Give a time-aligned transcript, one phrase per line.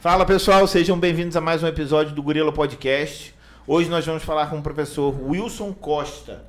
[0.00, 3.34] Fala pessoal, sejam bem-vindos a mais um episódio do Gorila Podcast.
[3.66, 6.44] Hoje nós vamos falar com o professor Wilson Costa.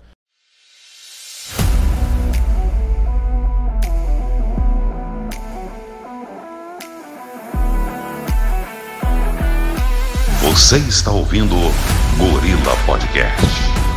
[10.44, 11.56] Você está ouvindo
[12.20, 13.88] Gorila Podcast.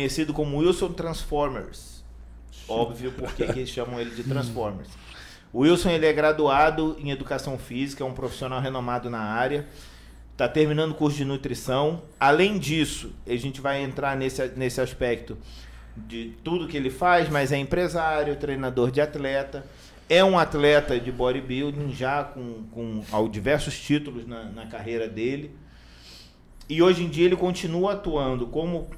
[0.00, 2.02] Conhecido como Wilson Transformers.
[2.66, 4.88] Óbvio porque que eles chamam ele de Transformers.
[5.52, 9.66] O Wilson ele é graduado em Educação Física, é um profissional renomado na área,
[10.32, 12.02] está terminando o curso de nutrição.
[12.18, 15.36] Além disso, a gente vai entrar nesse, nesse aspecto
[15.94, 19.66] de tudo que ele faz, mas é empresário, treinador de atleta,
[20.08, 25.54] é um atleta de bodybuilding já com, com ao diversos títulos na, na carreira dele.
[26.70, 28.88] E hoje em dia ele continua atuando como,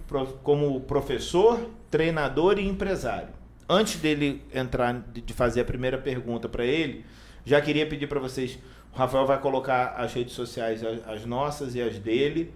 [0.42, 3.30] como professor, treinador e empresário.
[3.66, 7.06] Antes dele entrar, de fazer a primeira pergunta para ele,
[7.46, 8.58] já queria pedir para vocês.
[8.92, 12.52] O Rafael vai colocar as redes sociais, as nossas e as dele.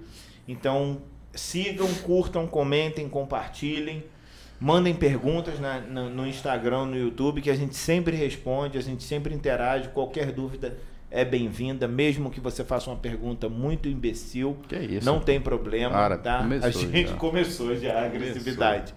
[0.46, 1.00] Então
[1.32, 4.04] sigam, curtam, comentem, compartilhem.
[4.60, 9.02] Mandem perguntas na, na, no Instagram, no YouTube, que a gente sempre responde, a gente
[9.02, 9.88] sempre interage.
[9.88, 10.76] Qualquer dúvida
[11.10, 14.56] é bem-vinda, mesmo que você faça uma pergunta muito imbecil.
[14.68, 15.06] Que isso?
[15.06, 16.38] Não tem problema, Cara, tá?
[16.38, 17.16] começou a gente já.
[17.16, 18.94] começou já a agressividade.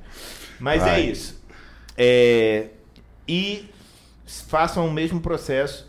[0.59, 1.01] Mas Vai.
[1.01, 1.41] é isso.
[1.97, 2.67] É,
[3.27, 3.65] e
[4.47, 5.87] façam o mesmo processo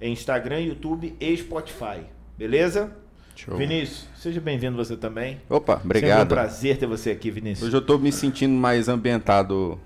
[0.00, 2.00] em Instagram, YouTube e Spotify.
[2.36, 2.92] Beleza?
[3.34, 3.56] Show.
[3.56, 5.40] Vinícius, seja bem-vindo você também.
[5.48, 6.28] Opa, Sempre um obrigado.
[6.28, 7.66] prazer ter você aqui, Vinícius.
[7.66, 9.80] Hoje eu tô me sentindo mais ambientado.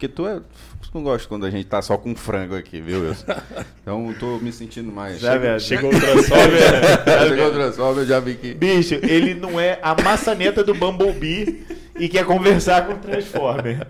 [0.00, 0.40] Porque tu é.
[0.80, 3.26] Tu não gosta quando a gente tá só com frango aqui, viu, Wilson?
[3.82, 5.20] Então eu tô me sentindo mais.
[5.20, 5.60] Já, velho.
[5.60, 7.28] Chegou o Transformer.
[7.28, 8.54] Chegou o Transformer, eu já vi que.
[8.54, 11.66] Bicho, ele não é a maçaneta do Bumblebee
[11.98, 13.86] e quer conversar com o Transformer.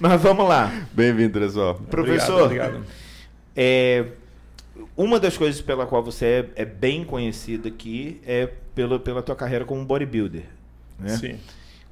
[0.00, 0.72] Mas vamos lá.
[0.92, 1.82] Bem-vindo, Transformer.
[1.90, 2.86] Professor, Obrigado, obrigado.
[3.54, 4.06] É,
[4.96, 6.24] uma das coisas pela qual você
[6.56, 10.44] é, é bem conhecido aqui é pelo, pela tua carreira como bodybuilder.
[10.98, 11.16] Né?
[11.18, 11.38] Sim.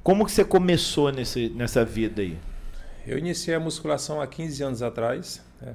[0.01, 2.35] Como que você começou nesse, nessa vida aí?
[3.05, 5.43] Eu iniciei a musculação há 15 anos atrás.
[5.61, 5.73] né?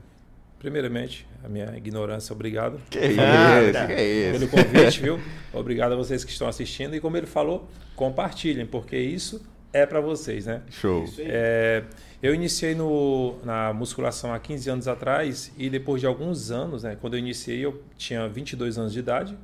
[0.58, 4.48] Primeiramente, a minha ignorância, obrigado Que isso, que é pelo isso.
[4.48, 5.20] convite, viu?
[5.52, 6.96] Obrigado a vocês que estão assistindo.
[6.96, 9.40] E como ele falou, compartilhem, porque isso
[9.72, 10.62] é para vocês, né?
[10.70, 11.04] Show.
[11.18, 11.84] É,
[12.20, 16.96] eu iniciei no, na musculação há 15 anos atrás e depois de alguns anos, né,
[17.00, 19.38] quando eu iniciei, eu tinha 22 anos de idade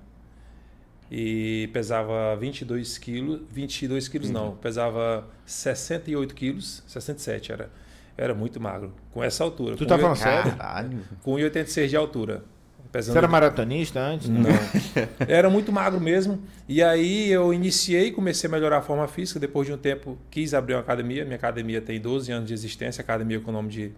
[1.17, 4.35] e pesava 22 quilos, 22 quilos Uhum.
[4.35, 7.71] não, pesava 68 quilos, 67 era,
[8.17, 9.77] era muito magro, com essa altura.
[9.77, 10.57] Tu com tá falando sério?
[10.57, 10.99] Caralho.
[11.23, 12.43] Com 1,86 de altura.
[12.91, 14.29] Pesando Você era maratonista antes?
[14.29, 14.41] né?
[14.41, 15.27] não.
[15.29, 16.41] Era muito magro mesmo.
[16.69, 19.41] E aí eu iniciei, comecei a melhorar a forma física.
[19.41, 21.25] Depois de um tempo, quis abrir uma academia.
[21.25, 23.93] Minha academia tem 12 anos de existência, academia com o nome de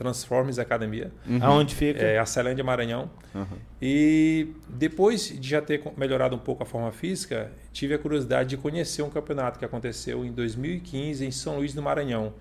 [0.00, 1.12] Transformers Academia.
[1.42, 2.00] Aonde fica?
[2.00, 3.10] É a Celândia Maranhão.
[3.34, 3.44] Uhum.
[3.82, 8.56] E depois de já ter melhorado um pouco a forma física, tive a curiosidade de
[8.56, 12.32] conhecer um campeonato que aconteceu em 2015 em São Luís do Maranhão,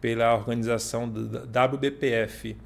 [0.00, 2.56] pela organização WBPF.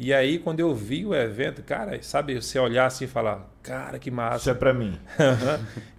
[0.00, 4.00] E aí, quando eu vi o evento, cara, sabe, você olhar assim e falar, cara,
[4.00, 4.50] que Isso massa.
[4.50, 4.98] é pra mim.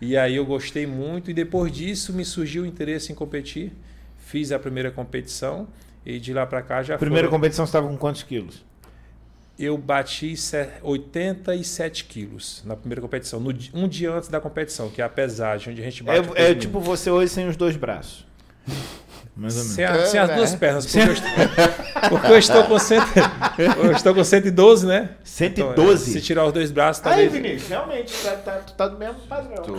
[0.01, 3.71] e aí eu gostei muito e depois disso me surgiu o interesse em competir.
[4.17, 5.69] Fiz a primeira competição
[6.05, 8.63] e de lá para cá já Primeira foram- competição você estava com quantos quilos?
[9.57, 15.01] eu bati se- 87 quilos na primeira competição, no um dia antes da competição, que
[15.01, 17.75] é a pesagem, onde a gente bate É, é tipo você hoje sem os dois
[17.77, 18.25] braços.
[19.35, 19.75] Mais ou menos.
[19.75, 20.57] sem, a- sem as É, duas né?
[20.57, 21.29] pernas, porque, eu estou,
[22.09, 23.07] porque eu estou com cento,
[23.79, 25.09] eu estou com 112, né?
[25.41, 26.11] Então, é, 112?
[26.13, 27.31] se tirar os dois braços, Aí, talvez.
[27.31, 29.63] Vinícius, realmente, tá, tá, tu tá do mesmo padrão.
[29.63, 29.73] Tô,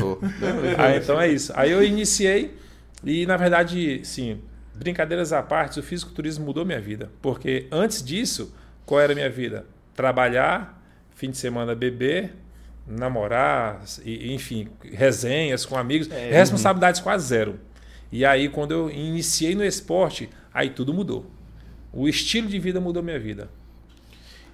[0.00, 0.18] tô.
[0.78, 1.52] Ah, então é isso.
[1.56, 2.56] Aí eu iniciei
[3.04, 4.40] e, na verdade, sim,
[4.80, 7.10] brincadeiras à parte, o fisiculturismo mudou minha vida.
[7.20, 8.54] Porque antes disso,
[8.86, 9.66] qual era a minha vida?
[9.94, 10.82] Trabalhar,
[11.14, 12.34] fim de semana beber,
[12.86, 17.60] namorar, e, enfim, resenhas com amigos, É, responsabilidades quase zero.
[18.10, 21.30] E aí, quando eu iniciei no esporte, aí tudo mudou.
[21.92, 23.48] O estilo de vida mudou minha vida.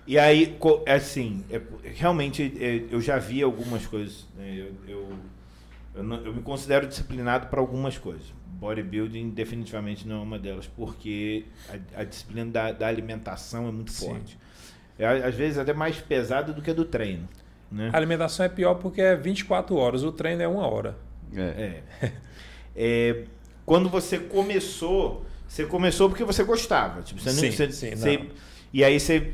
[0.06, 0.56] E aí,
[0.86, 1.60] assim, é,
[1.94, 4.26] realmente é, eu já vi algumas coisas.
[4.36, 5.08] né, eu, eu,
[5.96, 8.26] eu, não- eu me considero disciplinado para algumas coisas.
[8.58, 11.44] Bodybuilding definitivamente não é uma delas, porque
[11.94, 14.06] a, a disciplina da, da alimentação é muito Sim.
[14.08, 14.38] forte.
[14.98, 17.28] É, às vezes até mais pesada do que a do treino.
[17.70, 17.90] Né?
[17.93, 20.96] A alimentação é pior porque é 24 horas, o treino é uma hora.
[21.34, 21.82] É.
[22.02, 22.12] É.
[22.78, 23.25] É,
[23.64, 27.00] quando você começou, você começou porque você gostava.
[27.00, 28.26] Tipo, você não- Sim, você- sim, você- não.
[28.72, 29.32] e aí você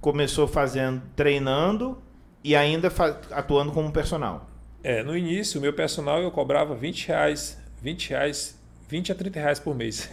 [0.00, 1.96] começou fazendo, treinando
[2.42, 4.48] e ainda fa- atuando como personal.
[4.82, 8.60] É, no início, o meu personal eu cobrava 20 reais, 20 reais
[8.90, 10.10] 20 a 30 reais por mês.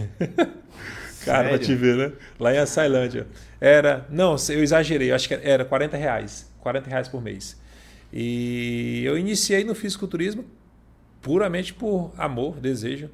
[1.26, 2.14] Cara, pra te ver, né?
[2.40, 3.28] Lá em Açailândia.
[3.60, 4.06] Era.
[4.10, 6.50] Não, eu exagerei, eu acho que era 40 reais.
[6.62, 7.60] 40 reais por mês.
[8.14, 10.46] E eu iniciei no fisiculturismo
[11.22, 13.10] puramente por amor, desejo.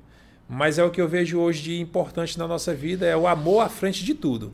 [0.48, 3.62] Mas é o que eu vejo hoje de importante na nossa vida, é o amor
[3.62, 4.54] à frente de tudo.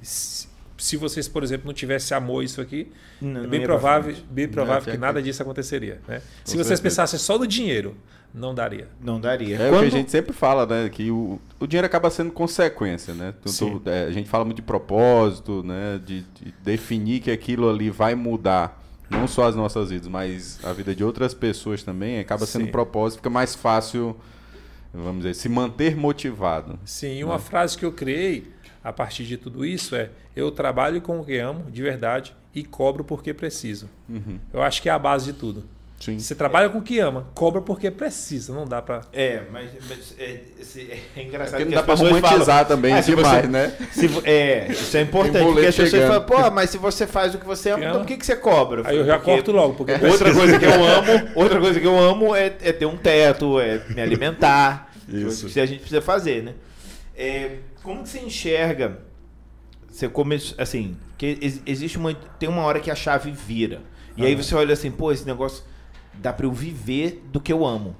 [0.00, 0.46] Se,
[0.76, 2.90] se vocês, por exemplo, não tivessem amor isso aqui,
[3.20, 6.00] Não- é bem provável, bem provável que nada disso aconteceria.
[6.08, 6.20] Né?
[6.44, 7.96] Se vocês pensassem só no dinheiro,
[8.34, 8.88] não daria.
[9.00, 9.56] Não daria.
[9.56, 10.88] É o Quando- que a gente sempre fala, né?
[10.88, 13.32] Que o, o dinheiro acaba sendo consequência, né?
[13.40, 16.00] Tu- é, a gente fala muito de propósito, né?
[16.04, 20.72] De, de definir que aquilo ali vai mudar não só as nossas vidas, mas a
[20.72, 22.18] vida de outras pessoas também.
[22.18, 22.68] Acaba sendo Sim.
[22.68, 24.16] um propósito, fica mais fácil,
[24.92, 26.76] vamos dizer, se manter motivado.
[26.84, 28.48] Sim, e uma frase que eu criei
[28.84, 32.62] a partir de tudo isso é: eu trabalho com o que amo, de verdade, e
[32.62, 33.88] cobro porque preciso.
[34.52, 35.64] Eu acho que é a base de tudo.
[36.00, 36.18] Sim.
[36.18, 39.02] Você trabalha com o que ama, cobra porque precisa, não dá pra.
[39.10, 40.40] É, mas, mas é,
[41.16, 43.40] é engraçado Porque não que dá as pra pessoas romantizar falam, também "Ah, se demais,
[43.42, 43.76] você- né?
[43.90, 45.44] se é, isso é importante.
[45.46, 48.00] Porque as pessoas falam, pô, mas se você faz o que você ama, Que então
[48.00, 48.82] por que, que você cobra?
[48.86, 51.86] Aí eu já Porque corto logo, porque Outra coisa que eu amo, outra coisa que
[51.86, 54.92] eu amo é, é ter um teto, é me alimentar.
[55.08, 55.46] Isso.
[55.46, 56.52] Que a gente precisa fazer, né?
[57.16, 57.52] É,
[57.84, 59.02] como que você enxerga?
[59.88, 63.80] Você começa assim, que ex- existe uma tem uma hora que a chave vira.
[64.16, 64.42] E aí Aham.
[64.42, 65.64] você olha assim, pô, esse negócio
[66.14, 67.96] dá pra eu viver do que eu amo.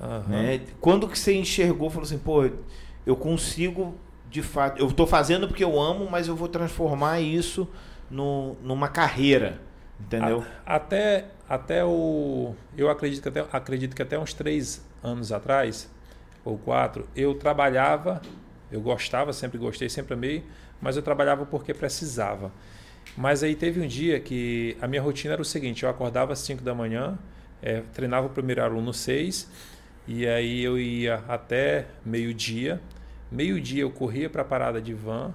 [0.00, 0.28] Aham.
[0.28, 0.60] Né?
[0.80, 2.48] Quando que você enxergou, falou assim, pô,
[3.06, 3.94] eu consigo,
[4.30, 7.68] de fato, eu estou fazendo porque eu amo, mas eu vou transformar isso
[8.10, 9.60] no, numa carreira,
[10.00, 10.44] entendeu?
[10.66, 12.54] A- Até, até o.
[12.76, 15.90] Eu acredito que, até, acredito que até uns três anos atrás,
[16.44, 18.20] ou quatro, eu trabalhava,
[18.70, 20.44] eu gostava, sempre gostei, sempre amei,
[20.80, 22.52] mas eu trabalhava porque precisava.
[23.16, 26.38] Mas aí teve um dia que a minha rotina era o seguinte: eu acordava às
[26.40, 27.18] 5 da manhã,
[27.62, 29.50] eh, treinava o primeiro aluno 6,
[30.06, 32.80] e aí eu ia até meio-dia.
[33.30, 35.32] Meio-dia eu corria para a parada de van,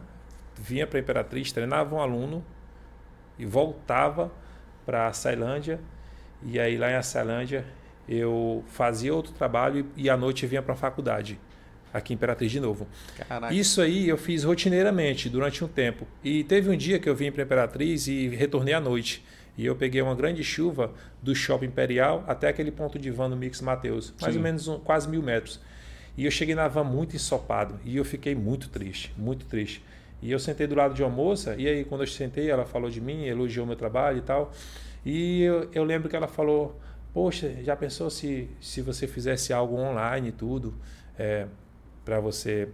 [0.58, 2.44] vinha para a Imperatriz, treinava um aluno
[3.38, 4.32] e voltava
[4.86, 5.80] para a Ceilândia.
[6.44, 7.66] E aí lá em Açailândia
[8.08, 11.40] eu fazia outro trabalho e, à noite vinha para a faculdade,
[11.96, 12.88] aqui em Imperatriz de novo.
[13.28, 13.54] Caraca.
[13.54, 16.06] Isso aí eu fiz rotineiramente durante um tempo.
[16.24, 19.24] E teve um dia que eu vim para Imperatriz e retornei à noite.
[19.58, 20.92] E eu peguei uma grande chuva
[21.24, 24.40] do Shopping Imperial até aquele ponto de van no Mix Mateus, mais Sim.
[24.40, 25.62] ou menos um- quase mil metros.
[26.18, 29.82] E eu cheguei na van muito ensopado e eu fiquei muito triste, muito triste.
[30.22, 32.90] E eu sentei do lado de uma moça e aí quando eu sentei ela falou
[32.90, 34.52] de mim, elogiou meu trabalho e tal.
[35.06, 36.80] E eu, eu lembro que ela falou,
[37.14, 40.74] poxa, já pensou se, se você fizesse algo online e tudo,
[41.18, 41.46] é,
[42.06, 42.70] para você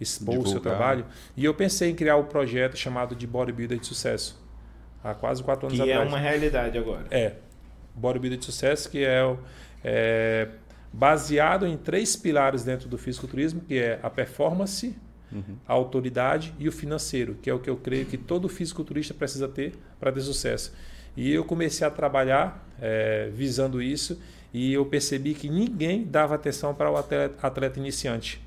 [0.00, 0.76] expor o seu Divulgar.
[0.78, 1.06] trabalho?
[1.36, 4.40] E eu pensei em criar um projeto chamado de Bodybuilder de Sucesso,
[5.02, 6.08] há quase quatro anos Que é atrás.
[6.08, 7.06] uma realidade agora.
[7.10, 7.34] É,
[7.94, 9.36] bodybuilder de sucesso, que é,
[9.84, 10.48] é
[10.92, 14.96] baseado em três pilares dentro do fisiculturismo, que é a performance,
[15.68, 19.46] a autoridade e o financeiro, que é o que eu creio que todo fisiculturista precisa
[19.46, 20.72] ter para ter sucesso.
[21.14, 24.18] E eu comecei a trabalhar é, visando isso
[24.54, 28.40] e eu percebi que ninguém dava atenção para o atleta, atleta iniciante.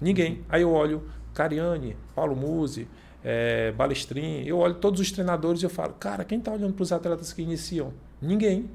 [0.00, 0.44] Ninguém.
[0.48, 1.02] Aí eu olho
[1.34, 2.88] Cariani, Paulo Musi,
[3.24, 6.82] é, Balestrin, eu olho todos os treinadores e eu falo, cara, quem está olhando para
[6.82, 7.92] os atletas que iniciam?
[8.20, 8.70] Ninguém.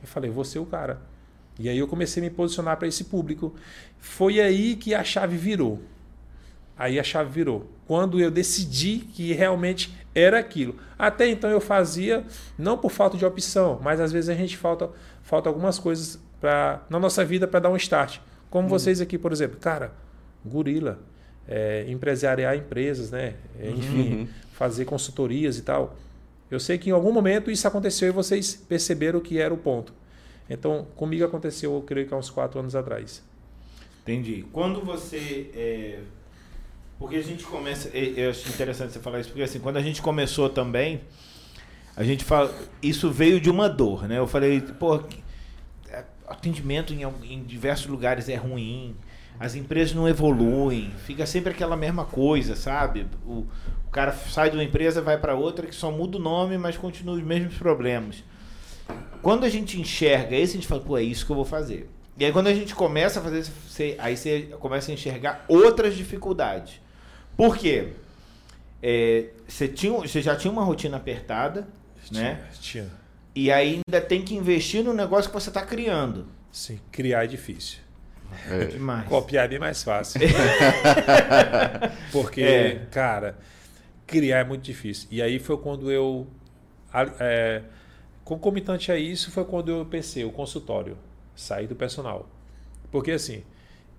[0.00, 1.00] Eu falei, vou ser o cara.
[1.58, 3.54] E aí eu comecei a me posicionar para esse público.
[3.98, 5.80] Foi aí que a chave virou.
[6.76, 7.70] Aí a chave virou.
[7.86, 10.76] Quando eu decidi que realmente era aquilo.
[10.98, 12.24] Até então eu fazia
[12.58, 14.90] não por falta de opção, mas às vezes a gente falta,
[15.22, 18.18] falta algumas coisas pra, na nossa vida para dar um start.
[18.50, 19.92] Como vocês aqui, por exemplo, cara,
[20.44, 20.98] gorila,
[21.48, 23.34] é, empresariar empresas, né?
[23.58, 24.28] É, enfim, Uhum.
[24.52, 25.96] fazer consultorias e tal.
[26.50, 29.92] Eu sei que em algum momento isso aconteceu e vocês perceberam que era o ponto.
[30.50, 33.22] Então, comigo aconteceu, eu creio que há uns quatro anos atrás.
[34.02, 34.44] Entendi.
[34.52, 35.50] Quando você.
[35.54, 35.98] é,
[36.98, 37.88] Porque a gente começa.
[37.96, 41.00] Eu acho interessante você falar isso, porque assim, quando a gente começou também,
[41.96, 42.52] a gente fala.
[42.82, 44.18] Isso veio de uma dor, né?
[44.18, 44.96] Eu falei, pô,
[45.88, 48.94] é, atendimento em, em diversos lugares é ruim.
[49.38, 53.06] As empresas não evoluem, fica sempre aquela mesma coisa, sabe?
[53.26, 53.46] O,
[53.86, 56.76] o cara sai de uma empresa, vai para outra que só muda o nome, mas
[56.76, 58.22] continua os mesmos problemas.
[59.20, 61.88] Quando a gente enxerga isso, a gente fala, pô, é isso que eu vou fazer.
[62.16, 65.96] E aí quando a gente começa a fazer, você, aí você começa a enxergar outras
[65.96, 66.80] dificuldades.
[67.36, 67.88] Por quê?
[68.82, 71.68] É, você, tinha, você já tinha uma rotina apertada,
[72.10, 72.44] né?
[72.60, 72.90] Tinha.
[73.34, 76.26] E ainda tem que investir no negócio que você está criando.
[76.50, 77.78] Sim, criar é difícil.
[78.50, 78.64] É.
[78.66, 79.08] Demais.
[79.08, 80.20] Copiar é bem mais fácil.
[82.10, 82.86] Porque, É.
[82.90, 83.36] cara,
[84.06, 85.08] criar é muito difícil.
[85.10, 86.26] E aí foi quando eu.
[87.20, 87.62] É,
[88.24, 90.96] concomitante a isso foi quando eu pensei o consultório,
[91.34, 92.28] sair do personal.
[92.90, 93.42] Porque assim,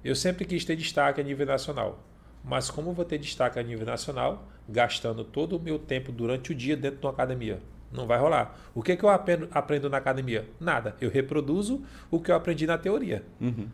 [0.05, 2.03] Eu sempre quis ter destaque a nível nacional.
[2.43, 6.51] Mas como eu vou ter destaque a nível nacional, gastando todo o meu tempo durante
[6.51, 7.59] o dia dentro de uma academia?
[7.89, 8.53] Não vai rolar.
[8.75, 10.45] O que, que eu aprendo, aprendo na academia?
[10.59, 10.93] Nada.
[10.99, 13.23] Eu reproduzo o que eu aprendi na teoria.
[13.39, 13.67] Uhum.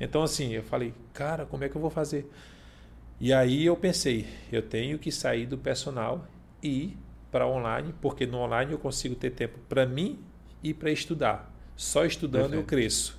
[0.00, 2.30] Então, assim, eu falei, cara, como é que eu vou fazer?
[3.20, 6.26] E aí eu pensei, eu tenho que sair do personal
[6.62, 6.98] e ir
[7.30, 10.18] para online, porque no online eu consigo ter tempo para mim
[10.62, 11.52] e para estudar.
[11.76, 12.62] Só estudando Perfeito.
[12.62, 13.18] eu cresço.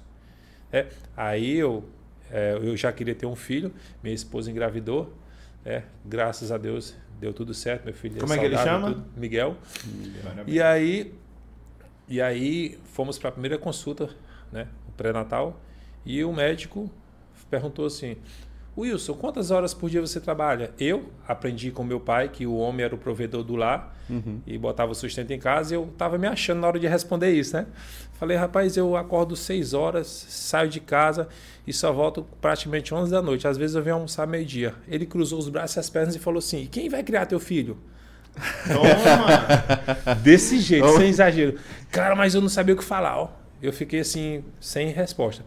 [0.71, 1.83] É, aí eu,
[2.29, 5.13] é, eu já queria ter um filho, minha esposa engravidou,
[5.65, 8.89] é, graças a Deus deu tudo certo, meu filho Como é que ele chama?
[8.93, 9.05] tudo.
[9.15, 9.55] Miguel.
[10.45, 11.13] E aí,
[12.07, 14.09] e aí fomos para a primeira consulta,
[14.51, 15.59] né, o pré-natal,
[16.05, 16.89] e o médico
[17.49, 18.17] perguntou assim:
[18.77, 20.71] Wilson, quantas horas por dia você trabalha?
[20.79, 24.41] Eu aprendi com meu pai que o homem era o provedor do lar Uhum.
[24.45, 27.31] e botava o sustento em casa e eu estava me achando na hora de responder
[27.31, 27.65] isso, né?
[28.19, 31.29] Falei, rapaz, eu acordo 6 horas, saio de casa
[31.65, 33.47] e só volto praticamente 11 da noite.
[33.47, 34.75] Às vezes eu venho almoçar meio-dia.
[34.89, 37.77] Ele cruzou os braços e as pernas e falou assim: quem vai criar teu filho?
[38.67, 40.15] Toma!
[40.21, 41.57] Desse jeito, sem exagero.
[41.91, 43.29] Cara, mas eu não sabia o que falar, ó.
[43.61, 45.43] Eu fiquei assim, sem resposta.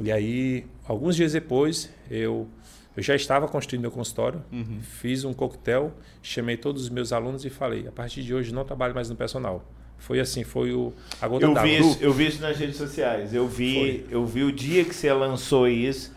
[0.00, 2.48] E aí, alguns dias depois, eu,
[2.96, 4.42] eu já estava construindo meu consultório,
[4.82, 8.64] fiz um coquetel, chamei todos os meus alunos e falei: a partir de hoje não
[8.64, 9.64] trabalho mais no personal.
[9.98, 13.32] Foi assim, foi o, a gota Eu vi, isso, eu vi isso nas redes sociais.
[13.32, 16.12] Eu vi, eu vi o dia que você lançou isso.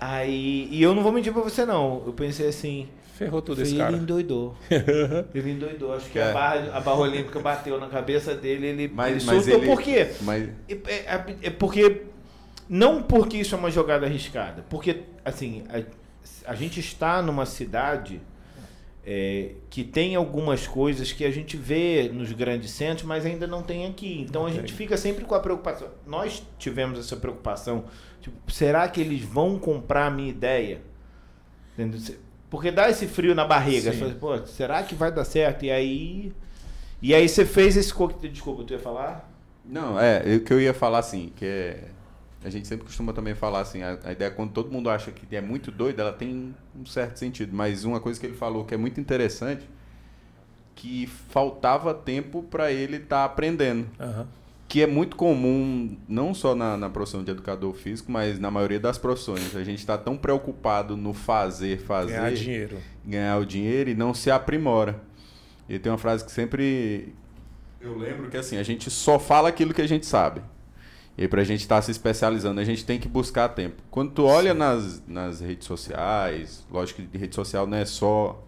[0.00, 2.02] Aí, e eu não vou mentir pra você não.
[2.06, 3.96] Eu pensei assim, Ferrou tudo esse ele cara.
[3.96, 4.56] endoidou.
[5.34, 5.92] ele endoidou.
[5.92, 6.30] Acho que É.
[6.30, 8.68] a, barra, a barra olímpica bateu na cabeça dele.
[8.68, 9.60] Ele, Mas, ele mas soltou.
[9.62, 10.08] ele, Por quê?
[10.22, 10.74] Mas, É,
[11.16, 12.02] é- é porque.
[12.70, 14.64] Não porque isso é uma jogada arriscada.
[14.70, 18.20] Porque, assim, a, a gente está numa cidade
[19.04, 23.60] é, que tem algumas coisas que a gente vê nos grandes centros, mas ainda não
[23.60, 24.24] tem aqui.
[24.28, 25.88] Então a gente fica sempre com a preocupação.
[26.06, 27.86] Nós tivemos essa preocupação.
[28.20, 30.80] Tipo, será que eles vão comprar a minha ideia?
[32.48, 33.92] Porque dá esse frio na barriga.
[33.92, 35.64] Você fala, Pô, será que vai dar certo?
[35.64, 36.32] E aí.
[37.02, 38.30] E aí você fez esse coquetel.
[38.30, 39.28] Desculpa, tu ia falar?
[39.64, 41.84] Não, é, o que eu ia falar assim, que é.
[42.42, 45.10] A gente sempre costuma também falar assim, a, a ideia é quando todo mundo acha
[45.10, 47.54] que é muito doida, ela tem um certo sentido.
[47.54, 49.68] Mas uma coisa que ele falou que é muito interessante,
[50.74, 53.86] que faltava tempo para ele estar aprendendo.
[53.98, 54.26] Aham.
[54.66, 58.78] Que é muito comum, não só na, na profissão de educador físico, mas na maioria
[58.78, 59.54] das profissões.
[59.56, 62.78] A gente está tão preocupado no fazer, fazer Ganhar dinheiro.
[63.04, 65.00] ganhar o dinheiro e não se aprimora.
[65.68, 67.12] E tem uma frase que sempre
[67.80, 70.40] eu lembro que assim, a gente só fala aquilo que a gente sabe.
[71.20, 73.82] E aí pra gente estar se especializando, a gente tem que buscar tempo.
[73.90, 78.42] Quando tu olha nas, nas redes sociais, lógico que rede social não é só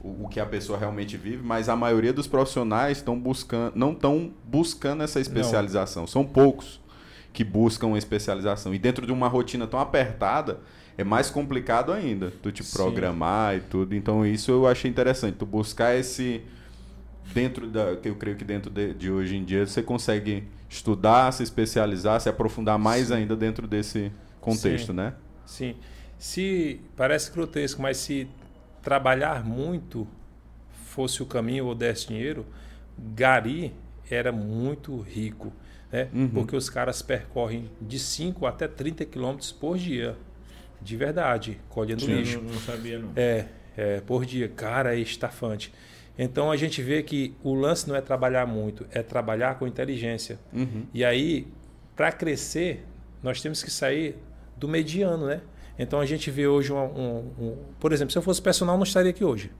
[0.00, 3.90] o, o que a pessoa realmente vive, mas a maioria dos profissionais estão buscando, não
[3.90, 6.06] estão buscando essa especialização.
[6.06, 6.80] São poucos
[7.32, 8.72] que buscam especialização.
[8.72, 10.60] E dentro de uma rotina tão apertada,
[10.96, 12.72] é mais complicado ainda tu te Sim.
[12.72, 13.96] programar e tudo.
[13.96, 16.40] Então isso eu achei interessante, tu buscar esse
[17.34, 21.30] dentro da que eu creio que dentro de, de hoje em dia você consegue estudar,
[21.32, 24.10] se especializar, se aprofundar mais ainda dentro desse
[24.40, 24.92] contexto, Sim.
[24.94, 25.14] né?
[25.44, 25.76] Sim.
[26.18, 28.26] Se parece grotesco, mas se
[28.80, 30.08] trabalhar muito
[30.86, 32.46] fosse o caminho ou desse dinheiro,
[32.98, 33.74] Gari
[34.10, 35.52] era muito rico,
[35.90, 36.08] né?
[36.12, 36.28] Uhum.
[36.28, 40.16] Porque os caras percorrem de 5 até 30 quilômetros por dia,
[40.80, 42.40] de verdade, colhendo lixo.
[42.40, 43.10] não, não sabia, não.
[43.14, 44.48] É, é, por dia.
[44.48, 45.72] Cara, é estafante.
[46.18, 50.38] Então a gente vê que o lance não é trabalhar muito, é trabalhar com inteligência.
[50.52, 50.84] Uhum.
[50.92, 51.46] E aí,
[51.96, 52.84] para crescer,
[53.22, 54.16] nós temos que sair
[54.56, 55.40] do mediano, né?
[55.78, 58.84] Então a gente vê hoje um, um- um- por exemplo, se eu fosse personal, não
[58.84, 59.50] estaria aqui hoje.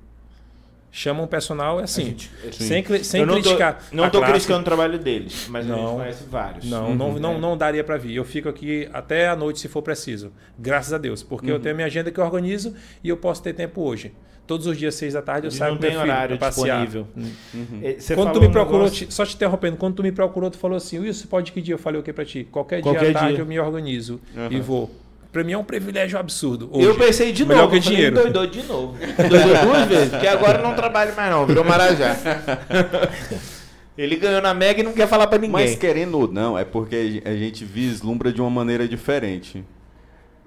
[0.94, 2.64] Chama um personal é assim, gente- Sim.
[2.66, 3.78] sem, cri- sem eu não criticar.
[3.88, 4.30] Tô, não classe.
[4.30, 5.96] criticando o trabalho deles, mas a gente Não.
[5.96, 6.66] conhece vários.
[6.68, 7.18] Não, não, Uhum.
[7.18, 7.38] não, É.
[7.38, 8.14] não daria para vir.
[8.14, 10.30] Eu fico aqui até a noite se for preciso.
[10.58, 13.42] Graças a Deus, porque eu tenho a minha agenda que eu organizo e eu posso
[13.42, 14.12] ter tempo hoje.
[14.46, 17.06] Todos os dias, seis da tarde, eu Eles saio não com meu horário pra disponível.
[17.16, 17.80] Uhum.
[17.82, 20.50] É, quando tu me um procurou, negócio- te- só te interrompendo, quando tu me procurou,
[20.50, 21.74] tu falou assim, Wilson, pode que dia?
[21.74, 22.46] Eu falei o que pra ti?
[22.50, 23.42] Qualquer, Qualquer dia à tarde dia.
[23.42, 24.48] eu me organizo Aham.
[24.50, 24.90] e vou.
[25.30, 26.68] Pra mim é um privilégio absurdo.
[26.72, 26.86] Hoje.
[26.86, 27.70] Eu pensei de Melhor novo.
[27.72, 28.16] que eu falei, dinheiro.
[28.16, 28.96] Doidou de novo.
[29.16, 32.16] Doidou duas vezes, porque agora não trabalha mais não, virou Marajá.
[33.96, 35.52] Ele ganhou na Mega e não quer falar pra ninguém.
[35.52, 39.64] Mas querendo ou não, é porque a gente vislumbra de uma maneira diferente.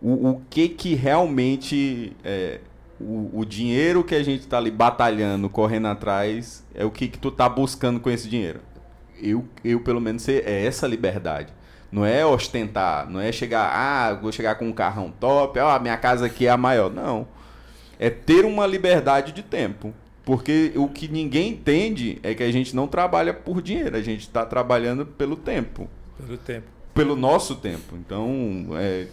[0.02, 2.60] O, o que que realmente é,
[3.00, 7.30] o, dinheiro que a gente tá ali batalhando, correndo atrás, é o que que tu
[7.30, 8.62] tá buscando com esse dinheiro.
[9.22, 11.54] Eu, eu pelo menos, é essa liberdade.
[11.92, 15.98] Não é ostentar, não é chegar, ah, vou chegar com um carrão top, ó, minha
[15.98, 16.90] casa aqui é a maior.
[16.90, 17.28] Não.
[18.00, 19.94] É ter uma liberdade de tempo.
[20.26, 24.22] Porque o que ninguém entende é que a gente não trabalha por dinheiro, a gente
[24.22, 25.88] está trabalhando pelo tempo.
[26.18, 26.75] Pelo tempo.
[26.96, 27.96] Pelo nosso tempo.
[27.96, 29.08] Então, é,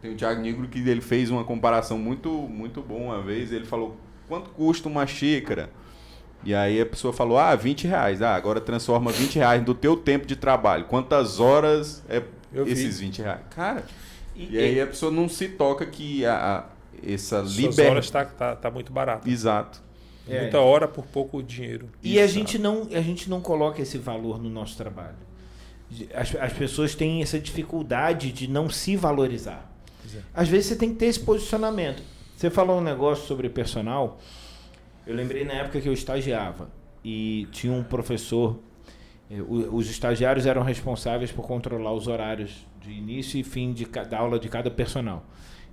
[0.00, 3.52] tem o Thiago Negro que ele fez uma comparação muito, muito boa uma vez.
[3.52, 3.96] Ele falou,
[4.28, 5.68] quanto custa uma xícara?
[6.44, 8.22] E aí a pessoa falou, ah, 20 reais.
[8.22, 10.84] Ah, agora transforma 20 reais do teu tempo de trabalho.
[10.84, 12.22] Quantas horas é
[12.52, 12.72] Eu vi.
[12.72, 13.40] esses 20 reais?
[13.50, 13.84] Cara,
[14.36, 16.64] E, e aí a pessoa não se toca que a, a-
[17.04, 17.88] essa liberdade...
[17.90, 19.28] horas tá, tá, tá muito barato.
[19.28, 19.82] Exato.
[20.28, 20.42] É.
[20.42, 21.88] Muita hora por pouco dinheiro.
[22.02, 25.16] E a gente, não, a gente não coloca esse valor no nosso trabalho.
[26.14, 29.70] As, as pessoas têm essa dificuldade de não se valorizar.
[30.14, 30.18] É.
[30.34, 32.02] Às vezes você tem que ter esse posicionamento.
[32.36, 34.20] Você falou um negócio sobre personal.
[35.06, 36.70] Eu lembrei na época que eu estagiava
[37.04, 38.58] e tinha um professor.
[39.30, 44.04] eh, Os estagiários eram responsáveis por controlar os horários de início e fim de, ca-
[44.04, 45.24] da aula de cada personal.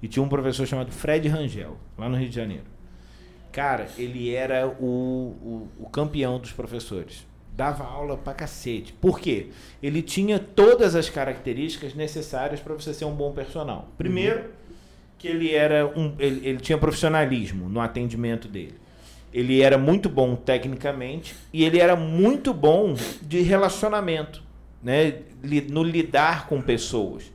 [0.01, 2.63] E tinha um professor chamado Fred Rangel, lá no Rio de Janeiro.
[3.51, 7.25] Cara, ele era o, o, o campeão dos professores.
[7.55, 8.93] Dava aula pra cacete.
[8.93, 9.47] Por quê?
[9.81, 13.87] Ele tinha todas as características necessárias para você ser um bom personal.
[13.97, 14.49] Primeiro,
[15.17, 16.15] que ele era um.
[16.19, 18.75] Ele, ele tinha profissionalismo no atendimento dele.
[19.33, 24.41] Ele era muito bom tecnicamente e ele era muito bom de relacionamento,
[24.81, 25.21] né?
[25.69, 27.31] No lidar com pessoas.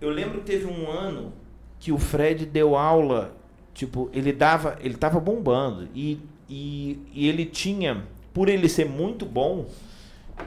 [0.00, 1.32] Eu lembro que teve um ano
[1.80, 3.34] que o Fred deu aula,
[3.72, 9.24] tipo, ele dava, ele tava bombando e, e, e ele tinha, por ele ser muito
[9.24, 9.66] bom,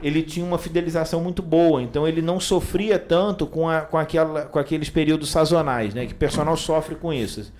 [0.02, 4.42] ele tinha uma fidelização muito boa, então ele não sofria tanto com, a, com, aquela,
[4.42, 6.06] com aqueles períodos sazonais, né?
[6.06, 7.50] Que o personal sofre com isso.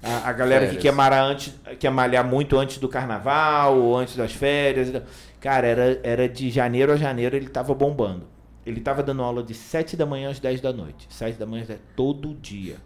[0.00, 4.16] A, a galera que quer, malhar antes, quer malhar muito antes do carnaval ou antes
[4.16, 5.02] das férias.
[5.40, 8.26] Cara, era, era de janeiro a janeiro ele tava bombando.
[8.64, 11.08] Ele tava dando aula de 7 da manhã às 10 da noite.
[11.10, 12.76] 7 da manhã às 10, todo dia.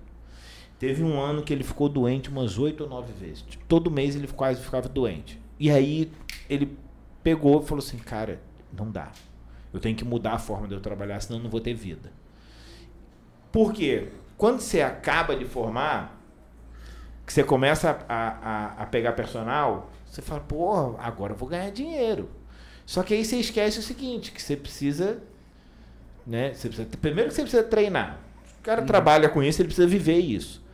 [0.78, 3.44] Teve um ano que ele ficou doente umas 8 ou 9 vezes.
[3.68, 5.38] Todo mês ele quase ficava doente.
[5.58, 6.10] E aí
[6.48, 6.76] ele
[7.26, 8.40] pegou e falou assim: Cara,
[8.72, 9.10] não dá.
[9.74, 12.12] Eu tenho que mudar a forma de eu trabalhar, senão eu não vou ter vida.
[13.50, 14.12] Por quê?
[14.38, 16.22] Quando você acaba de formar,
[17.26, 21.68] que você começa a, a, a pegar personal, você fala, pô, agora eu vou ganhar
[21.70, 22.30] dinheiro.
[22.86, 25.20] Só que aí você esquece o seguinte, que você precisa.
[26.24, 28.20] Né, você precisa primeiro que você precisa treinar.
[28.60, 30.64] O cara trabalha com isso, ele precisa viver isso.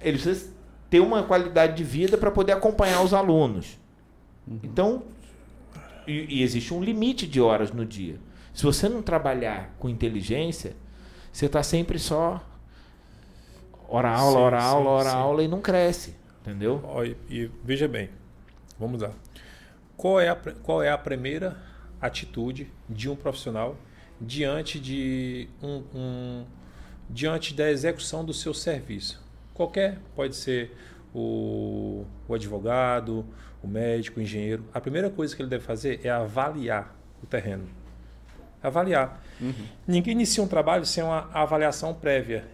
[0.00, 0.52] Ele precisa
[0.90, 3.78] ter uma qualidade de vida para poder acompanhar os alunos.
[4.62, 5.04] Então,
[6.08, 8.18] e, e existe um limite de horas no dia.
[8.54, 10.76] Se você não trabalhar com inteligência,
[11.32, 12.42] você está sempre só
[13.88, 15.16] hora aula, Sim, hora sim, aula, hora sim.
[15.16, 16.14] aula e não cresce.
[16.42, 16.80] Entendeu?
[16.84, 18.10] Ó, e, e veja bem,
[18.78, 19.12] vamos lá.
[19.96, 21.56] Qual é, a, qual é a primeira
[22.00, 23.76] atitude de um profissional
[24.20, 26.44] diante de um, um-
[27.10, 29.22] diante da execução do seu serviço?
[29.54, 30.76] Qualquer, pode ser
[31.14, 33.26] o, o advogado,
[33.62, 34.64] o médico, o engenheiro.
[34.72, 37.68] A primeira coisa que ele deve fazer é avaliar o terreno.
[38.62, 39.22] Avaliar.
[39.86, 42.44] Ninguém inicia um trabalho sem uma avaliação prévia.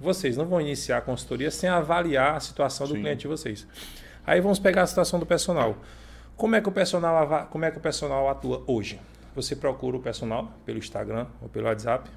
[0.00, 3.00] Vocês não vão iniciar a consultoria sem avaliar a situação do Sim.
[3.00, 3.66] cliente de vocês.
[4.26, 5.76] Aí vamos pegar a situação do personal.
[6.36, 9.00] Como é que o personal, como é que o personal atua hoje?
[9.34, 12.10] Você procura o personal pelo Instagram ou pelo WhatsApp,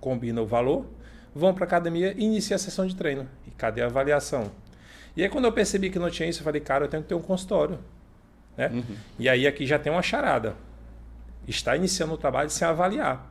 [0.00, 0.86] combina o valor,
[1.34, 3.28] vão para a academia e inicia a sessão de treino.
[3.46, 4.50] E cadê a avaliação?
[5.16, 7.08] E aí quando eu percebi que não tinha isso, eu falei, cara, eu tenho que
[7.08, 7.78] ter um consultório.
[8.56, 8.84] Né?
[9.18, 10.54] E aí aqui já tem uma charada.
[11.46, 13.30] Está iniciando o trabalho sem avaliar.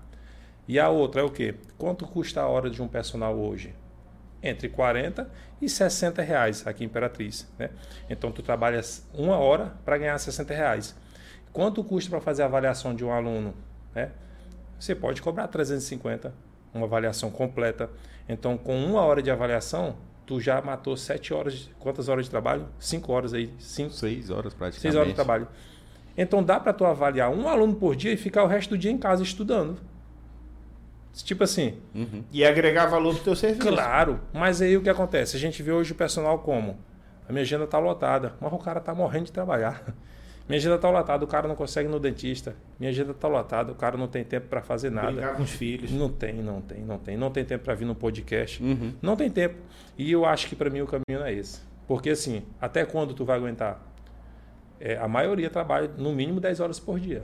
[0.67, 1.55] E a outra é o quê?
[1.77, 3.73] Quanto custa a hora de um personal hoje?
[4.41, 5.29] Entre 40
[5.61, 7.47] e 60 reais aqui em Imperatriz.
[7.57, 7.69] Né?
[8.09, 10.95] Então tu trabalhas uma hora para ganhar 60 reais.
[11.51, 13.53] Quanto custa para fazer a avaliação de um aluno?
[13.93, 14.11] Né?
[14.79, 16.33] Você pode cobrar 350,
[16.73, 17.89] uma avaliação completa.
[18.27, 19.97] Então, com uma hora de avaliação,
[20.29, 21.53] tu já matou 7 horas.
[21.55, 22.67] De, quantas horas de trabalho?
[22.77, 23.51] 5 horas aí.
[23.57, 24.81] 5, Seis horas praticamente.
[24.81, 25.47] 6 horas de trabalho.
[26.15, 28.91] Então dá para tu avaliar um aluno por dia e ficar o resto do dia
[28.91, 29.79] em casa estudando.
[31.23, 32.23] Tipo assim, Uhum.
[32.31, 33.67] E agregar valor pro teu serviço.
[33.67, 35.35] claro, mas aí o que acontece?
[35.35, 36.77] A gente vê hoje o personal como?
[37.27, 39.83] A minha agenda tá lotada, mas o cara tá morrendo de trabalhar.
[40.49, 42.55] Minha agenda tá lotada, o cara não consegue ir no dentista.
[42.79, 45.11] Minha agenda tá lotada, o cara não tem tempo para fazer nada.
[45.11, 45.91] Brincar com os filhos.
[45.91, 47.15] Não tem, não tem, não tem.
[47.15, 48.61] Não tem tempo para vir no podcast.
[48.63, 48.93] Uhum.
[48.99, 49.57] Não tem tempo.
[49.95, 51.61] E eu acho que para mim o caminho não é esse.
[51.87, 53.79] Porque assim, até quando tu vai aguentar?
[54.79, 57.21] É, a maioria trabalha no mínimo 10 horas por dia.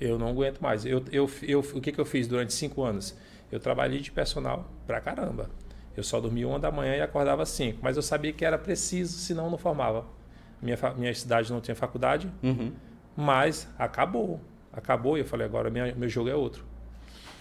[0.00, 0.86] Eu não aguento mais.
[0.86, 3.18] Eu, eu, eu, o que, que eu fiz durante cinco anos?
[3.50, 5.50] Eu trabalhei de personal pra caramba.
[5.96, 7.80] Eu só dormia uma da manhã e acordava às cinco.
[7.82, 10.04] Mas eu sabia que era preciso, senão não formava.
[10.62, 12.72] Minha, minha cidade não tinha faculdade, Uhum.
[13.16, 14.40] mas acabou.
[14.72, 16.64] Acabou e eu falei, agora minha, meu jogo é outro.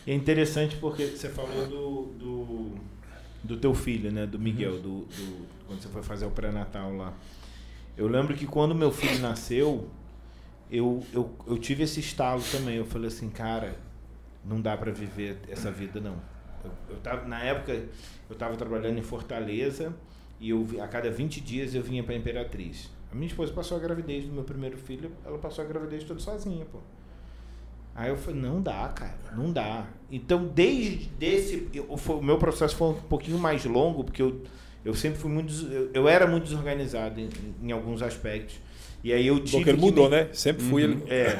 [0.05, 2.75] E é interessante porque você falou do, do,
[3.43, 4.25] do teu filho, né?
[4.25, 7.13] Do Miguel, do, do- quando você foi fazer o pré-natal lá.
[7.95, 9.87] Eu lembro que quando meu filho nasceu,
[10.71, 12.75] eu, eu, eu tive esse estalo também.
[12.77, 13.75] Eu falei assim, cara,
[14.43, 16.15] não dá para viver essa vida não.
[16.63, 19.93] Eu, eu tava, na época, eu estava trabalhando em Fortaleza
[20.39, 22.89] e eu, a cada 20 dias eu vinha para Imperatriz.
[23.11, 26.19] A minha esposa passou a gravidez do meu primeiro filho, ela passou a gravidez toda
[26.19, 26.79] sozinha, pô.
[27.93, 29.85] Aí eu falei, não dá, cara, não dá.
[30.09, 31.67] Então, desde esse.
[31.73, 34.41] Eu, o meu processo foi um pouquinho mais longo, porque eu,
[34.85, 35.53] eu sempre fui muito.
[35.65, 37.29] Eu, eu era muito desorganizado em,
[37.61, 38.55] em, alguns aspectos.
[39.03, 39.57] E aí eu tive.
[39.57, 40.15] Porque ele mudou, me...
[40.15, 40.29] né?
[40.31, 40.91] Sempre fui uhum.
[40.91, 41.03] ele.
[41.09, 41.37] É.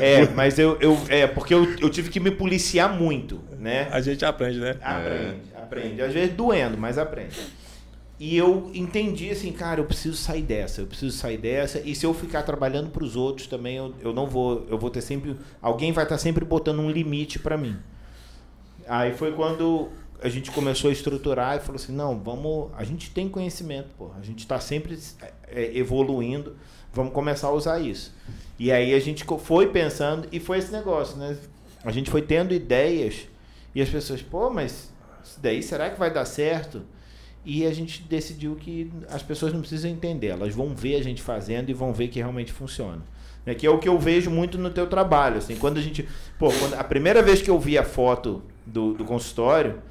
[0.00, 0.98] é, mas eu, eu.
[1.10, 3.86] É, porque eu, eu tive que me policiar muito, né?
[3.90, 4.76] A gente aprende, né?
[4.80, 5.58] Aprende, é.
[5.58, 6.02] aprende.
[6.02, 7.36] Às vezes doendo, mas aprende.
[8.20, 11.80] E eu entendi assim, cara, eu preciso sair dessa, eu preciso sair dessa.
[11.80, 14.90] E se eu ficar trabalhando para os outros também, eu, eu não vou, eu vou
[14.90, 17.76] ter sempre, alguém vai estar sempre botando um limite para mim.
[18.88, 19.88] Aí foi quando
[20.20, 24.10] a gente começou a estruturar e falou assim, não, vamos, a gente tem conhecimento, pô,
[24.18, 24.98] a gente está sempre
[25.46, 26.56] é, evoluindo,
[26.92, 28.12] vamos começar a usar isso.
[28.58, 31.36] E aí a gente foi pensando e foi esse negócio, né?
[31.84, 33.28] A gente foi tendo ideias
[33.72, 36.82] e as pessoas, pô, mas isso daí será que vai dar certo?
[37.50, 41.22] E a gente decidiu que as pessoas não precisam entender, elas vão ver a gente
[41.22, 43.00] fazendo e vão ver que realmente funciona.
[43.46, 43.54] Né?
[43.54, 45.38] Que é o que eu vejo muito no teu trabalho.
[45.38, 46.06] Assim, quando a gente.
[46.38, 49.82] Pô, quando, a primeira vez que eu vi a foto do, do consultório,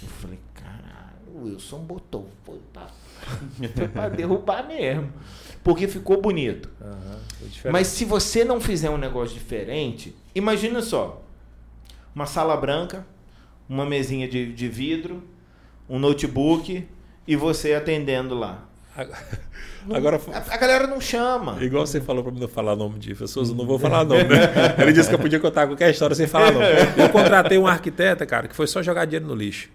[0.00, 2.28] eu falei, caralho, o Wilson botou.
[2.44, 2.86] Foi pra,
[3.74, 5.12] foi pra derrubar mesmo.
[5.64, 6.70] Porque ficou bonito.
[6.80, 11.24] Uhum, Mas se você não fizer um negócio diferente, imagina só:
[12.14, 13.04] uma sala branca,
[13.68, 15.24] uma mesinha de, de vidro,
[15.88, 16.86] um notebook
[17.30, 18.66] e você atendendo lá.
[19.88, 21.62] Agora, a, a, galera não chama.
[21.62, 24.24] Igual você falou para mim não falar nome de pessoas, eu não vou falar nome,
[24.24, 24.50] né?
[24.82, 26.66] Ele disse que eu podia contar qualquer história sem falar nome.
[26.96, 29.68] Eu contratei um arquiteta, cara, que foi só jogar dinheiro no lixo.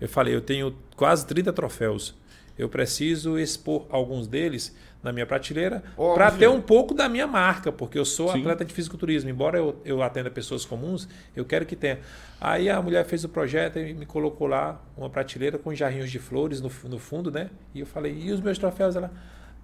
[0.00, 2.14] Eu falei, eu tenho quase 30 troféus.
[2.58, 7.70] Eu preciso expor alguns deles na minha prateleira para ter um pouco da minha marca,
[7.70, 8.40] porque eu sou Sim.
[8.40, 9.30] atleta de fisiculturismo.
[9.30, 12.00] Embora eu, eu atenda pessoas comuns, eu quero que tenha.
[12.40, 16.18] Aí a mulher fez o projeto e me colocou lá uma prateleira com jarrinhos de
[16.18, 17.50] flores no, no fundo, né?
[17.74, 18.96] E eu falei, e os meus troféus?
[18.96, 19.12] Ela,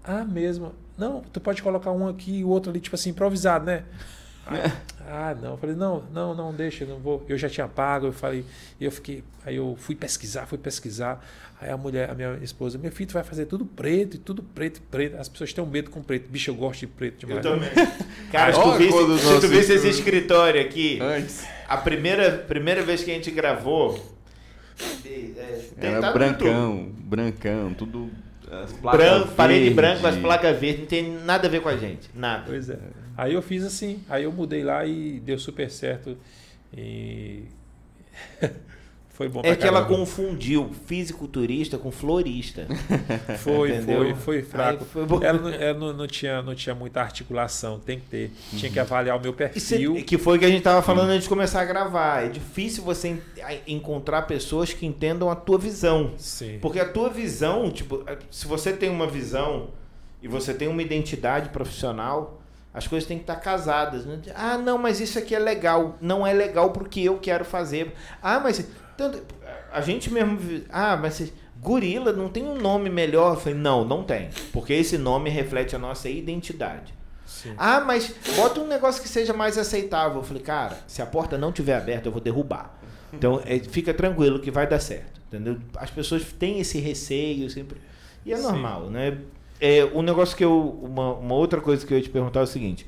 [0.04, 0.74] ah, mesmo.
[0.96, 3.84] Não, tu pode colocar um aqui e o outro ali, tipo assim, improvisado, né?
[4.46, 5.52] Ah, não.
[5.52, 7.24] Eu falei, não, não, não, deixa, eu não vou.
[7.28, 8.44] Eu já tinha pago, eu falei,
[8.80, 9.22] eu fiquei.
[9.44, 11.24] Aí eu fui pesquisar, fui pesquisar.
[11.60, 14.42] Aí a mulher, a minha esposa, meu filho, tu vai fazer tudo preto, e tudo
[14.42, 15.16] preto, preto.
[15.16, 16.28] As pessoas têm um medo com preto.
[16.28, 17.44] Bicho, eu gosto de preto demais.
[17.44, 17.70] Eu também.
[18.32, 21.46] Cara, se tu visse, se tu visse esse escritório aqui, Antes.
[21.68, 24.12] a primeira, primeira vez que a gente gravou.
[25.04, 27.02] É, Era brancão, tudo.
[27.02, 28.10] brancão, tudo.
[28.82, 32.10] Branco, parede branca, as placas verdes, não tem nada a ver com a gente.
[32.14, 32.44] Nada.
[32.46, 32.78] Pois é.
[33.16, 36.16] Aí eu fiz assim, aí eu mudei lá e deu super certo.
[36.76, 37.44] E.
[39.12, 42.66] Foi bom É que ela confundiu fisiculturista com florista.
[43.40, 44.86] foi, foi, foi fraco.
[44.86, 48.30] Foi ela, não, ela não, não, tinha, não tinha muita articulação, tem que ter.
[48.52, 48.58] Uhum.
[48.58, 49.96] Tinha que avaliar o meu perfil.
[49.96, 51.14] Cê, que foi o que a gente estava falando uhum.
[51.14, 52.24] antes de começar a gravar.
[52.24, 53.20] É difícil você
[53.66, 56.14] encontrar pessoas que entendam a tua visão.
[56.16, 56.58] Sim.
[56.62, 59.68] Porque a tua visão, tipo, se você tem uma visão
[60.22, 62.41] e você tem uma identidade profissional,
[62.74, 64.06] as coisas têm que estar casadas.
[64.06, 64.20] Né?
[64.34, 65.96] Ah, não, mas isso aqui é legal.
[66.00, 67.94] Não é legal porque eu quero fazer.
[68.22, 69.22] Ah, mas tanto,
[69.70, 70.38] a gente mesmo.
[70.70, 73.34] Ah, mas gorila não tem um nome melhor?
[73.34, 74.30] Eu falei, não, não tem.
[74.52, 76.94] Porque esse nome reflete a nossa identidade.
[77.26, 77.54] Sim.
[77.56, 80.18] Ah, mas bota um negócio que seja mais aceitável.
[80.18, 82.78] Eu falei, cara, se a porta não tiver aberta, eu vou derrubar.
[83.12, 85.20] Então, é, fica tranquilo que vai dar certo.
[85.28, 85.58] Entendeu?
[85.76, 87.80] As pessoas têm esse receio sempre.
[88.24, 88.42] E é Sim.
[88.42, 89.18] normal, né?
[89.62, 90.78] É, um negócio que eu.
[90.82, 92.86] Uma, uma outra coisa que eu ia te perguntar é o seguinte.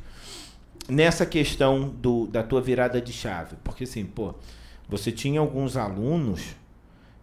[0.88, 3.56] Nessa questão do, da tua virada de chave.
[3.62, 4.34] Porque assim, pô
[4.88, 6.54] você tinha alguns alunos,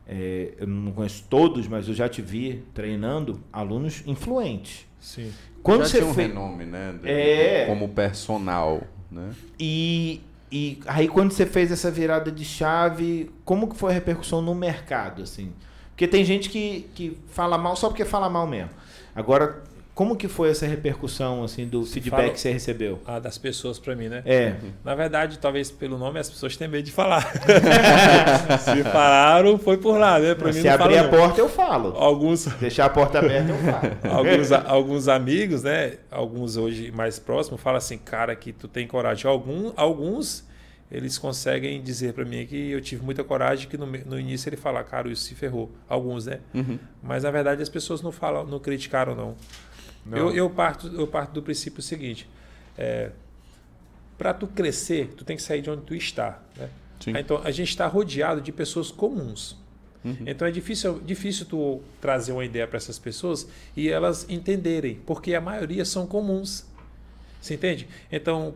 [0.07, 4.85] é, eu não conheço todos, mas eu já te vi treinando alunos influentes.
[4.99, 5.31] Sim.
[5.61, 6.27] Quando já você tinha um fez...
[6.27, 6.95] renome, né?
[7.01, 7.65] De, é...
[7.67, 9.31] Como personal, né?
[9.59, 14.41] E, e aí quando você fez essa virada de chave, como que foi a repercussão
[14.41, 15.51] no mercado, assim?
[15.89, 18.71] Porque tem gente que, que fala mal só porque fala mal mesmo.
[19.15, 19.61] Agora,
[19.93, 22.99] como que foi essa repercussão assim do feedback Fala, que você recebeu?
[23.05, 24.23] Ah, das pessoas para mim, né?
[24.25, 24.55] É.
[24.83, 27.29] Na verdade, talvez pelo nome as pessoas têm medo de falar.
[28.63, 30.33] Se falaram, foi por lá, né?
[30.33, 31.93] Para mim Se abrir a porta eu falo.
[31.97, 33.97] Alguns deixar a porta aberta eu falo.
[34.17, 35.97] alguns alguns amigos, né?
[36.09, 39.29] Alguns hoje mais próximos falam assim, cara, que tu tem coragem.
[39.29, 40.49] Algum, alguns
[40.91, 44.57] eles conseguem dizer para mim que eu tive muita coragem que no, no início ele
[44.57, 45.71] fala, cara, isso se ferrou.
[45.87, 46.39] Alguns, né?
[46.53, 46.77] Uhum.
[47.01, 49.35] Mas na verdade as pessoas não falam, não criticaram não.
[50.11, 52.27] Eu, eu, parto, eu parto do princípio seguinte:
[52.77, 53.11] é,
[54.17, 56.41] para tu crescer, tu tem que sair de onde tu está.
[56.57, 56.69] Né?
[57.19, 59.57] Então a gente está rodeado de pessoas comuns.
[60.03, 60.17] Uhum.
[60.25, 65.33] Então é difícil, difícil tu trazer uma ideia para essas pessoas e elas entenderem, porque
[65.35, 66.65] a maioria são comuns.
[67.39, 67.87] Você entende?
[68.11, 68.53] Então,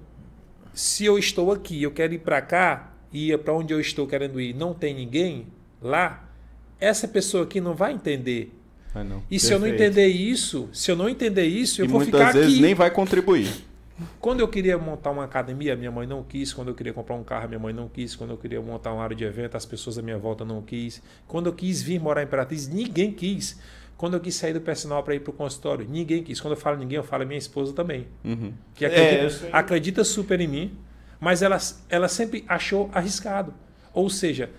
[0.75, 4.39] se eu estou aqui, eu quero ir para cá, e para onde eu estou querendo
[4.39, 5.47] ir, não tem ninguém
[5.81, 6.29] lá,
[6.79, 8.53] essa pessoa aqui não vai entender.
[8.93, 9.17] Ah, não.
[9.17, 9.41] E Perfeito.
[9.41, 12.33] se eu não entender isso, se eu não entender isso, eu e vou muitas ficar
[12.33, 12.61] vezes aqui.
[12.61, 13.49] nem vai contribuir.
[14.19, 16.51] Quando eu queria montar uma academia, minha mãe não quis.
[16.53, 18.13] Quando eu queria comprar um carro, minha mãe não quis.
[18.13, 21.01] Quando eu queria montar uma área de evento, as pessoas à minha volta não quis.
[21.25, 23.57] Quando eu quis vir morar em Imperatriz, ninguém quis.
[23.97, 26.41] Quando eu quis sair do personal para ir para o consultório, ninguém quis.
[26.41, 28.07] Quando eu falo ninguém, eu falo minha esposa também.
[28.23, 28.51] Uhum.
[28.73, 29.49] Que É, acredita, sei.
[29.53, 30.77] acredita super em mim,
[31.19, 31.57] mas ela,
[31.89, 33.53] ela sempre achou arriscado.
[33.93, 34.49] Ou seja,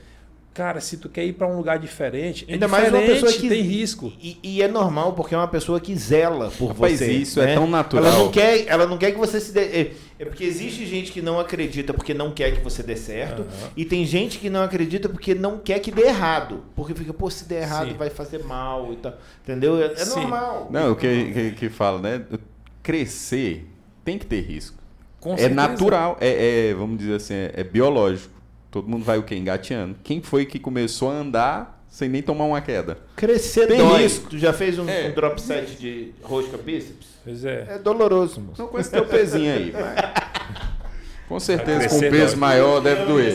[0.56, 3.46] cara, se tu quer ir para um lugar diferente, é Ainda mais uma pessoa que
[3.46, 4.10] tem risco.
[4.18, 7.12] E, e é normal porque é uma pessoa que zela por Rapaz, você.
[7.12, 7.54] isso é né?
[7.54, 8.06] tão natural.
[8.06, 9.60] Ela não quer, ela não quer que você se dê.
[9.60, 13.42] É, é porque existe gente que não acredita porque não quer que você dê certo
[13.42, 13.70] Aham.
[13.76, 17.28] e tem gente que não acredita porque não quer que dê errado, porque fica, pô,
[17.28, 17.96] se der errado Sim.
[17.98, 19.12] vai fazer mal e tal,
[19.44, 19.78] entendeu?
[19.82, 20.68] É, é normal.
[20.70, 22.24] Não, o que, que, que fala, né?
[22.82, 23.66] Crescer
[24.02, 24.78] tem que ter risco.
[25.20, 25.54] Com é certeza.
[25.54, 28.35] natural, é, é, vamos dizer assim, é, é biológico.
[28.76, 29.34] Todo mundo vai o quê?
[29.36, 29.96] Engateando.
[30.04, 32.98] Quem foi que começou a andar sem nem tomar uma queda?
[33.16, 34.02] Crescer Tem dói.
[34.02, 34.28] risco.
[34.28, 35.08] Tu já fez um, É.
[35.08, 37.06] um drop set de rosca bíceps?
[37.24, 37.66] Pois é.
[37.70, 38.60] É doloroso, moço.
[38.60, 39.94] Não com esse teu pezinho aí, vai.
[41.26, 42.36] Com certeza, com um peso dói.
[42.36, 43.34] maior deve Eu doer.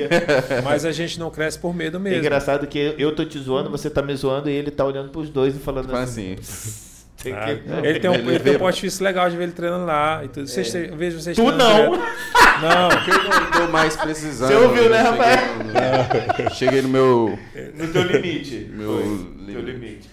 [0.64, 2.18] Mas a gente não cresce por medo É mesmo.
[2.20, 5.28] engraçado que eu tô te zoando, você tá me zoando e ele tá olhando pros
[5.28, 6.36] dois e falando Fala assim.
[6.40, 6.89] assim,
[7.22, 9.52] tem Ah, que- ele tem um, Ele ele tem um artifício legal de ver ele
[9.52, 10.24] treinando lá.
[10.24, 10.46] E tudo.
[10.48, 11.90] Vocês, Eu vejo vocês Tu não.
[11.92, 12.04] direto.
[12.60, 12.88] Não.
[13.04, 14.48] que eu não tô mais precisando.
[14.50, 15.40] Você ouviu, né, Eu rapaz?
[15.40, 17.38] cheguei no- Cheguei no meu...
[17.74, 18.68] No teu limite.
[18.70, 19.52] Meu limite.
[19.52, 20.10] Teu limite.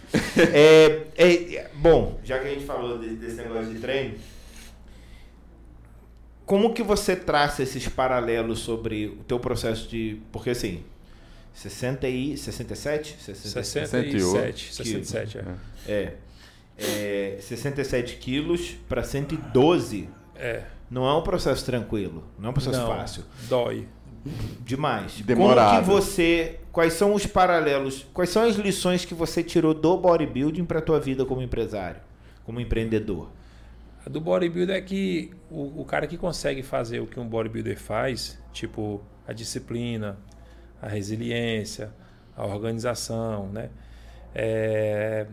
[0.53, 4.13] É, é, é, bom, já que a gente falou de- desse negócio de treino,
[6.45, 10.21] como que você traça esses paralelos sobre o teu processo de...
[10.31, 10.83] Porque assim,
[11.53, 12.37] 60 e...
[12.37, 13.17] 67?
[13.19, 15.43] 67, 67, é.
[15.91, 16.13] É.
[16.77, 20.63] é 67 quilos para 112 É.
[20.89, 23.23] não é um processo tranquilo, não é um processo Não, fácil.
[23.49, 23.87] Dói.
[24.61, 25.21] Demais.
[25.21, 25.69] Demorado.
[25.69, 26.59] Como que você.
[26.71, 28.05] Quais são os paralelos?
[28.13, 32.01] Quais são as lições que você tirou do bodybuilding para tua vida como empresário,
[32.45, 33.29] como empreendedor?
[34.05, 37.77] A do bodybuilder é que o, o cara que consegue fazer o que um bodybuilder
[37.79, 40.17] faz, tipo a disciplina,
[40.81, 41.91] a resiliência,
[42.35, 43.69] a organização, né?
[44.35, 45.25] É,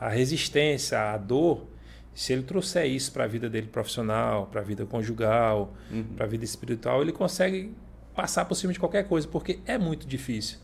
[0.00, 1.66] a resistência, a dor,
[2.14, 5.74] se ele trouxer isso para a vida dele profissional, para a vida conjugal,
[6.16, 7.74] para a vida espiritual, ele consegue
[8.14, 10.58] passar por cima de qualquer coisa, porque é muito difícil.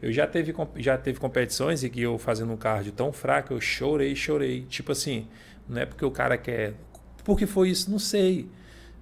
[0.00, 3.60] Eu já teve, já teve competições em que eu fazendo um cardio tão fraco, eu
[3.60, 4.62] chorei, chorei.
[4.68, 5.28] Tipo assim,
[5.68, 6.74] não é porque o cara quer.
[7.22, 7.90] Por que foi isso?
[7.90, 8.48] Não sei.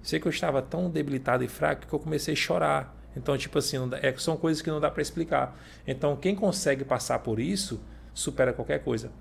[0.01, 2.95] Sei que eu estava tão debilitado e fraco que eu comecei a chorar.
[3.15, 5.57] Então, tipo assim, dá- é, são coisas que não dá para explicar.
[5.87, 7.81] Então, quem consegue passar por isso,
[8.13, 9.11] supera qualquer coisa.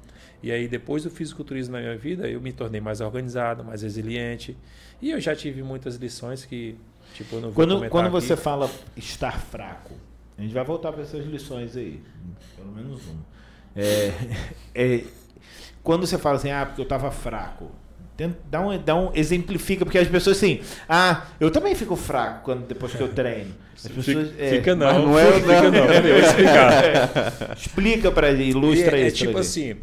[0.43, 4.57] E aí, depois do fisiculturismo na minha vida, eu me tornei mais organizado, mais resiliente.
[5.01, 6.77] E eu já tive muitas lições que,
[7.15, 8.11] tipo, eu não vou Quando, aqui.
[8.11, 9.93] você fala estar fraco,
[10.37, 12.01] a gente vai voltar para essas lições aí,
[12.57, 13.25] pelo menos uma.
[13.77, 14.13] É,
[14.75, 15.05] é,
[15.83, 17.71] quando você fala assim, ah, porque eu estava fraco,
[18.51, 22.67] dá um, dá um, exemplifica, porque as pessoas assim, ah, eu também fico fraco quando,
[22.67, 23.55] depois que eu treino.
[23.75, 25.87] As pessoas, Fica, é, fica não, não é- fica não.
[25.87, 27.55] Vou explicar.
[27.59, 29.17] Explica para ilustra é, é isso.
[29.25, 29.77] pra tipo gente.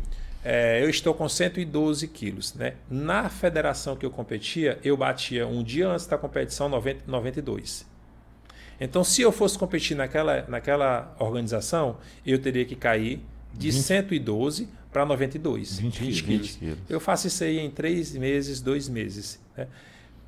[0.44, 2.76] É, eu estou com 112 quilos, né?
[2.90, 7.86] Na federação que eu competia, eu batia um dia antes da competição 90, 92.
[8.80, 13.22] Então, se eu fosse competir naquela, naquela organização, eu teria que cair
[13.54, 15.80] de 112 para 92.
[15.80, 16.20] 20 quilos.
[16.22, 16.78] 20 quilos.
[16.90, 19.40] Eu faço isso aí em três meses, dois meses.
[19.58, 19.68] né?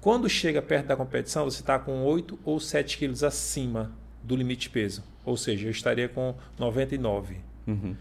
[0.02, 3.92] Quando chega perto da competição, você está com 8 ou 7 quilos acima
[4.24, 5.04] do limite de peso.
[5.24, 7.38] Ou seja, eu estaria com 99.
[7.68, 7.96] Uhum.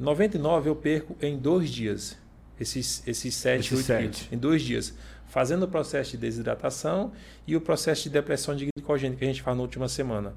[0.00, 2.18] 99 eu perco em dois dias.
[2.58, 4.02] Esses, esses 7, Esses 8 sete.
[4.02, 4.28] quilos.
[4.32, 4.94] Em dois dias.
[5.28, 7.12] Fazendo o processo de desidratação
[7.46, 10.34] e o processo de depressão de glicogênio que a gente faz na última semana.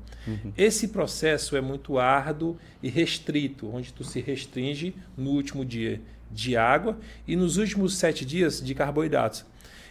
[0.55, 5.99] Esse processo é muito árduo e restrito, onde tu se restringe no último dia
[6.29, 6.97] de água
[7.27, 9.45] e nos últimos sete dias de carboidratos.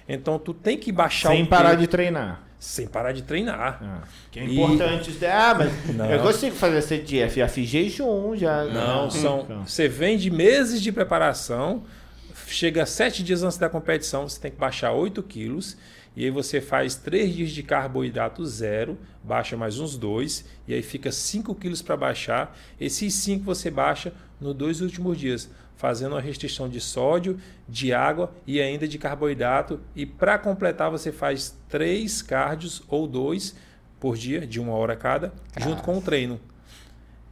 [0.08, 2.42] Então tu tem que baixar Sem o parar de treinar.
[2.62, 3.80] Sem parar de treinar.
[3.82, 5.10] Ah, que é E- importante.
[5.10, 5.18] isso.
[5.26, 6.08] Ah, mas Não.
[6.08, 7.34] eu consigo fazer dieta.
[7.34, 8.64] Já fiz jejum, já.
[8.66, 9.40] Não, são.
[9.40, 9.66] Então.
[9.66, 11.82] Você vem de meses de preparação,
[12.46, 15.76] chega sete dias antes da competição, você tem que baixar 8 quilos,
[16.16, 20.82] e aí você faz três dias de carboidrato zero, baixa mais uns dois, e aí
[20.82, 22.56] fica 5 quilos para baixar.
[22.80, 25.50] Esses 5 você baixa nos dois últimos dias,
[25.82, 29.80] fazendo uma restrição de sódio, de água e ainda de carboidrato.
[29.96, 33.56] E para completar, você faz três cardios ou dois
[33.98, 36.40] por dia, de uma hora cada, junto com o treino.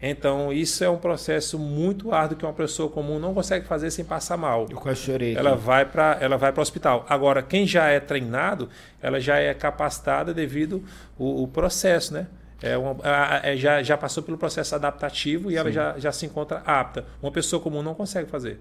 [0.03, 4.05] Então, isso é um processo muito árduo que uma pessoa comum não consegue fazer sem
[4.05, 4.67] passar mal.
[4.69, 5.37] Eu quase chorei.
[5.37, 7.07] Ela vai para ela vai para o hospital.
[7.09, 8.69] Agora, quem já é treinado,
[9.01, 10.83] ela já é capacitada devido
[11.17, 12.27] o, o processo, né?
[12.63, 12.97] É uma,
[13.43, 17.07] é, já, já passou pelo processo adaptativo e ela já, já se encontra apta.
[17.23, 18.59] Uma pessoa comum não consegue fazer.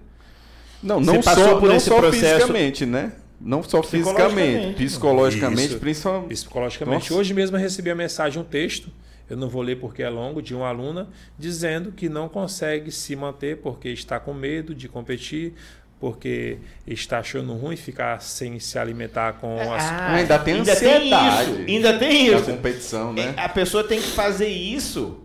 [0.82, 3.12] Não, não passou só, por não esse só processo- fisicamente, né?
[3.40, 4.74] Não só Psicologicamente.
[4.76, 6.28] fisicamente, psicologicamente, principalmente.
[6.28, 7.10] Psicologicamente.
[7.10, 7.20] Nossa.
[7.20, 8.88] Hoje mesmo eu recebi a mensagem, um texto,
[9.28, 11.08] eu não vou ler porque é longo, de uma aluna,
[11.38, 15.54] dizendo que não consegue se manter porque está com medo de competir,
[16.00, 19.84] porque está achando ruim ficar sem se alimentar com as.
[19.84, 21.50] Ah, ainda tem ainda tem ansiedade.
[21.50, 21.60] isso.
[21.68, 22.44] Ainda tem isso.
[22.44, 23.34] competição, né?
[23.36, 25.20] É, A pessoa tem que fazer isso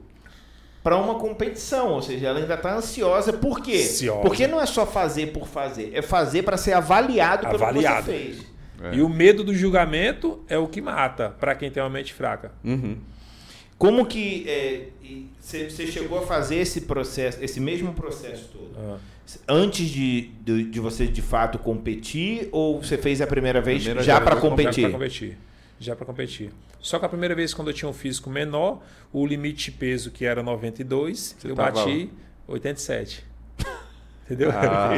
[0.83, 3.31] para uma competição, ou seja, ela ainda está ansiosa.
[3.31, 3.77] Por quê?
[3.77, 4.21] Ansiosa.
[4.21, 8.05] Porque não é só fazer por fazer, é fazer para ser avaliado pelo Avaliado.
[8.05, 8.55] que você fez.
[8.83, 8.95] É.
[8.97, 12.51] E o medo do julgamento é o que mata para quem tem uma mente fraca.
[12.63, 12.97] Uhum.
[13.77, 14.87] Como que é,
[15.39, 18.71] você você chegou a fazer esse processo, esse mesmo processo todo?
[18.77, 18.97] Ah.
[19.47, 24.03] Antes de, de, de você de fato competir ou você fez a primeira vez Primeira
[24.03, 24.91] já para competir?
[24.91, 25.37] competir.
[25.79, 26.51] Já para competir.
[26.79, 30.11] Só que a primeira vez quando eu tinha um físico menor, o limite de peso
[30.11, 32.09] que era 92, Você eu tava bati
[32.47, 33.25] 87.
[34.25, 34.51] Entendeu?
[34.51, 34.91] Ah.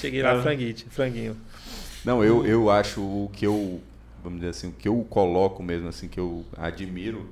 [0.00, 1.36] Cheguei lá franguinho, franguinho.
[2.04, 3.80] Não, eu, eu acho o que eu,
[4.22, 7.28] vamos dizer assim, o que eu coloco mesmo, assim, que eu admiro,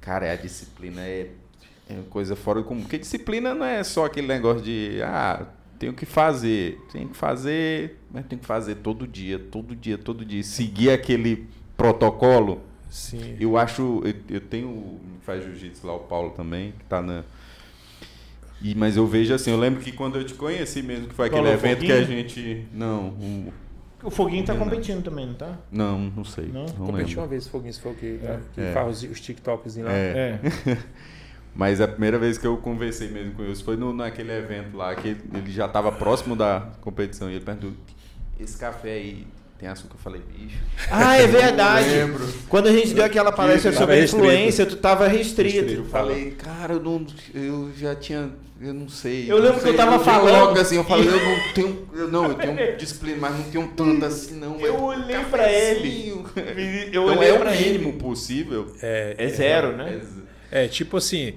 [0.00, 1.30] cara, é a disciplina, é,
[1.88, 2.80] é uma coisa fora do comum.
[2.82, 5.46] Porque disciplina não é só aquele negócio de, ah,
[5.78, 10.24] tenho que fazer, tenho que fazer, mas tenho que fazer todo dia, todo dia, todo
[10.24, 10.42] dia.
[10.42, 11.46] Seguir aquele
[11.76, 13.36] protocolo, Sim.
[13.40, 17.22] eu acho, eu, eu tenho, faz jiu-jitsu lá, o Paulo também, que tá na...
[18.60, 21.26] E, mas eu vejo assim, eu lembro que quando eu te conheci mesmo, que foi
[21.26, 22.18] aquele Paulo evento que a Foguinho?
[22.28, 22.66] gente...
[22.74, 23.52] Não, o-
[24.02, 24.64] O Foguinho tá Não.
[24.64, 25.56] competindo também, não tá?
[25.70, 26.46] não, não sei.
[26.46, 26.64] Não?
[26.66, 27.20] Não, Competi lembro.
[27.20, 28.18] uma vez, Foguinho, se for o que,
[28.54, 28.72] que É.
[28.72, 29.92] faz os, os TikToks lá.
[29.92, 30.40] É.
[30.66, 30.78] É.
[31.54, 34.94] Mas a primeira vez que eu conversei mesmo com ele foi no, naquele evento lá,
[34.94, 37.28] que ele já estava próximo da competição.
[37.30, 37.72] E ele perguntou:
[38.38, 39.26] esse café aí
[39.58, 39.94] tem açúcar?
[39.94, 40.58] Eu falei: bicho.
[40.90, 41.88] Ah, é verdade.
[41.88, 42.28] Eu lembro.
[42.48, 44.24] Quando a gente deu aquela palestra sobre restrito.
[44.24, 45.72] influência, tu tava restrito.
[45.72, 48.30] Eu falei: cara, eu, não, eu já tinha.
[48.60, 49.24] Eu não sei.
[49.30, 50.46] Eu não lembro que sei, eu tava vi falando.
[50.48, 51.88] Logo assim, eu falei: eu não tenho.
[51.92, 54.60] Eu, não, eu tenho disciplina, mas não tenho tanto assim, não.
[54.60, 56.10] Eu olhei pra ele.
[56.10, 56.24] Eu
[56.88, 57.78] Então olhei é o pra ele.
[57.78, 58.72] mínimo possível.
[58.80, 60.00] É, É zero, né?
[60.00, 61.34] É- é tipo assim,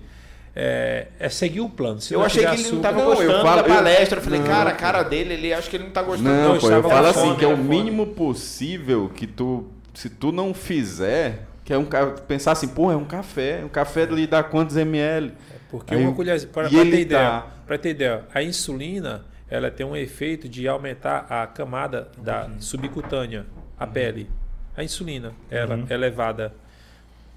[0.56, 2.02] é, é seguir o plano.
[2.02, 4.20] Se Eu não achei que ele não açúcar- tava Não, eu gostando falo- da palestra.
[4.20, 6.30] Eu falei, Não, cara, a cara dele, ele acho que ele não tá gostando.
[6.30, 7.70] Não, eu pô, eu estava falo assim, fome, que é o era fome.
[7.70, 11.86] mínimo possível que tu, se tu não fizer, que é um
[12.28, 15.32] pensar assim, pô, é um café, um café ali dá quantos ml?
[15.70, 19.72] Porque Aí uma eu- colher, para ter ideia, tá- para ter ideia, a insulina, ela
[19.72, 23.46] tem um efeito de aumentar a camada da subcutânea,
[23.80, 24.30] a pele.
[24.76, 26.54] A insulina, ela é elevada.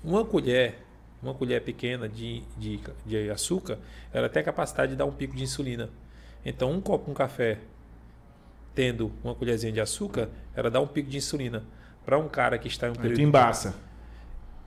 [0.03, 0.84] Uma colher,
[1.25, 3.79] uma colher pequena de, de, de açúcar,
[4.13, 5.91] ela tem a capacidade de dar um pico de insulina.
[6.45, 7.59] Então, um copo com café,
[8.75, 11.63] tendo uma colherzinha de açúcar, ela dá um pico de insulina.
[12.05, 13.75] Para um cara que está em um Aí período tu embaça.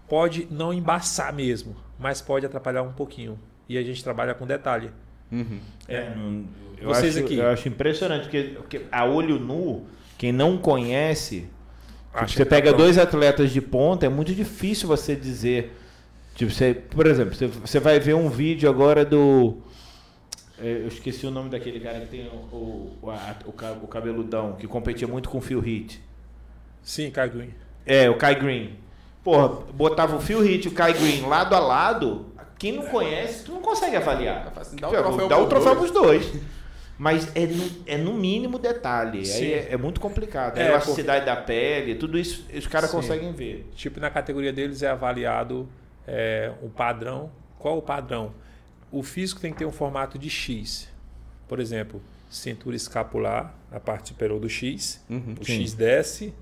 [0.08, 3.38] pode não embaçar mesmo, mas pode atrapalhar um pouquinho.
[3.70, 4.90] E a gente trabalha com detalhe.
[5.32, 5.60] Uhum.
[5.88, 6.46] É, não-
[6.78, 7.38] eu, Vocês acho, aqui.
[7.38, 9.86] eu acho impressionante, porque, porque a olho nu,
[10.18, 11.48] quem não conhece,
[12.14, 12.82] Acha você que tá pega pronto.
[12.84, 15.76] dois atletas de ponta, é muito difícil você dizer.
[16.38, 19.58] Tipo, você, por exemplo, você, você vai ver um vídeo agora do.
[20.62, 23.88] é, Eu esqueci o nome daquele cara que tem o, o, o, a- o o
[23.88, 25.98] cabeludão, que competia muito com o Phil Heath.
[26.84, 27.50] Sim, Kai Green.
[27.86, 28.76] É, o Kai Green.
[29.24, 32.28] Porra, botava o Phil Heath e o Kai Green lado a lado.
[32.60, 34.54] Quem não conhece, tu não consegue avaliar.
[34.80, 35.92] Dá o troféu Dá o troféu dois.
[35.92, 36.34] pros dois.
[37.00, 39.20] Mas é no, é no mínimo detalhe.
[39.20, 39.52] Aí Sim.
[39.52, 40.58] é, é muito complicado.
[40.58, 43.68] A É, elasticidade da pele, tudo isso os caras conseguem ver.
[43.76, 45.68] Tipo, na categoria deles é avaliado
[46.08, 47.30] é, o padrão.
[47.60, 48.34] Qual o padrão?
[48.92, 50.88] O físico tem que ter um formato de X.
[51.48, 55.04] Por exemplo, cintura escapular, a parte superior do X.
[55.10, 55.36] Uhum.
[55.40, 55.62] o Sim.
[55.62, 56.34] X desce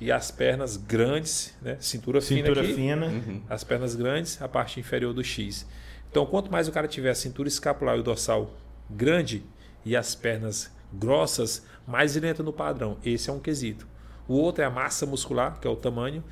[0.00, 1.78] e as pernas grandes, né?
[1.80, 2.74] cintura, Cintura fina aqui.
[2.74, 3.06] fina.
[3.06, 3.42] Uhum.
[3.48, 5.66] as pernas grandes, a parte inferior do X.
[6.10, 8.54] Então, quanto mais o cara tiver a cintura escapular e o dorsal
[8.90, 9.42] grande
[9.84, 12.96] e as pernas grossas, mais ele entra no padrão.
[13.04, 13.86] Esse é um quesito.
[14.28, 16.22] O outro é a massa muscular, que é o tamanho.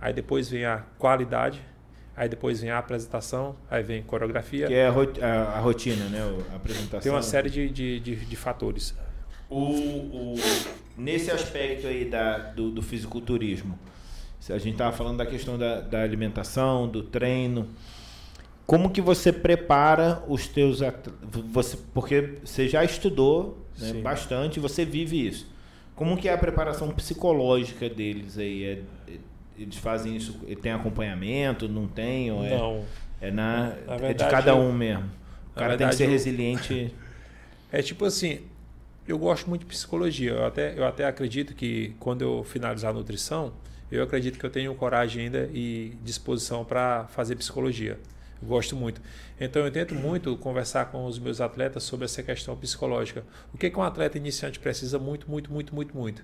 [0.00, 1.62] Aí depois vem a qualidade.
[2.16, 3.56] Aí depois vem a apresentação.
[3.70, 4.66] Aí vem coreografia.
[4.66, 6.20] Que é a, ro- a- a rotina, né?
[6.52, 7.00] A apresentação.
[7.00, 8.94] Tem uma série de, de, de, de fatores.
[9.50, 10.34] O, o-
[10.96, 13.78] nesse aspecto aí da, do, do fisiculturismo,
[14.40, 17.68] se a gente estava falando da questão da, da alimentação, do treino,
[18.66, 20.80] como que você prepara os teus
[21.52, 25.52] você Porque você já estudou né, bastante, você vive isso.
[25.94, 28.82] Como que é a preparação psicológica deles aí?
[29.56, 32.30] Eles fazem isso, tem acompanhamento, não tem?
[32.32, 32.84] Ou é, Não.
[33.20, 35.04] é, na, Na é de verdade, cada eu- um mesmo?
[35.50, 36.94] O cara verdade, tem que ser resiliente.
[37.72, 38.40] É tipo assim,
[39.08, 40.30] eu gosto muito de psicologia.
[40.30, 43.52] Eu até, eu até acredito que quando eu finalizar a nutrição,
[43.90, 47.98] eu acredito que eu tenho coragem ainda e disposição para fazer psicologia.
[48.40, 49.00] Eu gosto muito.
[49.40, 53.24] Então eu tento muito conversar com os meus atletas sobre essa questão psicológica.
[53.52, 56.22] O que, que um atleta iniciante precisa muito, muito, muito, muito, muito?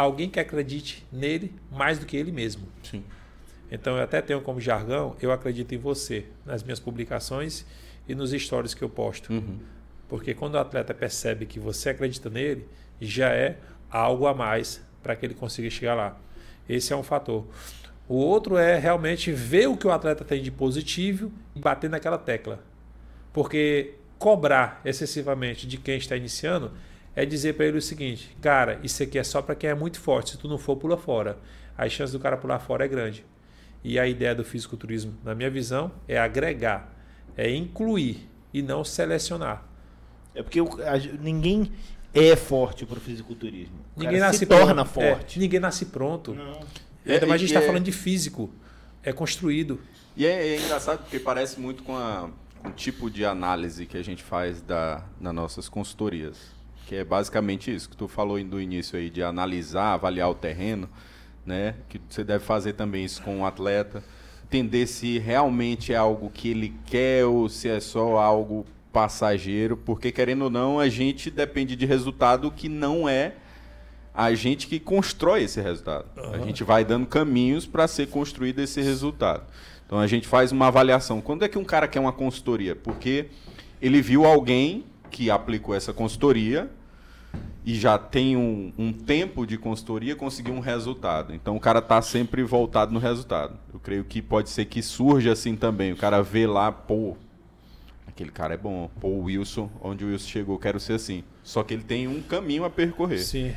[0.00, 2.66] Alguém que acredite nele mais do que ele mesmo.
[2.82, 3.04] Sim.
[3.70, 7.66] Então eu até tenho como jargão, eu acredito em você, nas minhas publicações
[8.08, 9.30] e nos stories que eu posto.
[9.30, 9.58] Uhum.
[10.08, 12.66] Porque quando o atleta percebe que você acredita nele,
[12.98, 13.58] já é
[13.90, 16.18] algo a mais para que ele consiga chegar lá.
[16.66, 17.46] Esse é um fator.
[18.08, 22.16] O outro é realmente ver o que o atleta tem de positivo e bater naquela
[22.16, 22.64] tecla.
[23.32, 26.72] Porque cobrar excessivamente de quem está iniciando
[27.22, 30.00] é dizer para ele o seguinte: cara, isso aqui é só para quem é muito
[30.00, 30.32] forte.
[30.32, 31.38] Se tu não for, pula fora.
[31.76, 33.24] A chance do cara pular fora é grande.
[33.82, 36.94] E a ideia do fisiculturismo, na minha visão, é agregar,
[37.36, 39.64] é incluir e não selecionar.
[40.34, 41.72] É porque a, ninguém
[42.12, 43.74] é forte para o fisiculturismo.
[43.96, 45.00] O ninguém nasce se torna pronto.
[45.00, 45.38] É, forte.
[45.38, 46.34] É, ninguém nasce pronto.
[46.34, 46.60] Não.
[47.06, 47.66] Ainda mais a gente está é...
[47.66, 48.50] falando de físico.
[49.02, 49.80] É construído.
[50.16, 53.96] E é, é engraçado porque parece muito com, a, com, o tipo de análise que
[53.96, 56.59] a gente faz da, nas nossas consultorias.
[56.86, 60.88] Que é basicamente isso que tu falou do início aí, de analisar, avaliar o terreno,
[61.46, 61.74] né?
[61.88, 64.02] Que você deve fazer também isso com o um atleta.
[64.44, 70.10] Entender se realmente é algo que ele quer ou se é só algo passageiro, porque
[70.10, 73.34] querendo ou não, a gente depende de resultado que não é
[74.12, 76.06] a gente que constrói esse resultado.
[76.16, 76.34] Uhum.
[76.34, 79.44] A gente vai dando caminhos para ser construído esse resultado.
[79.86, 81.20] Então a gente faz uma avaliação.
[81.20, 82.76] Quando é que um cara quer uma consultoria?
[82.76, 83.26] Porque
[83.80, 86.70] ele viu alguém que aplicou essa consultoria
[87.64, 91.34] e já tem um, um tempo de consultoria conseguiu um resultado.
[91.34, 93.58] Então o cara está sempre voltado no resultado.
[93.72, 95.92] Eu creio que pode ser que surja assim também.
[95.92, 97.16] O cara vê lá, pô,
[98.08, 98.90] aquele cara é bom.
[99.00, 101.22] Pô, o Wilson, onde o Wilson chegou, quero ser assim.
[101.42, 103.20] Só que ele tem um caminho a percorrer.
[103.20, 103.52] Sim.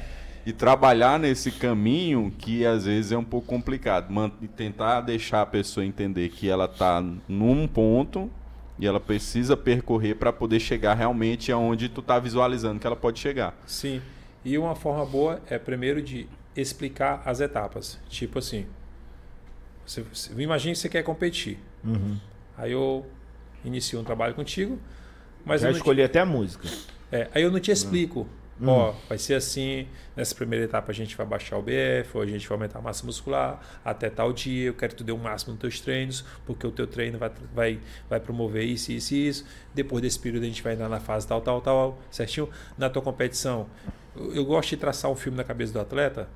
[0.45, 4.13] E trabalhar nesse caminho que às vezes é um pouco complicado.
[4.57, 8.29] tentar deixar a pessoa entender que ela está num ponto
[8.79, 13.19] e ela precisa percorrer para poder chegar realmente aonde tu está visualizando que ela pode
[13.19, 13.55] chegar.
[13.65, 14.01] Sim.
[14.43, 17.99] E uma forma boa é primeiro de explicar as etapas.
[18.09, 18.65] Tipo assim,
[19.85, 21.59] você, você imagine que você quer competir.
[21.83, 22.17] Uhum.
[22.57, 23.05] Aí eu
[23.63, 24.79] inicio um trabalho contigo.
[25.45, 26.05] Mas Já escolhi te...
[26.05, 26.67] até a música.
[27.11, 28.27] É, aí eu não te explico.
[28.61, 28.67] Hum.
[28.67, 32.25] Ó, vai ser assim, nessa primeira etapa a gente vai baixar o BF, ou a
[32.25, 35.17] gente vai aumentar a massa muscular, até tal dia, eu quero que tu dê o
[35.17, 37.79] máximo nos teus treinos, porque o teu treino vai, vai,
[38.09, 39.45] vai promover isso, isso e isso.
[39.73, 42.49] Depois desse período a gente vai entrar na fase tal, tal, tal, certinho?
[42.77, 43.67] Na tua competição,
[44.15, 46.29] eu, eu gosto de traçar um filme na cabeça do atleta,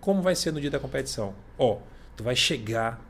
[0.00, 1.34] como vai ser no dia da competição.
[1.58, 1.78] Ó,
[2.16, 3.00] tu vai chegar,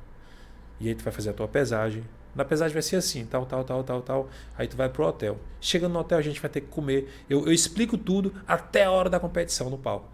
[0.80, 2.03] e aí tu vai fazer a tua pesagem,
[2.35, 4.28] na pesagem vai ser assim, tal, tal, tal, tal, tal.
[4.57, 5.39] Aí tu vai pro hotel.
[5.61, 7.09] Chegando no hotel, a gente vai ter que comer.
[7.28, 10.11] Eu, eu explico tudo até a hora da competição no palco.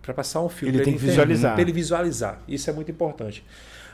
[0.00, 0.76] Para passar um filme.
[0.76, 1.52] Ele tem que visualizar.
[1.52, 2.42] Para ele visualizar.
[2.46, 3.44] Isso é muito importante.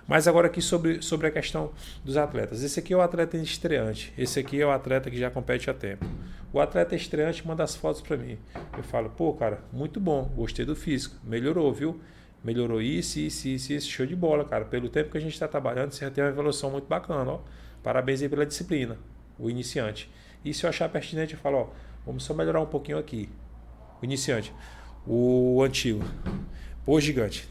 [0.06, 1.70] Mas agora aqui sobre, sobre a questão
[2.04, 2.62] dos atletas.
[2.62, 4.12] Esse aqui é o atleta estreante.
[4.18, 6.04] Esse aqui é o atleta que já compete há tempo.
[6.52, 8.36] O atleta estreante manda as fotos para mim.
[8.76, 10.24] Eu falo, pô, cara, muito bom.
[10.34, 11.14] Gostei do físico.
[11.24, 12.00] Melhorou, viu?
[12.42, 14.64] melhorou isso, isso, isso, isso, show de bola, cara.
[14.64, 17.40] Pelo tempo que a gente está trabalhando, você já tem uma evolução muito bacana, ó.
[17.82, 18.98] Parabéns aí pela disciplina,
[19.38, 20.10] o iniciante.
[20.44, 21.66] E se eu achar pertinente, eu falo, ó,
[22.04, 23.28] vamos só melhorar um pouquinho aqui.
[24.00, 24.52] O iniciante.
[25.06, 26.04] O antigo.
[26.84, 27.48] Pô, gigante.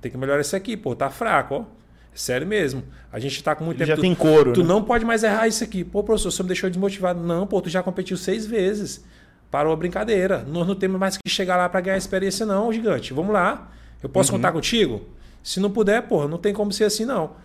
[0.00, 1.76] Tem que melhorar isso aqui, pô, tá fraco, ó.
[2.12, 2.82] É sério mesmo.
[3.12, 3.96] A gente tá com muito Ele tempo.
[3.96, 4.52] Já tem couro.
[4.52, 4.68] Tu né?
[4.68, 5.84] não pode mais errar isso aqui.
[5.84, 7.20] Pô, professor, você me deixou desmotivado.
[7.20, 9.04] Não, pô, tu já competiu seis vezes.
[9.50, 10.42] Parou a brincadeira.
[10.46, 13.12] Nós não temos mais que chegar lá para ganhar experiência, não, gigante.
[13.12, 13.70] Vamos lá.
[14.02, 14.38] Eu posso uhum.
[14.38, 15.06] contar contigo?
[15.42, 17.36] Se não puder, pô, não tem como ser assim, não.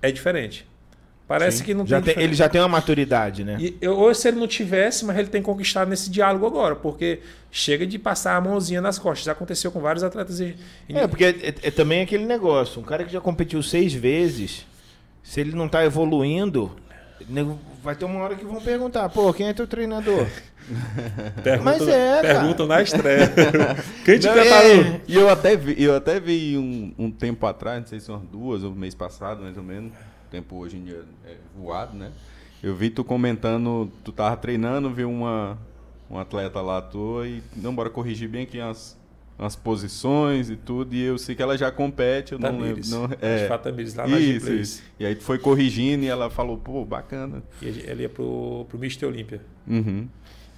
[0.00, 0.66] É diferente.
[1.28, 1.64] Parece Sim.
[1.64, 3.56] que não já tem, tem Ele já tem uma maturidade, né?
[3.58, 7.18] E, ou se ele não tivesse, mas ele tem conquistado nesse diálogo agora, porque
[7.50, 9.24] chega de passar a mãozinha nas costas.
[9.24, 10.38] Já aconteceu com vários atletas.
[10.38, 10.54] E...
[10.88, 12.80] É, porque é, é, também aquele negócio.
[12.80, 14.64] Um cara que já competiu seis vezes,
[15.20, 16.76] se ele não está evoluindo,
[17.82, 20.28] vai ter uma hora que vão perguntar: pô, quem é teu treinador?
[21.42, 23.32] Perguntam, Mas é, Perguntam na estreia.
[24.04, 24.72] Quem te não, preparou?
[24.72, 28.10] É, e eu até vi, eu até vi um, um tempo atrás, não sei se
[28.10, 29.92] umas duas ou mês passado, mais ou menos
[30.26, 32.12] tempo hoje em dia é voado, né?
[32.62, 35.58] Eu vi tu comentando, tu tava treinando, viu uma,
[36.10, 38.98] um atleta lá tua e não bora corrigir bem aqui as,
[39.38, 42.90] as posições e tudo, e eu sei que ela já compete, eu Tamires.
[42.90, 43.18] não lembro.
[43.20, 44.82] Não, é, Tamires, lá na isso, isso.
[44.98, 47.42] E aí tu foi corrigindo e ela falou, pô, bacana.
[47.60, 49.40] E ela ia pro, pro Mister Olímpia.
[49.66, 50.08] Uhum.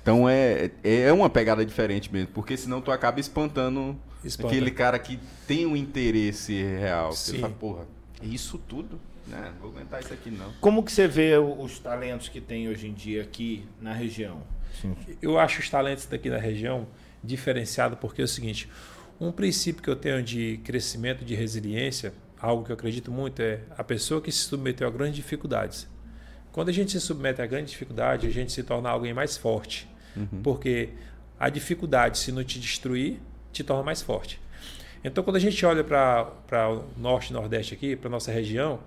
[0.01, 3.95] Então é, é uma pegada diferente mesmo, porque senão tu acaba espantando
[4.25, 4.49] Espanta.
[4.49, 7.13] aquele cara que tem um interesse real.
[7.13, 7.33] Sim.
[7.33, 7.87] Você fala, porra,
[8.23, 8.99] é isso tudo?
[9.31, 10.53] Não, não vou aguentar isso aqui não.
[10.61, 14.43] Como que você vê os talentos que tem hoje em dia aqui na região?
[14.81, 14.95] Sim.
[15.21, 16.87] Eu acho os talentos daqui na região
[17.23, 18.69] diferenciado porque é o seguinte,
[19.21, 23.61] um princípio que eu tenho de crescimento, de resiliência, algo que eu acredito muito é
[23.77, 25.89] a pessoa que se submeteu a grandes dificuldades.
[26.53, 29.89] Quando a gente se submete a grandes dificuldades, a gente se torna alguém mais forte.
[30.17, 30.43] Uhum.
[30.43, 30.91] Porque
[31.39, 33.21] a dificuldade, se não te destruir,
[33.53, 34.41] te torna mais forte.
[35.05, 38.81] Então, quando a gente olha para o norte e nordeste aqui, para nossa região,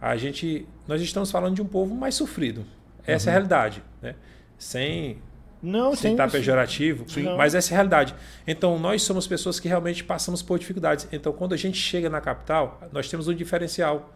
[0.00, 2.64] a gente, nós estamos falando de um povo mais sofrido.
[3.06, 3.34] Essa uhum.
[3.34, 3.48] é a uhum.
[3.48, 3.82] realidade.
[4.02, 4.14] Né?
[4.58, 5.18] Sem
[5.62, 7.24] não, sem estar pejorativo, sim.
[7.36, 8.14] mas essa é a realidade.
[8.46, 11.08] Então, nós somos pessoas que realmente passamos por dificuldades.
[11.10, 14.14] Então, quando a gente chega na capital, nós temos um diferencial.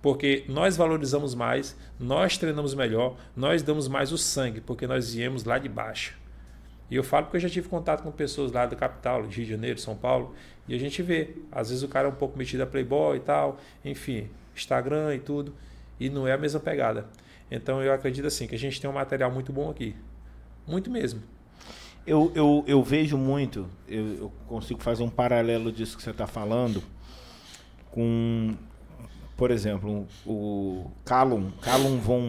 [0.00, 5.42] Porque nós valorizamos mais, nós treinamos melhor, nós damos mais o sangue, porque nós viemos
[5.42, 6.16] lá de baixo.
[6.88, 9.44] E eu falo porque eu já tive contato com pessoas lá da capital, Rio de
[9.44, 10.34] Janeiro, São Paulo,
[10.68, 11.36] e a gente vê.
[11.50, 15.18] Às vezes o cara é um pouco metido a playboy e tal, enfim, Instagram e
[15.18, 15.54] tudo,
[15.98, 17.06] e não é a mesma pegada.
[17.50, 19.94] Então eu acredito assim que a gente tem um material muito bom aqui.
[20.66, 21.22] Muito mesmo.
[22.06, 26.26] Eu, eu, eu vejo muito, eu, eu consigo fazer um paralelo disso que você está
[26.26, 26.82] falando
[27.90, 28.54] com,
[29.36, 32.20] por exemplo, o Callum, Callum von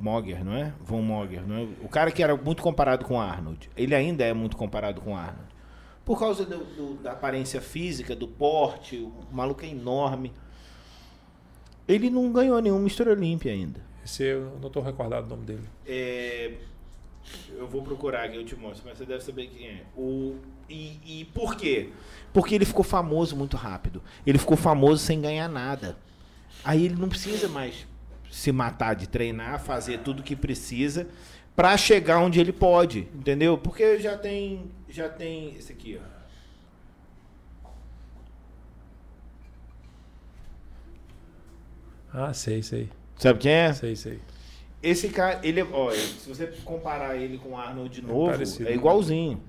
[0.00, 0.74] Mogger, não é?
[0.82, 1.68] Von Mogger, não é?
[1.82, 3.70] O cara que era muito comparado com Arnold.
[3.74, 5.52] Ele ainda é muito comparado com Arnold.
[6.04, 10.32] Por causa do, do, da aparência física, do porte, o maluco é enorme.
[11.86, 13.80] Ele não ganhou nenhuma mistura olímpia ainda.
[14.04, 15.62] Esse eu não estou recordado o nome dele.
[15.86, 16.52] É,
[17.56, 19.82] eu vou procurar aqui, eu te mostro, mas você deve saber quem é.
[19.96, 20.36] O,
[20.68, 21.90] e, e por quê?
[22.32, 24.02] Porque ele ficou famoso muito rápido.
[24.26, 25.96] Ele ficou famoso sem ganhar nada.
[26.64, 27.86] Aí ele não precisa mais
[28.30, 31.06] se matar de treinar, fazer tudo o que precisa
[31.54, 33.58] para chegar onde ele pode, entendeu?
[33.58, 36.11] Porque já tem, já tem esse aqui, ó.
[42.12, 42.88] Ah, sei, sei.
[43.16, 43.72] Sabe quem é?
[43.72, 44.20] Sei, sei.
[44.82, 48.74] Esse cara, ele, ó, se você comparar ele com o Arnold de novo, é, é
[48.74, 49.40] igualzinho.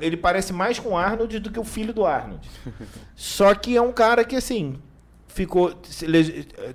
[0.00, 2.48] Ele parece mais com o Arnold do que o filho do Arnold.
[3.16, 4.76] Só que é um cara que, assim,
[5.26, 5.74] ficou.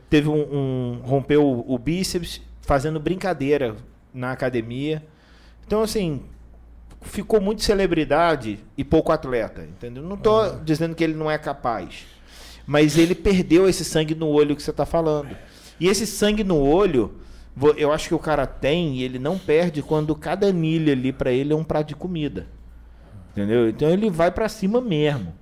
[0.09, 0.53] Teve um.
[0.53, 3.77] um rompeu o, o bíceps fazendo brincadeira
[4.13, 5.01] na academia.
[5.65, 6.25] Então, assim,
[7.01, 10.03] ficou muito celebridade e pouco atleta, entendeu?
[10.03, 10.63] Não estou uhum.
[10.63, 12.05] dizendo que ele não é capaz,
[12.69, 15.35] mas ele perdeu esse sangue no olho que você está falando.
[15.79, 17.15] E esse sangue no olho
[17.75, 21.31] eu acho que o cara tem e ele não perde quando cada anilha ali para
[21.31, 22.45] ele é um prato de comida.
[23.31, 23.67] Entendeu?
[23.67, 25.33] Então ele vai para cima mesmo.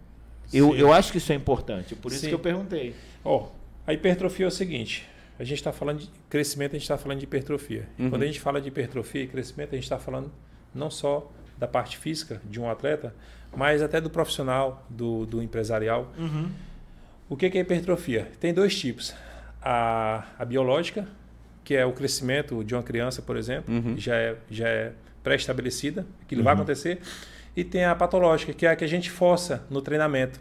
[0.54, 2.30] Eu, eu acho que isso é importante, por isso Sim.
[2.30, 2.96] que eu perguntei.
[3.26, 3.48] Ó, oh,
[3.86, 5.06] a hipertrofia é o seguinte:
[5.38, 7.90] a gente está falando de crescimento, a gente está falando de hipertrofia.
[8.00, 8.10] Uhum.
[8.10, 10.32] Quando a gente fala de hipertrofia e crescimento, a gente está falando
[10.74, 13.14] não só da parte física de um atleta,
[13.54, 16.10] mas até do profissional, do, do empresarial.
[16.18, 16.50] Uhum.
[17.30, 18.32] O que é hipertrofia?
[18.40, 19.14] Tem dois tipos:
[19.62, 21.08] a, a biológica
[21.68, 23.98] que é o crescimento de uma criança, por exemplo, uhum.
[23.98, 26.46] já é, já é pré-estabelecida, aquilo uhum.
[26.46, 27.02] vai acontecer.
[27.58, 30.40] E tem a patológica, que é a que a gente força no treinamento.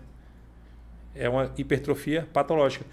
[1.16, 2.84] É uma hipertrofia patológica.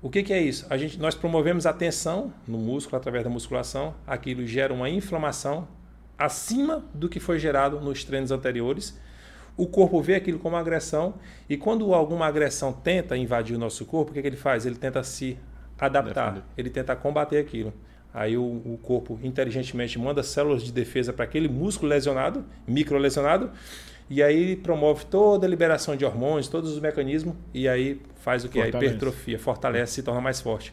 [0.00, 0.66] O que, que, é isso?
[0.70, 3.94] A gente, nós promovemos a tensão no músculo através da musculação.
[4.06, 5.68] Aquilo gera uma inflamação
[6.16, 8.98] acima do que foi gerado nos treinos anteriores.
[9.56, 11.14] O corpo vê aquilo como agressão
[11.48, 14.66] e quando alguma agressão tenta invadir o nosso corpo, o que, que ele faz?
[14.66, 15.38] Ele tenta se
[15.78, 16.44] adaptar, Defender.
[16.56, 17.72] ele tenta combater aquilo.
[18.12, 23.50] Aí o, o, corpo inteligentemente manda células de defesa para aquele músculo lesionado, micro lesionado,
[24.08, 28.48] e aí promove toda a liberação de hormônios, todos os mecanismos, e aí faz o
[28.48, 28.58] que?
[28.60, 30.72] A hipertrofia, fortalece, se torna mais forte.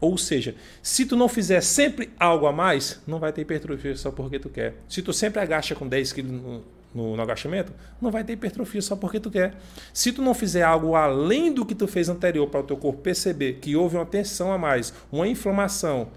[0.00, 4.10] Ou seja, se tu não fizer sempre algo a mais, não vai ter hipertrofia só
[4.10, 4.74] porque tu quer.
[4.88, 6.62] Se tu sempre agacha com 10 quilos
[6.96, 9.54] no, no, agachamento, não vai ter hipertrofia só porque tu quer.
[9.92, 13.00] Se tu não fizer algo além do que tu fez anterior para o teu corpo
[13.02, 16.08] perceber que houve uma tensão a mais, uma inflamação,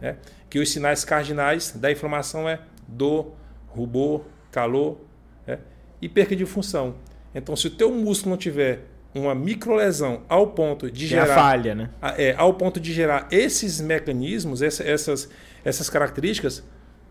[0.00, 0.16] né?
[0.48, 3.32] que os sinais cardinais da inflamação é dor,
[3.68, 4.22] rubor,
[4.52, 4.98] calor
[5.46, 5.58] né?
[6.00, 6.94] e perca de função.
[7.34, 11.74] Então, se o teu músculo não tiver uma microlesão ao ponto de gerar a falha,
[11.74, 11.90] né?
[12.16, 15.28] É, ao ponto de gerar esses mecanismos, essas,
[15.64, 16.62] essas características,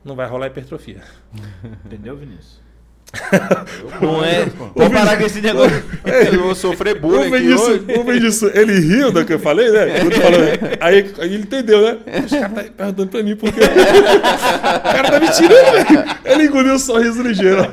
[0.04, 1.02] não vai rolar hipertrofia.
[1.86, 2.62] Entendeu, Vinícius?
[4.02, 4.45] não é.
[4.45, 5.84] Vou parar com esse negócio.
[6.32, 8.20] Eu vou sofrer bullying aqui hoje.
[8.20, 8.49] disso.
[8.54, 9.99] Ele riu do que eu falei, né?
[9.99, 11.97] Eu aí, aí, ele entendeu, né?
[12.24, 13.60] Os caras tá perguntando pra mim porque.
[13.60, 16.18] o cara tá me tirando, velho.
[16.24, 17.64] Ele engoliu o um sorriso ligeiro.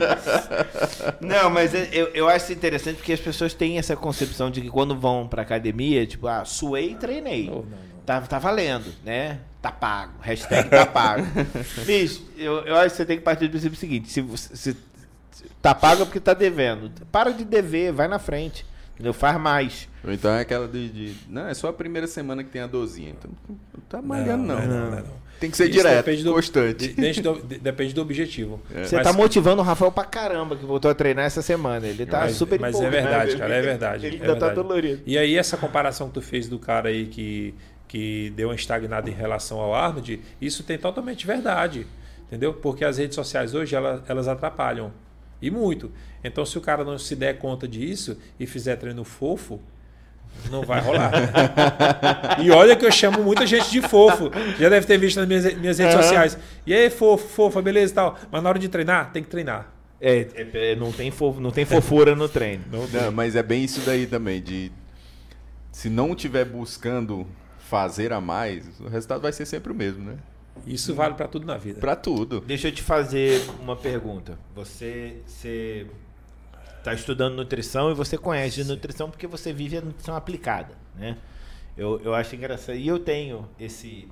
[1.20, 4.96] Não, mas eu, eu acho interessante porque as pessoas têm essa concepção de que quando
[4.96, 7.46] vão pra academia, tipo, ah, suei e treinei.
[7.46, 7.78] Não, não, não.
[8.04, 9.38] Tá, tá valendo, né?
[9.60, 10.12] Tá pago.
[10.20, 11.26] Hashtag tá pago.
[11.84, 14.76] Bicho, eu, eu acho que você tem que partir do princípio seguinte: se, se
[15.60, 16.90] Tá pago porque tá devendo.
[17.10, 18.64] Para de dever, vai na frente.
[18.94, 19.12] Entendeu?
[19.12, 19.88] Faz mais.
[20.04, 22.66] Ou então é aquela de, de, Não, é só a primeira semana que tem a
[22.66, 23.10] dozinha.
[23.10, 23.56] Então não
[23.88, 24.56] tá malhando, não.
[24.60, 25.28] não, não, não, não.
[25.40, 26.88] Tem que ser Isso direto, depende do- constante.
[26.88, 28.60] de- depende do, de- depende do objetivo.
[28.72, 31.86] Você Mas- tá motivando o Rafael pra caramba, que voltou a treinar essa semana.
[31.86, 33.04] Ele tá Mas- super mas é empolgado.
[33.08, 34.54] verdade, cara, é verdade, Ele é ainda tá verdade.
[34.54, 35.02] dolorido.
[35.06, 37.54] E aí essa comparação que tu fez do cara aí que,
[37.88, 41.86] que deu uma estagnada em relação ao Arnold, isso tem totalmente verdade,
[42.26, 42.52] entendeu?
[42.52, 44.92] Porque as redes sociais hoje elas, elas atrapalham
[45.40, 45.90] e muito.
[46.22, 49.58] Então se o cara não se der conta disso e fizer treino fofo,
[50.50, 51.10] não vai rolar.
[52.38, 54.30] e olha que eu chamo muita gente de fofo.
[54.58, 56.02] Já deve ter visto nas minhas, minhas redes Aham.
[56.02, 56.38] sociais.
[56.66, 58.18] E aí, fofo, fofa, beleza e tal.
[58.30, 59.72] Mas na hora de treinar, tem que treinar.
[60.00, 62.62] É, é, é, não, tem fofo, não tem fofura no treino.
[62.70, 64.70] Não, mas é bem isso daí também, de
[65.72, 67.26] se não estiver buscando
[67.68, 70.16] fazer a mais, o resultado vai ser sempre o mesmo, né?
[70.66, 71.80] Isso vale para tudo na vida.
[71.80, 72.40] Pra tudo.
[72.40, 74.38] Deixa eu te fazer uma pergunta.
[74.54, 75.86] Você, você
[76.82, 81.16] tá estudando nutrição e você conhece de nutrição porque você vive a nutrição aplicada, né?
[81.76, 82.74] Eu, eu acho engraçado.
[82.74, 84.08] E eu tenho esse...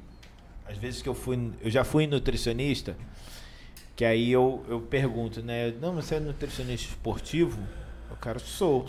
[0.69, 1.51] Às vezes que eu fui...
[1.61, 2.95] Eu já fui nutricionista,
[3.97, 5.73] que aí eu, eu pergunto, né?
[5.81, 7.59] Não, você é nutricionista esportivo?
[8.11, 8.87] O cara, sou.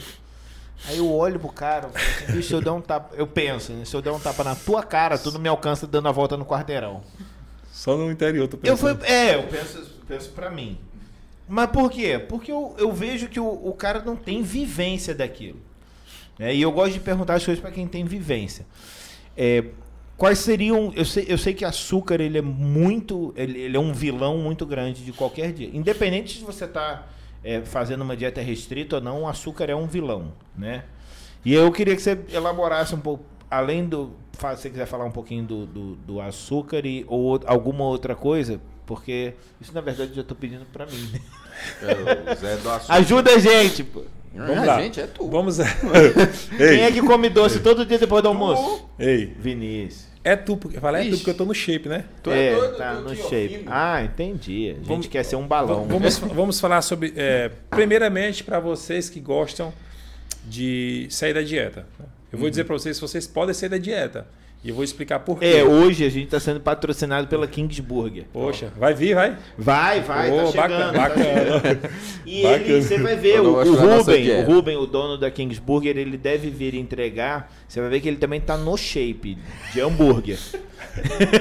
[0.86, 3.16] Aí eu olho pro cara, eu falo assim, bicho, se eu der um tapa...
[3.16, 3.84] Eu penso, né?
[3.84, 6.38] Se eu der um tapa na tua cara, tu não me alcança dando a volta
[6.38, 7.02] no quarteirão.
[7.72, 10.78] Só no interior, tu Eu fui, é, eu penso, penso pra mim.
[11.48, 12.20] Mas por quê?
[12.20, 15.60] Porque eu, eu vejo que o, o cara não tem vivência daquilo.
[16.38, 16.54] né?
[16.54, 18.66] E eu gosto de perguntar as coisas pra quem tem vivência.
[19.36, 19.64] É,
[20.18, 20.92] quais seriam.
[20.96, 23.34] Eu sei, eu sei que açúcar ele é muito.
[23.36, 25.70] Ele, ele é um vilão muito grande de qualquer dia.
[25.72, 27.14] Independente de você estar
[27.66, 30.34] fazendo uma dieta restrita ou não, o açúcar é um vilão.
[30.58, 30.84] Né?
[31.46, 33.24] E eu queria que você elaborasse um pouco.
[33.50, 34.12] Além do.
[34.34, 38.60] Se você quiser falar um pouquinho do, do, do açúcar e, ou alguma outra coisa,
[38.86, 41.10] porque isso na verdade eu já tô pedindo pra mim.
[41.12, 41.22] né?
[41.82, 42.94] É, Zé do açúcar.
[42.94, 44.04] Ajuda a gente, pô.
[44.34, 44.82] Vamos lá.
[44.82, 45.28] gente, é tu.
[45.28, 45.58] Vamos.
[46.58, 48.86] Quem é que come doce todo dia depois do almoço?
[49.00, 50.07] Ei, Vinícius.
[50.28, 52.06] É tu, porque fala é tu porque eu tô no shape, né?
[52.22, 53.64] Tu é é, doido, tá tu no shape.
[53.68, 54.72] Ah, entendi.
[54.72, 55.86] A gente Vamos- quer ser um balão.
[55.86, 57.14] Vamos, vamos falar sobre.
[57.16, 59.74] é, primeiramente, para vocês que gostam
[60.46, 61.86] de sair da dieta.
[62.32, 64.28] Eu vou dizer para vocês, vocês podem sair da dieta.
[64.64, 65.46] E eu vou explicar por quê.
[65.46, 68.26] É, hoje a gente tá sendo patrocinado pela Kingsburger.
[68.34, 69.38] Poxa, vai vir, vai?
[69.58, 70.58] Vai, vai, Ô, tá chegando.
[70.58, 71.62] bacana, tá bacana.
[71.62, 71.90] chegando.
[72.26, 72.64] E Bacana.
[72.66, 74.52] ele, você vai ver, o, o Ruben, o dieta.
[74.52, 77.52] Ruben, o dono da Kingsburger, ele deve vir entregar.
[77.68, 79.38] Você vai ver que ele também tá no shape
[79.74, 80.38] de hambúrguer.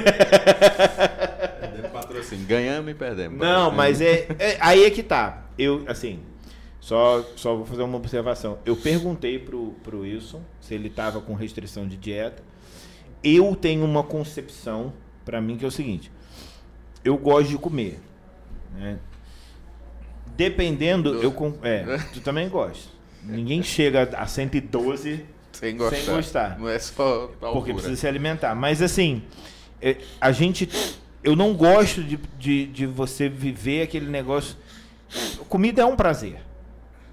[1.93, 2.47] Patrocínio.
[2.47, 3.39] Ganhamos e perdemos.
[3.39, 5.45] Não, mas é, é- aí é que tá.
[5.59, 6.21] Eu, assim,
[6.81, 8.59] só, só vou fazer uma observação.
[8.65, 12.43] Eu perguntei pro, pro Wilson se ele tava com restrição de dieta.
[13.29, 14.93] Eu tenho uma concepção,
[15.25, 16.13] pra mim, que é o seguinte.
[17.05, 17.99] Eu gosto de comer.
[18.75, 18.99] né?
[20.37, 21.35] Dependendo, eu...
[21.63, 22.91] É, tu também gosta.
[23.23, 25.97] Ninguém chega a 112 Sem gostar.
[25.97, 26.59] Sem gostar.
[26.59, 28.55] Não é só porque precisa se alimentar.
[28.55, 29.23] Mas assim,
[29.81, 30.69] é, a gente.
[31.25, 34.57] Eu não gosto de, de, de você viver aquele negócio.
[35.49, 36.37] Comida é um prazer.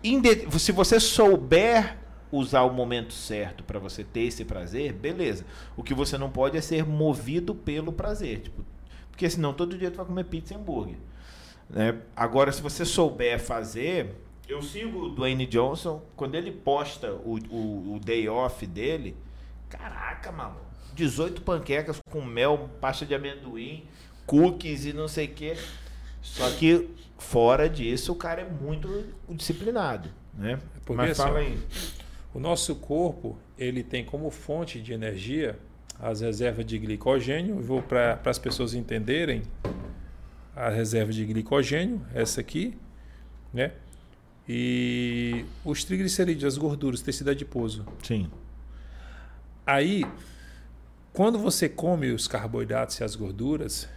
[0.03, 1.97] Inde- Se você souber
[2.35, 5.45] usar o momento certo para você ter esse prazer, beleza.
[5.77, 8.41] O que você não pode é ser movido pelo prazer.
[8.41, 8.65] Tipo,
[9.11, 10.95] porque senão todo dia tu vai comer pizza e hambúrguer.
[11.69, 11.99] né?
[12.15, 14.15] Agora, se você souber fazer.
[14.49, 19.15] Eu sigo o Dwayne Johnson, quando ele posta o, o, o day off dele,
[19.69, 20.57] caraca, mano,
[20.95, 23.85] 18 panquecas com mel, pasta de amendoim,
[24.25, 25.55] cookies e não sei o quê.
[26.21, 30.59] Só que fora disso, o cara é muito disciplinado, né?
[30.85, 31.57] Porque, Mas assim, fala ó, aí.
[32.33, 35.57] O nosso corpo, ele tem como fonte de energia
[35.99, 37.57] as reservas de glicogênio.
[37.57, 39.43] Eu vou para as pessoas entenderem
[40.55, 42.75] a reserva de glicogênio, essa aqui,
[43.53, 43.71] né?
[44.49, 47.85] E os triglicerídeos, as gorduras, tecido adiposo.
[48.01, 48.29] Sim.
[49.65, 50.03] Aí,
[51.13, 53.87] quando você come os carboidratos e as gorduras,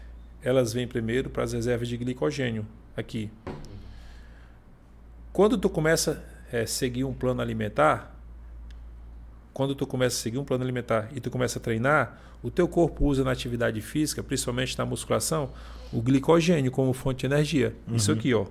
[0.42, 2.66] elas vêm primeiro para as reservas de glicogênio
[2.96, 3.30] aqui.
[5.32, 8.15] Quando tu começa a seguir um plano alimentar,
[9.56, 12.68] quando tu começa a seguir um plano alimentar e tu começa a treinar, o teu
[12.68, 15.48] corpo usa na atividade física, principalmente na musculação,
[15.90, 17.74] o glicogênio como fonte de energia.
[17.90, 18.44] Isso aqui, ó.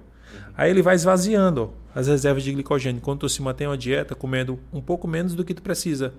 [0.57, 1.61] Aí ele vai esvaziando
[1.95, 2.99] ó, as reservas de glicogênio.
[3.03, 6.11] Quando tu se mantém uma dieta comendo um pouco menos do que tu precisa.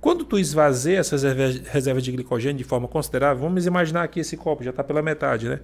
[0.00, 4.62] Quando tu esvazia essas reservas- de glicogênio de forma considerável, vamos imaginar que esse copo
[4.62, 5.58] já está pela metade, né?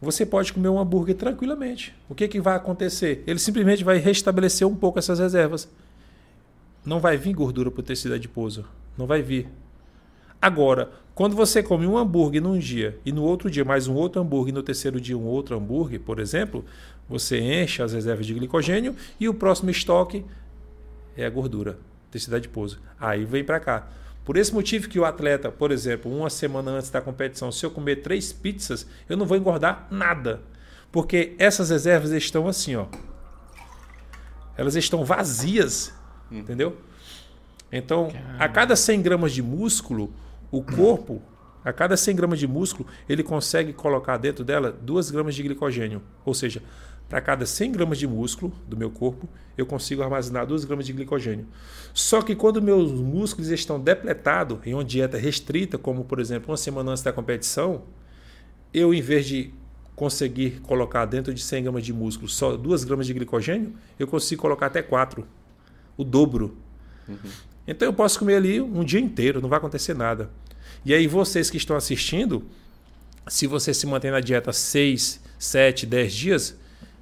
[0.00, 1.94] Você pode comer um hambúrguer tranquilamente.
[2.08, 3.22] O que, que vai acontecer?
[3.26, 5.68] Ele simplesmente vai restabelecer um pouco essas reservas.
[6.84, 8.64] Não vai vir gordura para o tecido adiposo.
[8.96, 9.48] Não vai vir.
[10.40, 14.20] Agora, quando você come um hambúrguer num dia e no outro dia mais um outro
[14.20, 16.64] hambúrguer e no terceiro dia um outro hambúrguer, por exemplo,
[17.08, 20.24] você enche as reservas de glicogênio e o próximo estoque
[21.16, 21.78] é a gordura,
[22.10, 22.80] tecido adiposo.
[23.00, 23.88] Aí vem para cá.
[24.24, 27.70] Por esse motivo que o atleta, por exemplo, uma semana antes da competição, se eu
[27.70, 30.42] comer três pizzas, eu não vou engordar nada.
[30.90, 32.86] Porque essas reservas estão assim, ó.
[34.56, 35.92] Elas estão vazias,
[36.34, 36.38] hum.
[36.40, 36.76] entendeu?
[37.72, 40.12] Então, a cada 100 gramas de músculo,
[40.50, 41.20] o corpo,
[41.64, 46.00] a cada 100 gramas de músculo, ele consegue colocar dentro dela 2 gramas de glicogênio.
[46.24, 46.62] Ou seja,
[47.08, 50.92] para cada 100 gramas de músculo do meu corpo, eu consigo armazenar 2 gramas de
[50.92, 51.46] glicogênio.
[51.92, 56.56] Só que quando meus músculos estão depletados em uma dieta restrita, como por exemplo uma
[56.56, 57.82] semana antes da competição,
[58.72, 59.52] eu em vez de
[59.94, 64.42] conseguir colocar dentro de 100 gramas de músculo só 2 gramas de glicogênio, eu consigo
[64.42, 65.26] colocar até 4,
[65.96, 66.56] o dobro.
[67.08, 67.16] Uhum.
[67.66, 70.30] Então eu posso comer ali um dia inteiro, não vai acontecer nada.
[70.84, 72.44] E aí vocês que estão assistindo,
[73.26, 76.56] se você se mantém na dieta 6, 7, 10 dias,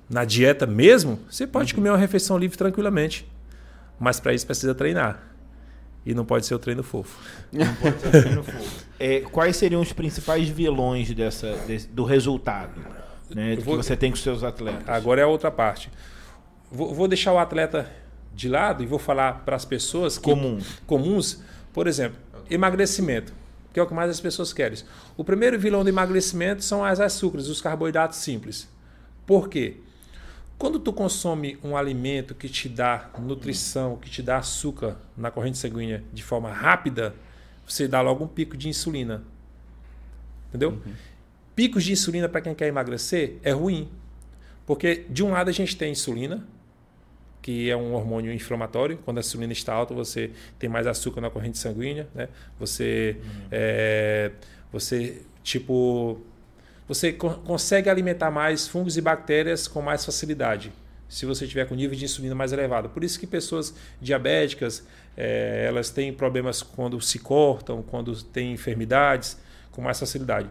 [0.08, 1.78] na dieta mesmo, você pode uhum.
[1.78, 3.26] comer uma refeição livre tranquilamente.
[3.98, 5.28] Mas para isso precisa treinar.
[6.04, 7.20] E não pode ser o treino fofo.
[7.52, 8.82] Não pode ser o treino fofo.
[9.04, 12.80] É, quais seriam os principais vilões dessa, desse, do resultado
[13.34, 14.88] né, vou, que você tem com os seus atletas?
[14.88, 15.90] Agora é a outra parte.
[16.70, 17.90] Vou, vou deixar o atleta
[18.34, 20.58] de lado e vou falar para as pessoas que, Comum.
[20.86, 21.40] comuns.
[21.72, 22.18] Por exemplo,
[22.50, 23.32] emagrecimento,
[23.72, 24.78] que é o que mais as pessoas querem.
[25.16, 28.68] O primeiro vilão do emagrecimento são as açúcares, os carboidratos simples.
[29.26, 29.76] Por quê?
[30.58, 35.58] Quando tu consome um alimento que te dá nutrição, que te dá açúcar na corrente
[35.58, 37.14] sanguínea de forma rápida,
[37.66, 39.24] você dá logo um pico de insulina.
[40.48, 40.70] Entendeu?
[40.70, 40.92] Uhum.
[41.56, 43.88] Picos de insulina para quem quer emagrecer é ruim.
[44.66, 46.46] Porque de um lado a gente tem insulina,
[47.42, 48.96] que é um hormônio inflamatório.
[49.04, 52.28] Quando a insulina está alta, você tem mais açúcar na corrente sanguínea, né?
[52.58, 53.48] Você, uhum.
[53.50, 54.30] é,
[54.70, 56.20] você tipo
[56.86, 60.72] você co consegue alimentar mais fungos e bactérias com mais facilidade,
[61.08, 62.88] se você tiver com nível de insulina mais elevado.
[62.88, 64.86] Por isso que pessoas diabéticas,
[65.16, 69.38] é, elas têm problemas quando se cortam, quando têm enfermidades,
[69.70, 70.48] com mais facilidade.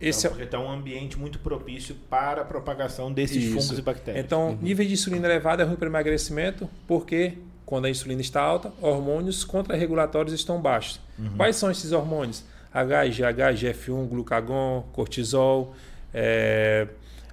[0.00, 0.44] Esse então, é...
[0.44, 3.60] está um ambiente muito propício para a propagação desses Isso.
[3.60, 4.24] fungos e bactérias.
[4.24, 4.58] Então, uhum.
[4.62, 7.34] nível de insulina elevado é ruim para o emagrecimento, porque
[7.66, 11.00] quando a insulina está alta, hormônios contrarregulatórios estão baixos.
[11.18, 11.36] Uhum.
[11.36, 12.44] Quais são esses hormônios?
[12.72, 15.74] HGH, GF1, glucagon, cortisol,
[16.14, 16.88] é,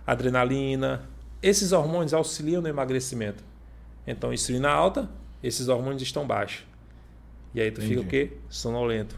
[0.06, 1.04] adrenalina.
[1.42, 3.44] Esses hormônios auxiliam no emagrecimento.
[4.06, 5.10] Então, insulina alta,
[5.42, 6.66] esses hormônios estão baixos.
[7.54, 7.96] E aí tu Entendi.
[7.96, 8.32] fica o quê?
[8.50, 9.16] Sonolento.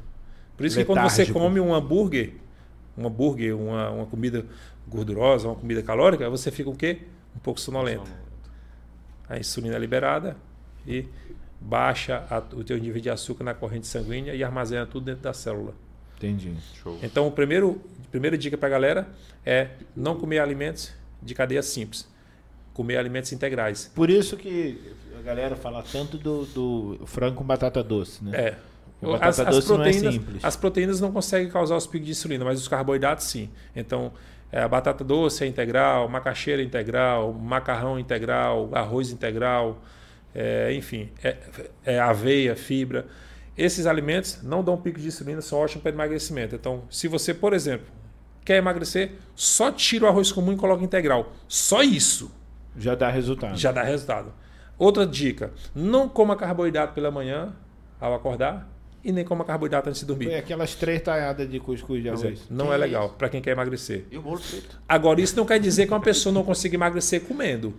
[0.55, 0.93] Por isso Letárgico.
[0.93, 2.33] que quando você come um hambúrguer,
[2.99, 4.45] um hambúrguer, uma, uma comida
[4.87, 6.99] gordurosa, uma comida calórica, você fica o quê?
[7.35, 8.09] Um pouco sonolento.
[9.27, 10.35] A insulina é liberada
[10.85, 11.05] e
[11.61, 15.33] baixa a, o teu nível de açúcar na corrente sanguínea e armazena tudo dentro da
[15.33, 15.73] célula.
[16.17, 16.53] Entendi.
[16.81, 16.99] Show.
[17.01, 19.07] Então, o primeiro, a primeira dica para a galera
[19.45, 20.91] é não comer alimentos
[21.21, 22.07] de cadeia simples.
[22.73, 23.91] Comer alimentos integrais.
[23.93, 28.37] Por isso que a galera fala tanto do, do frango com batata doce, né?
[28.37, 28.57] É.
[29.21, 32.67] As, as, proteínas, é as proteínas não conseguem causar os picos de insulina, mas os
[32.67, 33.49] carboidratos sim.
[33.73, 34.11] Então,
[34.51, 39.81] é, a batata doce é integral, macaxeira é integral, macarrão é integral, arroz integral,
[40.35, 41.37] é, enfim, é,
[41.85, 43.07] é aveia, fibra.
[43.57, 46.55] Esses alimentos não dão pico de insulina, são ótimos para emagrecimento.
[46.55, 47.87] Então, se você, por exemplo,
[48.43, 51.33] quer emagrecer, só tira o arroz comum e coloca integral.
[51.47, 52.31] Só isso.
[52.77, 53.57] Já dá resultado.
[53.57, 54.33] Já dá resultado.
[54.77, 57.53] Outra dica: não coma carboidrato pela manhã
[57.99, 58.67] ao acordar
[59.03, 60.25] e nem coma carboidrato antes de dormir.
[60.25, 62.47] Foi aquelas três talhadas de cuscuz de é, arroz.
[62.49, 64.05] não que é, é legal para quem quer emagrecer.
[64.11, 64.79] E o bolo preto?
[64.87, 67.73] Agora, isso não quer dizer que uma pessoa não consiga emagrecer comendo.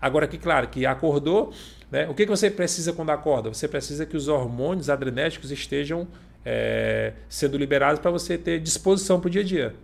[0.00, 1.52] Agora que, claro, que acordou,
[1.90, 2.08] né?
[2.08, 3.52] O que, que você precisa quando acorda?
[3.52, 6.06] Você precisa que os hormônios adrenérgicos estejam
[6.44, 9.74] é, sendo liberados para você ter disposição para o dia a dia.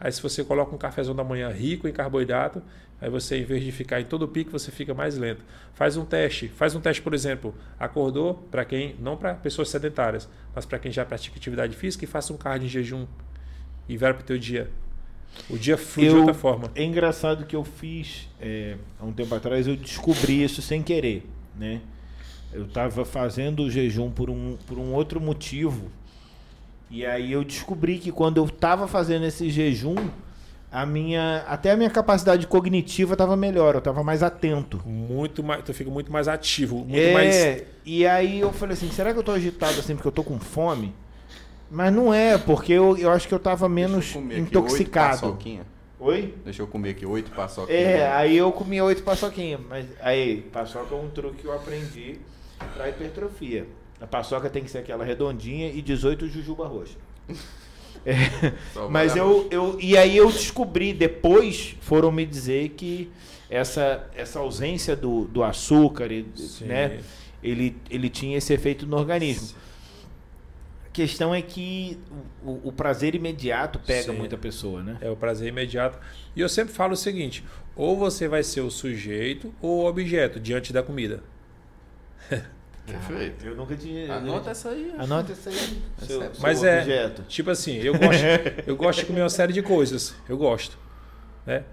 [0.00, 2.60] Aí se você coloca um cafezão da manhã rico em carboidrato,
[3.00, 5.42] aí você, em vez de ficar em todo pico, você fica mais lento.
[5.74, 6.48] Faz um teste.
[6.48, 10.92] Faz um teste, por exemplo, acordou, para quem, não para pessoas sedentárias, mas para quem
[10.92, 13.06] já pratica atividade física e faça um cardio em jejum
[13.88, 14.70] e vai para o teu dia.
[15.50, 16.70] O dia flui eu, de outra forma.
[16.74, 21.26] É engraçado que eu fiz é, há um tempo atrás, eu descobri isso sem querer,
[21.58, 21.80] né?
[22.52, 25.90] Eu estava fazendo o jejum por um, por um outro motivo.
[26.88, 29.96] E aí eu descobri que quando eu estava fazendo esse jejum,
[30.74, 34.82] a minha até a minha capacidade cognitiva estava melhor, eu estava mais atento.
[34.84, 38.90] Muito mais, tu fica muito mais ativo, muito é, mais E aí eu falei assim,
[38.90, 40.92] será que eu estou agitado assim porque eu estou com fome?
[41.70, 45.38] Mas não é, porque eu, eu acho que eu tava menos eu intoxicado.
[46.00, 46.34] Oi?
[46.44, 47.80] Deixa eu comer aqui oito paçoquinhas.
[47.80, 49.60] É, aí eu comi oito paçoquinhas.
[49.68, 52.18] Mas aí, paçoca é um truque que eu aprendi
[52.74, 53.66] pra hipertrofia.
[54.00, 56.98] A paçoca tem que ser aquela redondinha e 18 jujuba roxa.
[58.06, 58.52] É,
[58.90, 59.78] mas eu, eu.
[59.80, 63.10] E aí eu descobri, depois foram me dizer que
[63.48, 66.08] essa, essa ausência do, do açúcar,
[66.62, 67.00] né?
[67.42, 69.48] Ele, ele tinha esse efeito no organismo.
[69.48, 69.54] Sim.
[70.86, 71.98] A questão é que
[72.42, 74.18] o, o prazer imediato pega Sim.
[74.18, 74.96] muita pessoa, né?
[75.00, 75.98] É o prazer imediato.
[76.34, 77.44] E eu sempre falo o seguinte:
[77.76, 81.22] ou você vai ser o sujeito ou o objeto diante da comida.
[82.86, 83.46] Perfeito.
[83.46, 84.14] Eu nunca tinha.
[84.14, 84.94] Anota essa aí.
[84.98, 85.82] Anota essa aí.
[85.98, 87.22] Seu, seu Mas é, objeto.
[87.22, 88.22] tipo assim, eu gosto,
[88.66, 90.14] eu gosto de comer uma série de coisas.
[90.28, 90.78] Eu gosto.
[91.46, 91.64] Né?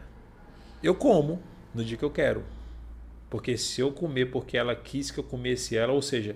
[0.82, 1.42] Eu como
[1.74, 2.44] no dia que eu quero.
[3.30, 6.36] Porque se eu comer porque ela quis que eu comesse ela, ou seja,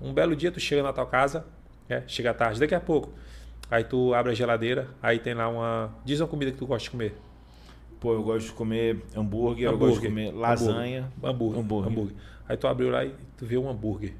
[0.00, 1.46] um belo dia tu chega na tua casa,
[1.88, 2.04] né?
[2.06, 3.12] chega tarde, daqui a pouco.
[3.70, 5.94] Aí tu abre a geladeira, aí tem lá uma.
[6.04, 7.14] Diz uma comida que tu gosta de comer.
[8.00, 9.72] Pô, eu gosto de comer hambúrguer, hambúrguer.
[9.72, 11.12] eu gosto de comer lasanha.
[11.22, 11.60] Hambúrguer.
[11.60, 11.90] Hambúrguer.
[11.90, 12.16] hambúrguer.
[12.48, 14.14] Aí tu abriu lá e tu vê um hambúrguer.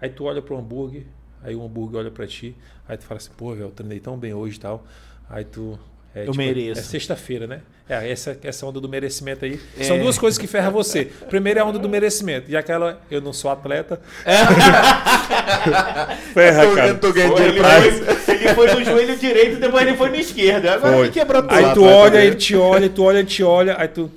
[0.00, 1.06] Aí tu olha pro hambúrguer,
[1.42, 2.54] aí o hambúrguer olha para ti,
[2.86, 4.84] aí tu fala assim, pô, velho, eu treinei tão bem hoje e tal.
[5.28, 5.78] Aí tu.
[6.14, 6.80] É, eu tipo, mereço.
[6.80, 7.60] É sexta-feira, né?
[7.88, 9.60] É, essa, essa onda do merecimento aí.
[9.78, 9.82] É.
[9.82, 11.06] São duas coisas que ferram você.
[11.28, 12.48] Primeiro é a onda do merecimento.
[12.48, 14.00] E aquela, eu não sou atleta.
[14.24, 14.36] É.
[16.32, 16.88] Ferra, eu tô, cara.
[16.88, 18.30] Eu tô ganhando isso.
[18.30, 20.66] Ele foi no joelho direito, depois ele foi no esquerdo.
[20.68, 21.06] Agora foi.
[21.06, 21.54] ele quebrou tudo.
[21.54, 24.10] Aí tu olha, ele te olha, tu olha, ele te olha, aí tu.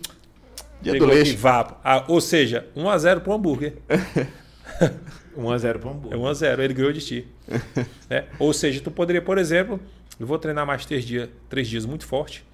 [0.79, 1.37] Dia do leite.
[1.83, 3.73] Ah, ou seja, 1x0 pro hambúrguer.
[5.35, 6.19] 1x0 pro hambúrguer.
[6.19, 7.27] É 1x0, ele ganhou de ti.
[8.09, 8.25] é.
[8.37, 9.79] Ou seja, tu poderia, por exemplo,
[10.19, 12.45] eu vou treinar mais três dias, três dias muito forte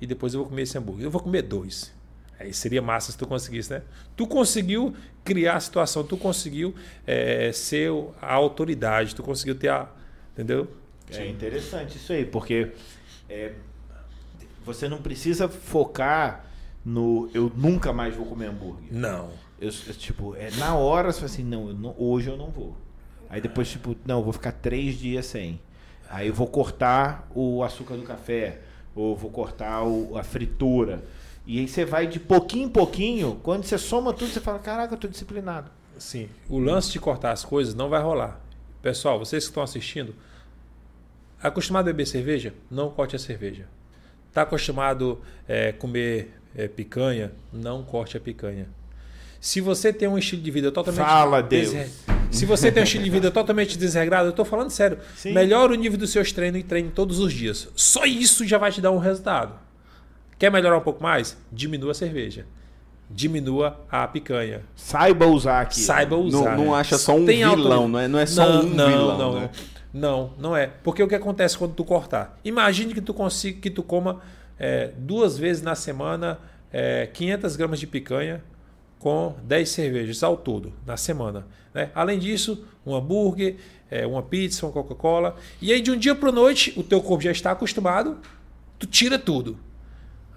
[0.00, 1.04] e depois eu vou comer esse hambúrguer.
[1.04, 1.92] Eu vou comer dois.
[2.38, 3.82] Aí seria massa se tu conseguisse, né?
[4.16, 4.94] Tu conseguiu
[5.24, 6.74] criar a situação, tu conseguiu
[7.06, 9.88] é, ser a autoridade, tu conseguiu ter a.
[10.32, 10.68] Entendeu?
[11.10, 12.72] É interessante isso aí, porque
[13.28, 13.52] é,
[14.64, 16.46] você não precisa focar
[16.84, 18.88] no eu nunca mais vou comer hambúrguer.
[18.90, 19.30] Não.
[19.60, 22.50] Eu, eu tipo, é na hora você fala assim, não, eu não, hoje eu não
[22.50, 22.76] vou.
[23.30, 25.60] Aí depois, tipo, não, eu vou ficar três dias sem.
[26.12, 28.58] Aí eu vou cortar o açúcar do café,
[28.94, 31.02] ou vou cortar o, a fritura.
[31.46, 34.92] E aí você vai de pouquinho em pouquinho, quando você soma tudo, você fala, caraca,
[34.92, 35.70] eu tô disciplinado.
[35.98, 36.28] Sim.
[36.50, 38.38] O lance de cortar as coisas não vai rolar.
[38.82, 40.14] Pessoal, vocês que estão assistindo,
[41.42, 42.52] acostumado a beber cerveja?
[42.70, 43.66] Não corte a cerveja.
[44.28, 48.68] Está acostumado a é, comer é, picanha, não corte a picanha.
[49.40, 51.06] Se você tem um estilo de vida totalmente.
[51.06, 51.72] Fala, Deus!
[52.32, 54.98] Se você tem um estilo de vida totalmente desregrado, eu estou falando sério.
[55.14, 55.32] Sim.
[55.32, 57.68] Melhore o nível dos seus treinos e treine todos os dias.
[57.76, 59.54] Só isso já vai te dar um resultado.
[60.38, 61.36] Quer melhorar um pouco mais?
[61.52, 62.46] Diminua a cerveja.
[63.08, 64.62] Diminua a picanha.
[64.74, 65.78] Saiba usar aqui.
[65.78, 66.56] Saiba usar.
[66.56, 68.88] Não, não acha só um tem vilão, não é, não é só não, um não,
[68.88, 69.18] vilão.
[69.18, 69.50] Não, né?
[69.92, 70.70] não, não é.
[70.82, 72.38] Porque o que acontece quando tu cortar?
[72.42, 74.20] Imagine que tu consiga que tu coma
[74.58, 76.38] é, duas vezes na semana
[76.72, 78.42] é, 500 gramas de picanha
[78.98, 81.46] com 10 cervejas ao todo na semana.
[81.74, 81.90] Né?
[81.94, 83.56] Além disso, um hambúrguer,
[83.90, 85.36] é, uma pizza, uma Coca-Cola.
[85.60, 88.18] E aí de um dia para noite, o teu corpo já está acostumado,
[88.78, 89.58] tu tira tudo.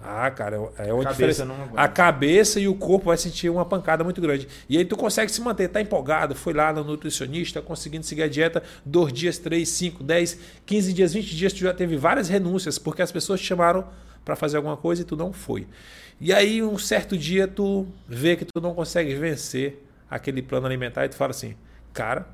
[0.08, 1.46] Ah, cara, é uma cabeça diferença.
[1.74, 4.46] A cabeça e o corpo vai sentir uma pancada muito grande.
[4.68, 8.28] E aí tu consegue se manter, tá empolgado, foi lá no nutricionista, conseguindo seguir a
[8.28, 12.78] dieta, dois dias, três, cinco, dez, quinze dias, vinte dias, tu já teve várias renúncias,
[12.78, 13.84] porque as pessoas te chamaram
[14.24, 15.66] para fazer alguma coisa e tu não foi.
[16.20, 21.04] E aí, um certo dia, tu vê que tu não consegue vencer aquele plano alimentar
[21.04, 21.56] e tu fala assim,
[21.92, 22.26] cara,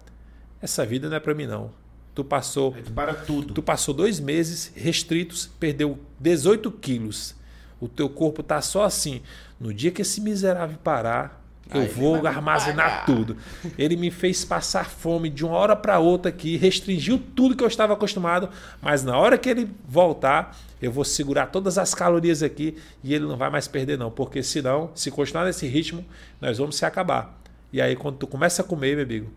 [0.60, 1.70] essa vida não é para mim não.
[2.14, 2.72] Tu passou.
[2.72, 3.54] Tu para tudo.
[3.54, 7.34] Tu passou dois meses restritos, perdeu 18 quilos.
[7.80, 9.22] O teu corpo tá só assim.
[9.58, 11.42] No dia que esse miserável parar,
[11.74, 13.36] eu vou armazenar tudo.
[13.78, 17.68] Ele me fez passar fome de uma hora para outra aqui, restringiu tudo que eu
[17.68, 18.48] estava acostumado,
[18.80, 23.24] mas na hora que ele voltar, eu vou segurar todas as calorias aqui e ele
[23.24, 26.04] não vai mais perder não, porque senão, se continuar nesse ritmo,
[26.40, 27.41] nós vamos se acabar.
[27.72, 29.32] E aí quando tu começa a comer, meu amigo,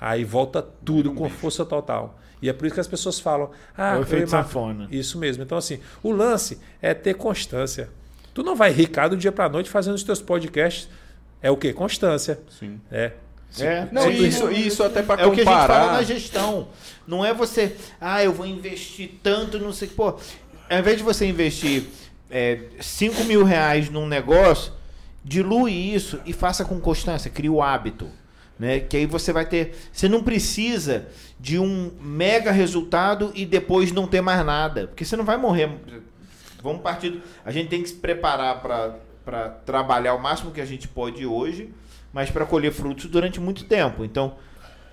[0.00, 2.18] aí volta tudo com força total.
[2.42, 4.88] E é por isso que as pessoas falam: "Ah, é o safona.
[4.90, 5.42] Isso mesmo.
[5.42, 7.88] Então assim, o lance é ter constância.
[8.34, 10.88] Tu não vai ricar do dia para noite fazendo os teus podcasts
[11.40, 11.72] é o que?
[11.72, 12.40] Constância.
[12.58, 12.80] Sim.
[12.90, 13.12] É.
[13.58, 15.24] É, não, isso, isso até para comparar.
[15.24, 16.68] É o que a gente fala na gestão.
[17.06, 19.88] Não é você, ah, eu vou investir tanto, não sei.
[19.88, 20.18] Pô,
[20.68, 21.84] ao invés de você investir
[22.30, 24.72] é, 5 mil reais num negócio,
[25.26, 28.08] dilui isso e faça com constância, crie o hábito.
[28.58, 28.80] Né?
[28.80, 29.76] Que aí você vai ter.
[29.92, 31.08] Você não precisa
[31.38, 34.86] de um mega resultado e depois não ter mais nada.
[34.86, 35.70] Porque você não vai morrer.
[36.62, 37.20] Vamos partir.
[37.44, 38.96] A gente tem que se preparar para
[39.26, 41.74] para trabalhar o máximo que a gente pode hoje,
[42.12, 44.04] mas para colher frutos durante muito tempo.
[44.04, 44.36] Então,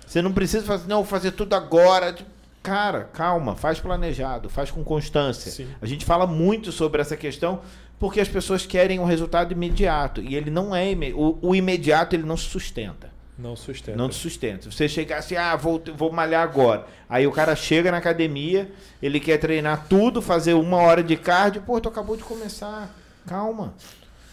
[0.04, 2.16] você não precisa fazer, não, fazer tudo agora.
[2.60, 5.52] Cara, calma, faz planejado, faz com constância.
[5.52, 5.68] Sim.
[5.80, 7.60] A gente fala muito sobre essa questão
[7.98, 12.24] porque as pessoas querem um resultado imediato e ele não é o, o imediato ele
[12.24, 13.12] não se sustenta.
[13.36, 13.98] Não sustenta.
[13.98, 14.70] Não te sustenta.
[14.70, 16.86] Você chegar assim, ah, vou, vou malhar agora.
[17.08, 18.70] Aí o cara chega na academia,
[19.02, 21.62] ele quer treinar tudo, fazer uma hora de cardio.
[21.62, 22.94] Pô, tu acabou de começar.
[23.26, 23.74] Calma.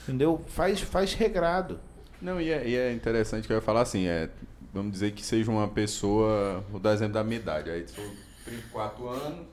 [0.03, 0.43] Entendeu?
[0.49, 1.79] Faz, faz regrado.
[2.21, 4.29] Não, e é, e é interessante que eu ia falar assim, é,
[4.71, 8.05] vamos dizer que seja uma pessoa, vou dar exemplo da minha idade, aí sou
[8.45, 9.47] 34 anos,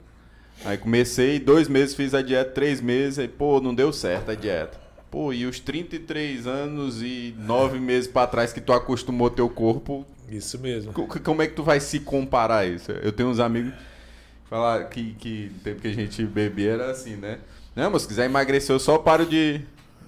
[0.65, 4.35] aí comecei, dois meses fiz a dieta, três meses, aí pô, não deu certo a
[4.35, 4.79] dieta.
[5.11, 10.05] Pô, e os 33 anos e nove meses para trás que tu acostumou teu corpo,
[10.31, 10.93] Isso mesmo.
[10.93, 12.93] co- como é que tu vai se comparar a isso?
[12.93, 17.17] Eu tenho uns amigos que falar que, que tempo que a gente bebia era assim,
[17.17, 17.39] né?
[17.75, 19.63] Não, mas se quiser emagrecer, eu só paro de,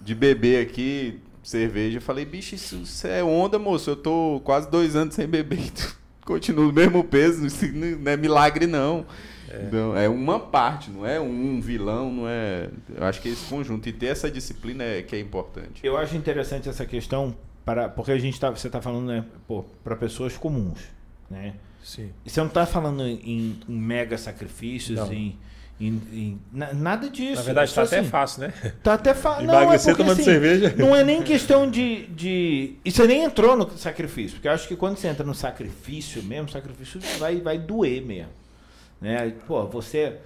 [0.04, 1.96] de beber aqui cerveja.
[1.98, 3.88] Eu falei, bicho, isso, isso é onda, moço.
[3.90, 5.70] Eu tô quase dois anos sem beber.
[6.26, 7.40] Continuo no mesmo peso,
[8.02, 9.06] não é milagre, não.
[9.72, 12.68] Não, é uma parte, não é um vilão, não é.
[12.96, 13.88] Eu acho que é esse conjunto.
[13.88, 15.80] E ter essa disciplina é que é importante.
[15.84, 17.34] Eu acho interessante essa questão,
[17.64, 20.80] para, porque a gente tá, você está falando, né, pô, para pessoas comuns,
[21.30, 21.54] né?
[21.82, 22.10] Sim.
[22.24, 25.12] E Você não está falando em, em mega sacrifícios, Não.
[25.12, 25.38] em,
[25.80, 27.36] em- em- na- nada disso.
[27.36, 28.52] Na verdade, É tá só até assim, fácil, né?
[28.82, 29.44] Tá até fácil.
[29.44, 30.74] Emagrecer tomando cerveja.
[30.76, 32.74] Não é nem questão de, de.
[32.84, 34.32] Isso nem entrou no sacrifício.
[34.36, 38.30] Porque eu acho que quando você entra no sacrifício mesmo, sacrifício vai, vai doer mesmo.
[39.00, 39.30] Né?
[39.46, 40.18] Pô, você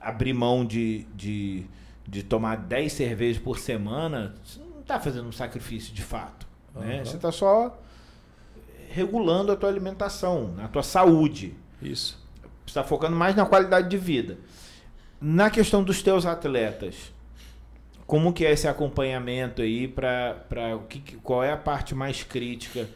[0.00, 1.64] abrir mão de, de,
[2.06, 6.46] de tomar 10 cervejas por semana, você não está fazendo um sacrifício de fato.
[6.74, 6.96] Né?
[6.96, 7.04] Aham.
[7.04, 7.78] Você está só
[8.90, 12.18] regulando a tua alimentação, a tua saúde Isso.
[12.66, 14.38] está focando mais na qualidade de vida.
[15.20, 17.12] Na questão dos teus atletas,
[18.06, 22.22] como que é esse acompanhamento aí para o que que- qual é a parte mais
[22.24, 22.88] crítica?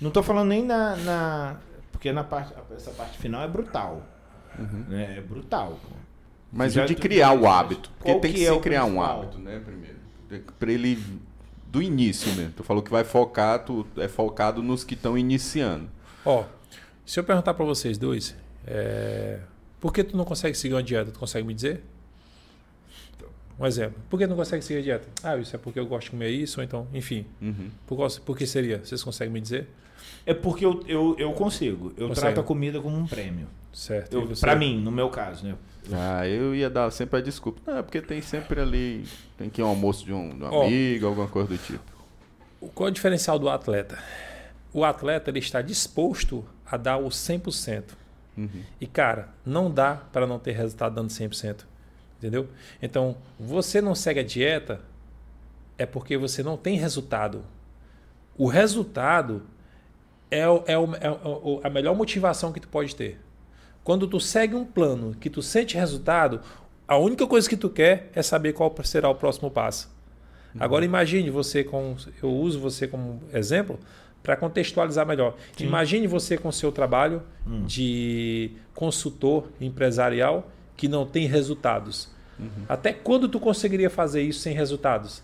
[0.00, 1.56] Não estou falando nem na, na
[1.90, 4.02] porque na parte essa parte final é brutal,
[4.88, 5.16] né?
[5.18, 5.78] É brutal.
[5.82, 5.96] pô.
[6.52, 7.90] Mas o de tu- criar o mas hábito.
[7.98, 9.96] Porque qual tem que, que é ser o criar um hábito, né, primeiro.
[10.58, 10.98] Pra ele.
[11.66, 12.52] Do início mesmo.
[12.52, 15.88] Tu falou que vai focar, tu é focado nos que estão iniciando.
[16.22, 16.44] Ó,
[17.06, 18.36] se eu perguntar pra vocês dois,
[18.66, 19.38] é,
[19.80, 21.10] por que tu não consegue seguir uma dieta?
[21.10, 21.82] Tu consegue me dizer?
[23.58, 24.00] Um exemplo.
[24.10, 25.08] Por que não consegue seguir a dieta?
[25.22, 27.24] Ah, isso é porque eu gosto de comer isso, ou então, enfim.
[27.40, 27.70] Uhum.
[27.86, 28.78] Por, qual- por que seria?
[28.84, 29.68] Vocês conseguem me dizer?
[30.24, 31.92] É porque eu, eu, eu consigo.
[31.96, 32.26] Eu Consegue.
[32.26, 33.46] trato a comida como um prêmio.
[33.72, 34.14] Certo.
[34.14, 35.56] Eu, pra mim, no meu caso, né?
[35.92, 37.60] Ah, eu ia dar sempre a desculpa.
[37.66, 39.04] Não, é porque tem sempre ali.
[39.36, 40.62] Tem que ir um almoço de um, de um Ó.
[40.66, 41.82] amigo, alguma coisa do tipo.
[42.60, 43.98] O- Qual é o diferencial do atleta?
[44.72, 47.82] O atleta ele está disposto a dar o 100%.
[48.36, 48.48] Uhum.
[48.80, 51.64] E, cara, não dá para não ter resultado dando 100%.
[52.18, 52.48] Entendeu?
[52.80, 54.80] Então, você não segue a dieta
[55.76, 57.42] é porque você não tem resultado.
[58.38, 59.42] O resultado
[60.40, 63.18] é, o- é o- é o- a melhor motivação que tu pode ter.
[63.84, 66.40] Quando tu segue um plano que tu sente resultado,
[66.86, 69.90] a única coisa que tu quer é saber qual será o próximo passo.
[70.60, 73.78] Agora imagine você com eu uso você como exemplo
[74.22, 75.34] para contextualizar melhor.
[75.64, 77.22] Imagine você com seu trabalho
[77.66, 82.08] de consultor empresarial que não tem resultados.
[82.68, 85.22] Até quando tu conseguiria fazer isso sem resultados?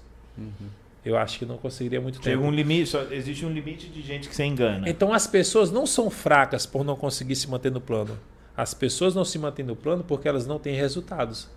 [1.05, 2.47] Eu acho que não conseguiria muito Chega tempo.
[2.49, 4.89] um limite, só existe um limite de gente que você engana.
[4.89, 8.19] Então as pessoas não são fracas por não conseguir se manter no plano.
[8.57, 11.49] As pessoas não se mantêm no plano porque elas não têm resultados.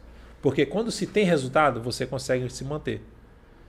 [0.41, 3.01] Porque quando se tem resultado, você consegue se manter.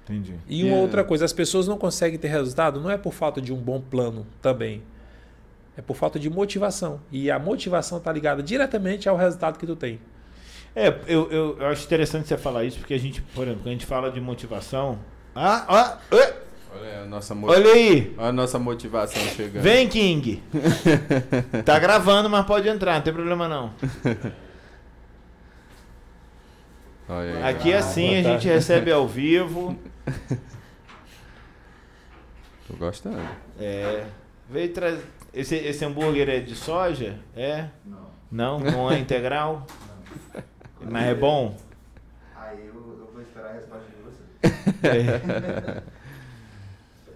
[0.05, 0.35] Entendi.
[0.49, 0.83] E uma Yeah.
[0.83, 3.81] outra coisa, as pessoas não conseguem ter resultado não é por falta de um bom
[3.81, 4.83] plano também.
[5.77, 7.01] É por falta de motivação.
[7.11, 9.99] E a motivação está ligada diretamente ao resultado que tu tem.
[10.77, 13.69] É, eu, eu, eu acho interessante você falar isso, porque a gente, por exemplo, quando
[13.69, 14.99] a gente fala de motivação.
[15.35, 16.35] Ah, ê,
[16.75, 18.15] Olha a nossa, olha aí!
[18.17, 19.63] olha a nossa motivação chegando.
[19.63, 20.43] Vem, King!
[21.65, 23.73] tá gravando, mas pode entrar, não tem problema não.
[27.09, 27.43] Olha aí.
[27.55, 29.77] Aqui é assim, a gente recebe ao vivo.
[32.67, 33.21] Tô gostando.
[33.59, 34.07] É.
[34.49, 35.05] Veio trazer.
[35.35, 37.19] Esse, esse hambúrguer é de soja?
[37.37, 37.67] É?
[37.85, 38.13] Não.
[38.31, 38.61] Não?
[38.61, 39.67] Não é integral?
[40.81, 41.57] Mas é bom?
[42.35, 43.92] Aí eu, eu vou esperar a resposta.
[44.83, 45.83] É.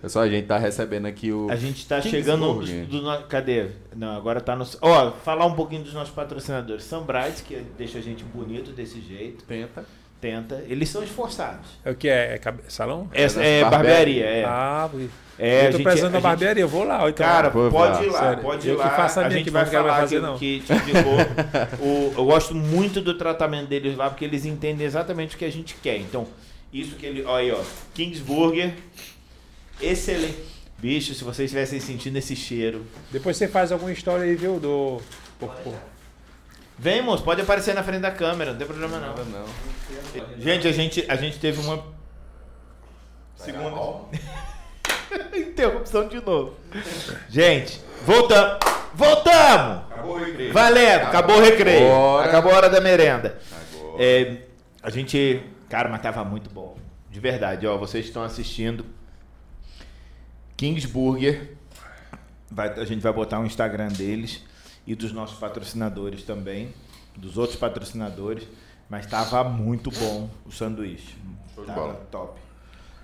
[0.01, 1.49] Pessoal, a gente tá recebendo aqui o.
[1.51, 2.63] A gente está Kings chegando.
[2.87, 3.69] Do, no- cadê?
[3.95, 4.65] Não, agora tá no.
[4.83, 6.85] Ó, falar um pouquinho dos nossos patrocinadores.
[6.85, 9.45] Sunbright, que deixa a gente bonito desse jeito.
[9.45, 9.85] Tenta.
[10.21, 10.63] Tenta.
[10.69, 11.67] Eles são esforçados.
[11.85, 12.35] É o que é?
[12.37, 13.09] É salão?
[13.13, 14.25] É, nossa é barbearia.
[14.25, 14.45] é.
[14.45, 15.09] Ah, porque-
[15.39, 16.99] é eu tô precisando da a barbearia, eu vou lá.
[17.09, 18.03] Então, Cara, pode lá.
[18.05, 18.91] ir lá, Sério, pode ir eu que lá.
[18.91, 20.39] faço a a gente aqui, vai falar fazer, que, não.
[20.39, 21.17] que te indicou.
[21.87, 25.51] o, eu gosto muito do tratamento deles lá, porque eles entendem exatamente o que a
[25.53, 25.99] gente quer.
[25.99, 26.27] Então,
[26.73, 27.25] isso que ele.
[27.25, 27.65] Olha aí, ó.
[27.95, 28.75] Kingsburger.
[29.81, 30.57] Excelente.
[30.79, 32.87] Bicho, se vocês estivessem sentindo esse cheiro.
[33.11, 34.61] Depois você faz alguma história aí, viu?
[34.61, 35.01] Do.
[35.39, 35.73] Pô, pô.
[36.79, 39.09] Vem, moço, pode aparecer na frente da câmera, não tem problema não.
[39.09, 39.47] Nada não.
[40.39, 41.83] Gente, a gente, a gente teve uma.
[43.37, 43.71] Segunda.
[45.35, 46.55] Interrupção de novo.
[47.31, 48.59] Gente, voltamos.
[48.97, 49.83] Voltamos!
[49.91, 50.53] Acabou o recreio.
[50.55, 51.87] Valendo, acabou o recreio.
[51.87, 52.29] Agora.
[52.29, 53.39] Acabou a hora da merenda.
[53.75, 54.03] Agora.
[54.03, 54.37] É,
[54.83, 55.43] a gente.
[55.69, 56.77] Cara, mas tava muito bom.
[57.11, 57.77] De verdade, ó.
[57.77, 58.85] Vocês estão assistindo.
[60.57, 61.57] Kingsburger.
[62.51, 64.45] Vai, a gente vai botar o Instagram deles
[64.87, 66.73] e dos nossos patrocinadores também.
[67.17, 68.47] Dos outros patrocinadores.
[68.89, 71.17] Mas tava muito bom o sanduíche.
[71.55, 72.41] Show Tava top.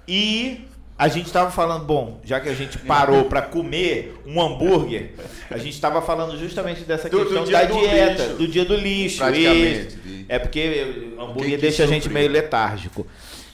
[0.07, 5.13] E a gente tava falando, bom, já que a gente parou para comer um hambúrguer,
[5.51, 8.37] a gente tava falando justamente dessa Do- do questão dia da do dieta, lixo.
[8.37, 9.19] do dia do lixo.
[9.19, 9.99] Praticamente.
[10.29, 13.07] É porque o hambúrguer deixa a gente meio letárgico.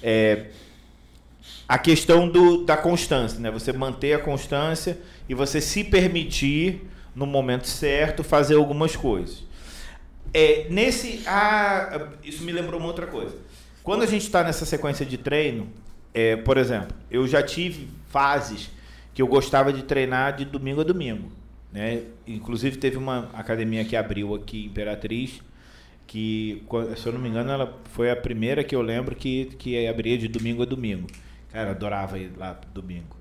[0.02, 0.46] É,
[1.66, 3.50] a questão do, da constância, né?
[3.50, 6.82] Você manter a constância e você se permitir,
[7.14, 9.42] no momento certo, fazer algumas coisas.
[10.34, 11.22] É, nesse.
[11.26, 13.34] Ah, isso me lembrou uma outra coisa.
[13.82, 15.68] Quando a gente está nessa sequência de treino,
[16.12, 18.70] é, por exemplo, eu já tive fases
[19.14, 21.30] que eu gostava de treinar de domingo a domingo.
[21.72, 22.02] Né?
[22.26, 25.40] Inclusive teve uma academia que abriu aqui Imperatriz,
[26.06, 26.62] que,
[26.96, 30.16] se eu não me engano, ela foi a primeira que eu lembro que, que abria
[30.16, 31.06] de domingo a domingo.
[31.52, 33.16] Cara, adorava ir lá domingo.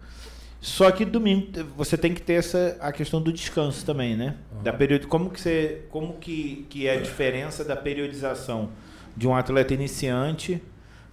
[0.62, 4.36] Só que domingo você tem que ter essa a questão do descanso também, né?
[4.64, 8.70] Da período, como que você, como que, que é a diferença da periodização
[9.16, 10.62] de um atleta iniciante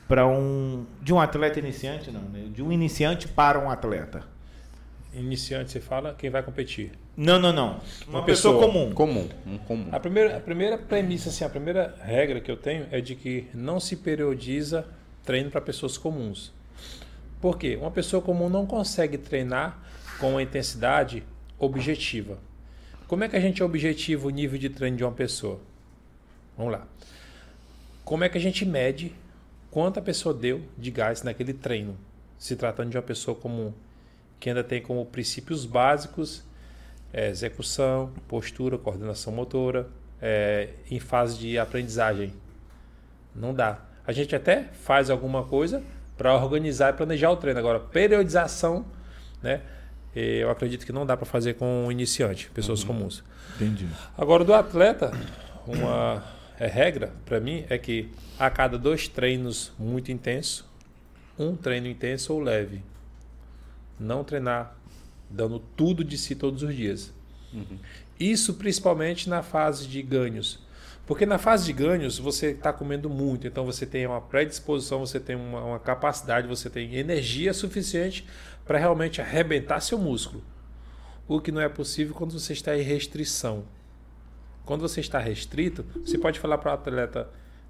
[0.09, 2.48] para um de um atleta iniciante não, né?
[2.52, 4.22] De um iniciante para um atleta.
[5.12, 6.90] Iniciante, você fala quem vai competir.
[7.16, 7.80] Não, não, não.
[8.09, 8.61] Uma, Uma pessoa, pessoa.
[8.61, 8.92] comum.
[8.92, 9.28] Comum.
[9.46, 9.88] Um comum.
[9.92, 13.46] A primeira, a primeira premissa, assim, a primeira regra que eu tenho é de que
[13.55, 14.84] não se periodiza
[15.24, 16.52] treino para pessoas comuns.
[17.40, 17.76] Por quê?
[17.80, 19.78] Uma pessoa comum não consegue treinar
[20.18, 21.22] com uma intensidade
[21.59, 22.38] objetiva.
[23.07, 25.61] Como é que a gente objetiva o nível de treino de uma pessoa?
[26.57, 26.86] Vamos lá.
[28.05, 29.12] Como é que a gente mede
[29.75, 31.99] quanto a pessoa deu de gás naquele treino,
[32.39, 33.72] se tratando de uma pessoa comum,
[34.39, 36.45] que ainda tem como princípios básicos
[37.12, 39.89] é, execução, postura, coordenação motora,
[40.22, 42.33] é, em fase de aprendizagem.
[43.35, 43.81] Não dá.
[44.07, 45.83] A gente até faz alguma coisa
[46.16, 47.59] para organizar e planejar o treino.
[47.59, 48.87] Agora, periodização,
[49.43, 49.61] né?
[50.14, 53.25] Eu acredito que não dá para fazer com iniciante, pessoas comuns.
[53.57, 53.89] Entendi.
[54.16, 55.11] Agora, do atleta,
[55.66, 56.22] uma
[56.59, 60.64] é, regra para mim é que a cada dois treinos muito intensos,
[61.38, 62.82] um treino intenso ou leve.
[63.98, 64.76] Não treinar
[65.28, 67.12] dando tudo de si todos os dias.
[68.18, 70.61] Isso principalmente na fase de ganhos.
[71.07, 75.20] Porque na fase de ganhos você está comendo muito, então você tem uma predisposição, você
[75.20, 78.26] tem uma, uma capacidade, você tem energia suficiente
[78.64, 80.42] para realmente arrebentar seu músculo.
[81.28, 83.64] O que não é possível quando você está em restrição.
[84.64, 87.28] Quando você está restrito, você pode falar para o atleta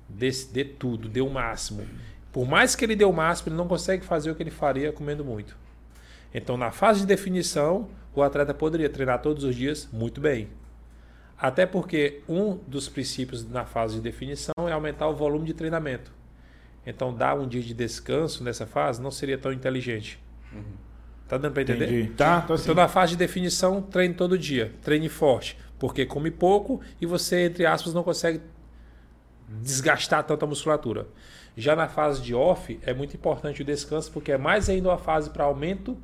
[0.09, 1.87] dê, dê tudo, dê o máximo.
[2.33, 4.93] Por mais que ele dê o máximo, ele não consegue fazer o que ele faria
[4.93, 5.57] comendo muito.
[6.33, 10.49] Então, na fase de definição, o atleta poderia treinar todos os dias muito bem.
[11.39, 16.13] Até porque um dos princípios na fase de definição é aumentar o volume de treinamento.
[16.87, 20.19] Então, dar um dia de descanso nessa fase não seria tão inteligente.
[21.27, 21.89] Tá dando para entender?
[21.89, 22.11] Entendi.
[22.15, 22.65] Tá, tô assim.
[22.65, 27.47] Então, na fase de definição, treine todo dia, treine forte, porque come pouco e você,
[27.47, 28.41] entre aspas, não consegue
[29.63, 31.07] desgastar tanta musculatura.
[31.57, 34.99] Já na fase de off, é muito importante o descanso, porque é mais ainda uma
[34.99, 35.97] fase para aumento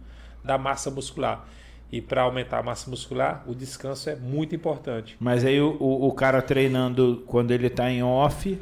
[0.45, 1.47] da massa muscular.
[1.93, 5.17] E para aumentar a massa muscular, o descanso é muito importante.
[5.19, 8.61] Mas aí o, o, cara treinando quando ele tá em off,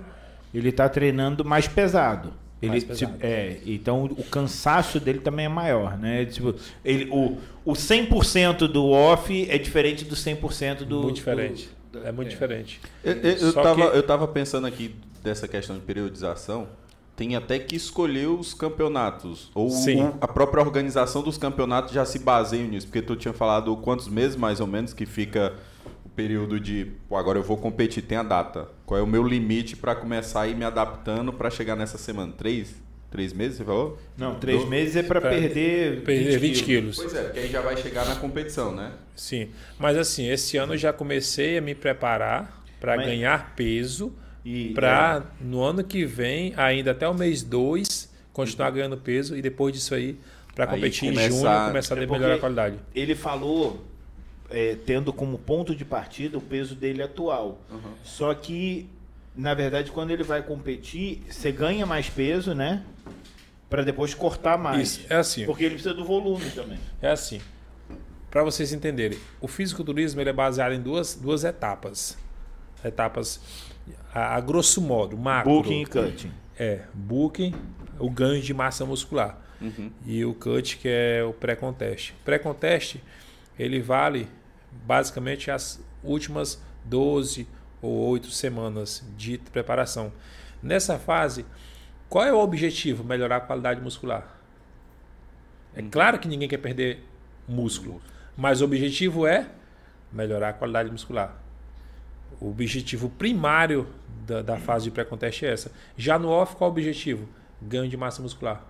[0.55, 2.33] ele tá treinando mais pesado.
[2.61, 6.25] Ele, tipo, é, então o cansaço dele também é maior, né?
[6.25, 6.55] Tipo,
[6.85, 11.03] ele, o, o 100% do off é diferente do 100% do.
[11.03, 11.69] muito diferente.
[11.93, 12.81] do- é muito diferente.
[13.05, 16.67] Eu, eu, eu tava, que- eu tava pensando aqui dessa questão de periodização.
[17.17, 19.51] Tem até que escolher os campeonatos.
[19.55, 20.13] Ou Sim.
[20.21, 22.87] a própria organização dos campeonatos já se baseia nisso.
[22.87, 25.55] Porque tu tinha falado quantos meses mais ou menos que fica
[26.23, 26.87] período de.
[27.09, 28.69] Pô, agora eu vou competir, tem a data.
[28.85, 32.33] Qual é o meu limite para começar a ir me adaptando para chegar nessa semana?
[32.37, 32.75] Três?
[33.09, 33.97] Três meses, você falou?
[34.19, 36.97] Não, três Do- meses é para Pra perder, Perder 20 quilos.
[36.97, 38.93] Pois é, porque aí já vai chegar na competição, né?
[39.15, 39.49] Sim.
[39.79, 44.13] Mas assim, esse ano eu já comecei a me preparar para Mas- ganhar peso.
[44.45, 49.41] E, para no ano que vem, ainda até o mês 2, continuar ganhando peso e
[49.43, 50.19] depois disso aí,
[50.55, 52.77] para Aí competir em junho, começar a É melhorar a qualidade.
[52.95, 53.85] Ele falou,
[54.51, 57.59] é, tendo como ponto de partida o peso dele atual.
[58.03, 58.89] Só que,
[59.37, 62.83] na verdade, quando ele vai competir, você ganha mais peso, né?
[63.69, 64.99] Para depois cortar mais.
[64.99, 65.45] Isso, é assim.
[65.45, 66.79] Porque ele precisa do volume também.
[67.03, 67.41] É assim.
[68.31, 72.17] Para vocês entenderem, o fisiculturismo ele é baseado em duas, duas etapas.
[72.85, 73.41] Etapas,
[74.15, 75.53] a, a grosso modo, macro.
[75.53, 76.33] Booking e cutting.
[76.59, 77.55] É, booking,
[77.99, 79.39] o ganho de massa muscular.
[79.61, 79.91] Uhum.
[80.07, 82.15] E o cut, que é o pré-conteste.
[82.25, 83.03] Pré-conteste,
[83.59, 84.29] ele vale
[84.87, 87.47] basicamente as últimas 12
[87.81, 90.13] ou 8 semanas de preparação.
[90.63, 91.45] Nessa fase,
[92.09, 93.05] qual é o objetivo?
[93.05, 94.37] Melhorar a qualidade muscular.
[95.75, 97.05] É claro que ninguém quer perder
[97.47, 98.03] músculo,
[98.37, 99.49] mas o objetivo é
[100.13, 101.37] melhorar a qualidade muscular.
[102.41, 103.87] O objetivo primário
[104.27, 105.73] da, da fase de pré-conteste é essa.
[105.97, 107.29] Já no off, qual é o objetivo?
[107.61, 108.65] Ganho de massa muscular.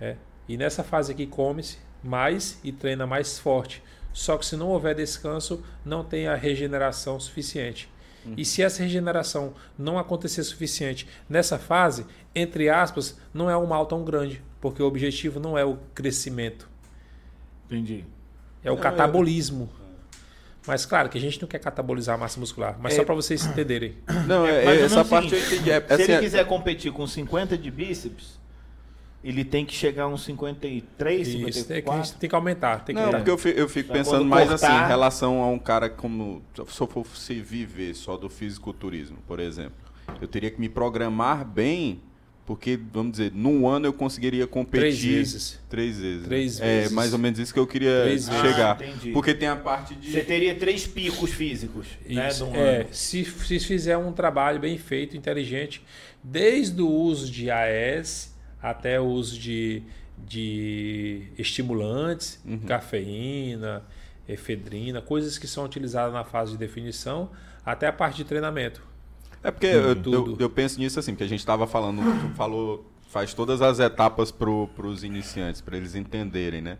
[0.00, 0.16] É.
[0.48, 3.82] E nessa fase aqui come-se mais e treina mais forte.
[4.14, 7.90] Só que se não houver descanso, não tem a regeneração suficiente.
[8.38, 13.84] E se essa regeneração não acontecer suficiente nessa fase, entre aspas, não é um mal
[13.84, 16.66] tão grande, porque o objetivo não é o crescimento,
[17.66, 18.02] Entendi.
[18.62, 19.68] é o catabolismo.
[20.66, 23.44] Mas claro que a gente não quer catabolizar a massa muscular, mas só para vocês
[23.44, 23.98] entenderem.
[24.26, 25.70] Não, é, ou menos essa o parte eu seguinte, entendi.
[25.72, 28.40] É, Se assim, ele é- quiser competir com 50 de bíceps,
[29.24, 32.04] ele tem que chegar a uns 53, Isso, é que a 54.
[32.04, 32.84] gente tem que aumentar.
[32.84, 33.18] Tem que Não, aumentar.
[33.18, 36.42] porque eu fico, eu fico pensando mais cortar- assim, em relação a um cara como.
[36.68, 39.72] Se eu fosse viver só do fisiculturismo, por exemplo,
[40.20, 42.02] eu teria que me programar bem,
[42.44, 44.80] porque, vamos dizer, num ano eu conseguiria competir.
[44.80, 45.60] Três vezes.
[45.70, 46.26] Três vezes.
[46.26, 46.92] Três é, vezes.
[46.92, 48.42] mais ou menos isso que eu queria Três vezes.
[48.42, 48.76] chegar.
[48.78, 49.12] Ah, entendi.
[49.12, 50.12] porque tem a parte de.
[50.12, 52.28] Você teria três picos físicos, né?
[52.28, 52.88] Isso, num é, ano.
[52.92, 55.82] se, se fizer um trabalho bem feito, inteligente,
[56.22, 58.33] desde o uso de AS
[58.64, 59.82] até o uso de,
[60.26, 62.58] de estimulantes, Uhum.
[62.60, 63.82] cafeína,
[64.28, 67.30] efedrina, coisas que são utilizadas na fase de definição,
[67.64, 68.82] até a parte de treinamento.
[69.42, 70.36] É porque eu, eu, Tudo.
[70.40, 72.00] eu penso nisso assim, porque a gente estava falando,
[72.30, 76.78] tu falou, faz todas as etapas para os iniciantes, para eles entenderem, né?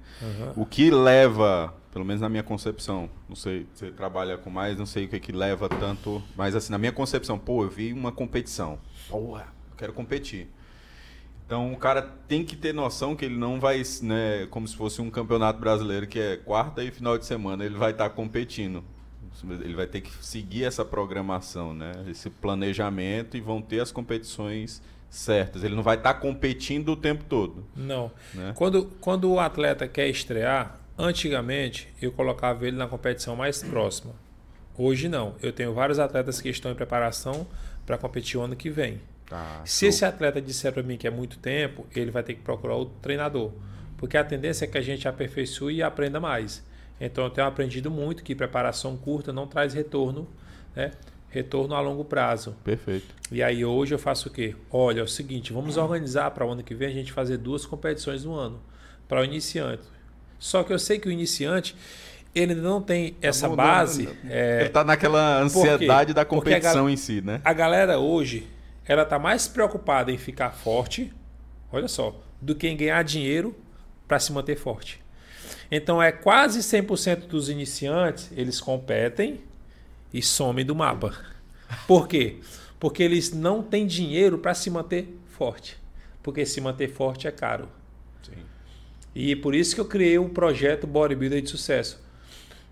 [0.56, 4.86] O que leva, pelo menos na minha concepção, não sei, você trabalha com mais, não
[4.86, 8.11] sei o que que leva tanto, mas assim, na minha concepção, pô, eu vi uma
[8.11, 8.78] competição,
[9.11, 10.48] porra, eu quero competir.
[11.47, 15.03] Então o cara tem que ter noção que ele não vai, né, como se fosse
[15.03, 18.83] um campeonato brasileiro que é quarta e final de semana, ele vai estar competindo.
[19.43, 21.93] Ele vai ter que seguir essa programação, né?
[22.09, 24.81] Esse planejamento e vão ter as competições
[25.11, 25.65] certas.
[25.65, 27.65] Ele não vai estar competindo o tempo todo.
[27.75, 28.11] Não.
[28.33, 28.53] Né?
[28.55, 34.15] Quando, quando o atleta quer estrear, antigamente eu colocava ele na competição mais próxima.
[34.77, 35.35] Hoje não.
[35.43, 37.47] Eu tenho vários atletas que estão em preparação
[37.85, 39.01] para competir o ano que vem.
[39.26, 42.42] Tá, Se esse atleta disser para mim que é muito tempo, ele vai ter que
[42.42, 43.52] procurar outro treinador.
[43.96, 46.62] Porque a tendência é que a gente aperfeiçoe e aprenda mais.
[47.01, 50.28] Então eu tenho aprendido muito que preparação curta não traz retorno,
[50.76, 50.90] né?
[51.30, 52.55] Retorno a longo prazo.
[52.62, 53.06] Perfeito.
[53.32, 54.55] E aí hoje eu faço o quê?
[54.70, 57.66] Olha, é o seguinte, vamos organizar para o ano que vem a gente fazer duas
[57.66, 58.60] competições no ano
[59.09, 59.82] para o iniciante.
[60.38, 61.74] Só que eu sei que o iniciante
[62.34, 64.05] ele não tem essa não- base.
[64.05, 67.40] não- é, Ele tá naquela ansiedade da competição em si, né?
[67.44, 68.46] a galera hoje,
[68.86, 71.12] ela tá mais preocupada em ficar forte,
[71.73, 73.56] olha só, do que em ganhar dinheiro
[74.06, 75.02] para se manter forte.
[75.70, 79.40] Então é quase 100% dos iniciantes, eles competem
[80.12, 81.15] e somem do mapa.
[81.86, 82.39] Por quê?
[82.78, 85.78] Porque eles não têm dinheiro para se manter forte.
[86.23, 87.69] Porque se manter forte é caro.
[89.15, 92.03] E por isso que eu criei o projeto Bodybuilder de Sucesso.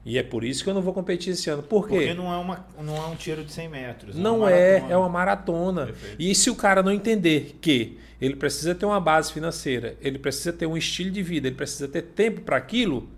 [0.04, 1.62] E é por isso que eu não vou competir esse ano.
[1.62, 1.94] Por quê?
[1.94, 4.16] Porque não é, uma, não é um tiro de 100 metros.
[4.16, 4.92] Não uma é, maratona.
[4.92, 5.94] é uma maratona.
[6.18, 10.52] E se o cara não entender que ele precisa ter uma base financeira, ele precisa
[10.52, 13.08] ter um estilo de vida, ele precisa ter tempo para aquilo,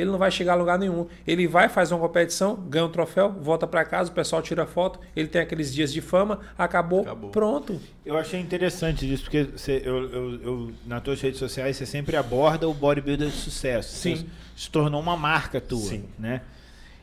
[0.00, 1.06] ele não vai chegar a lugar nenhum.
[1.26, 4.98] Ele vai, faz uma competição, ganha um troféu, volta para casa, o pessoal tira foto,
[5.16, 7.30] ele tem aqueles dias de fama, acabou, Acabou.
[7.30, 7.80] pronto.
[8.06, 12.16] Eu achei interessante isso, porque você, eu, eu, eu- nas tuas redes sociais você sempre
[12.16, 13.96] aborda o bodybuilder de sucesso.
[13.96, 14.12] Sim.
[14.12, 14.26] Isso
[14.56, 16.04] se tornou uma marca tua, Sim.
[16.18, 16.40] né?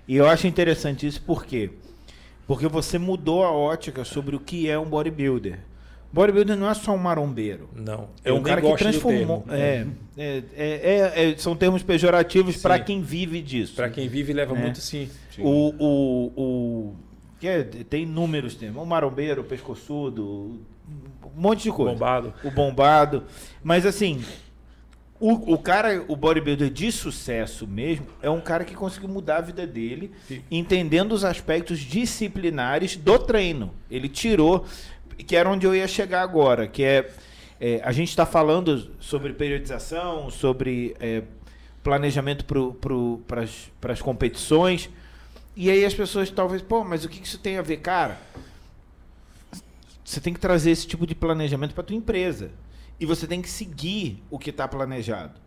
[0.08, 1.70] E eu acho interessante isso por quê?
[2.48, 5.60] Porque você mudou a ótica sobre o que é um bodybuilder.
[6.16, 7.70] Bodybuilder não é só um marombeiro.
[7.76, 8.08] Não.
[8.24, 9.42] É um cara que transformou.
[9.42, 9.52] termo.
[9.52, 9.86] É,
[10.18, 13.76] é, é, é- é- são termos pejorativos para quem vive disso.
[13.76, 14.62] Para quem vive leva Né?
[14.62, 15.10] muito sim.
[15.38, 16.96] O, o, o
[17.38, 18.82] que é, tem inúmeros termos.
[18.82, 20.58] O marombeiro, o pescoçudo,
[21.36, 21.92] um monte de coisa.
[21.92, 22.34] Bombado.
[22.46, 23.24] O bombado.
[23.62, 24.24] Mas assim,
[25.20, 29.42] o, o cara, o bodybuilder de sucesso mesmo, é um cara que conseguiu mudar a
[29.42, 30.42] vida dele, Sim.
[30.50, 33.72] entendendo os aspectos disciplinares do treino.
[33.92, 34.66] Ele tirou,
[35.24, 37.12] que era onde eu ia chegar agora, que é,
[37.60, 41.24] é, a gente está falando sobre periodização, sobre é,
[41.84, 44.90] planejamento para as competições.
[45.56, 48.20] E aí as pessoas talvez, pô, mas o que isso tem a ver, cara?
[50.04, 52.52] Você tem que trazer esse tipo de planejamento para tua empresa
[53.00, 55.40] e você tem que seguir o que está planejado,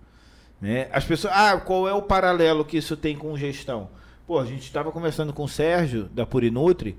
[0.60, 0.88] né?
[0.92, 3.90] As pessoas, ah, qual é o paralelo que isso tem com gestão?
[4.26, 6.98] Pô, a gente estava conversando com o Sérgio da Purinutri,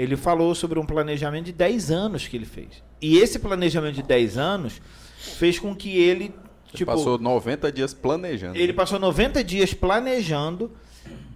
[0.00, 2.82] ele falou sobre um planejamento de 10 anos que ele fez.
[3.00, 4.80] e esse planejamento de 10 anos
[5.18, 6.34] fez com que ele.
[6.72, 8.56] Tipo, Passou 90 dias planejando.
[8.56, 10.70] ele passou 90 dias planejando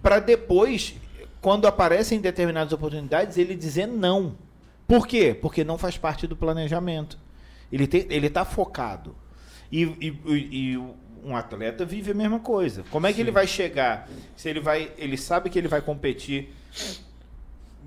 [0.01, 0.95] para depois,
[1.41, 4.37] quando aparecem determinadas oportunidades, ele dizer não.
[4.87, 5.37] Por quê?
[5.39, 7.17] Porque não faz parte do planejamento.
[7.71, 9.15] Ele, tem, ele tá focado.
[9.71, 10.77] E, e- e- e
[11.23, 12.83] um atleta vive a mesma coisa.
[12.91, 14.07] Como é que ele vai chegar?
[14.37, 16.53] Se ele vai, ele sabe que ele vai competir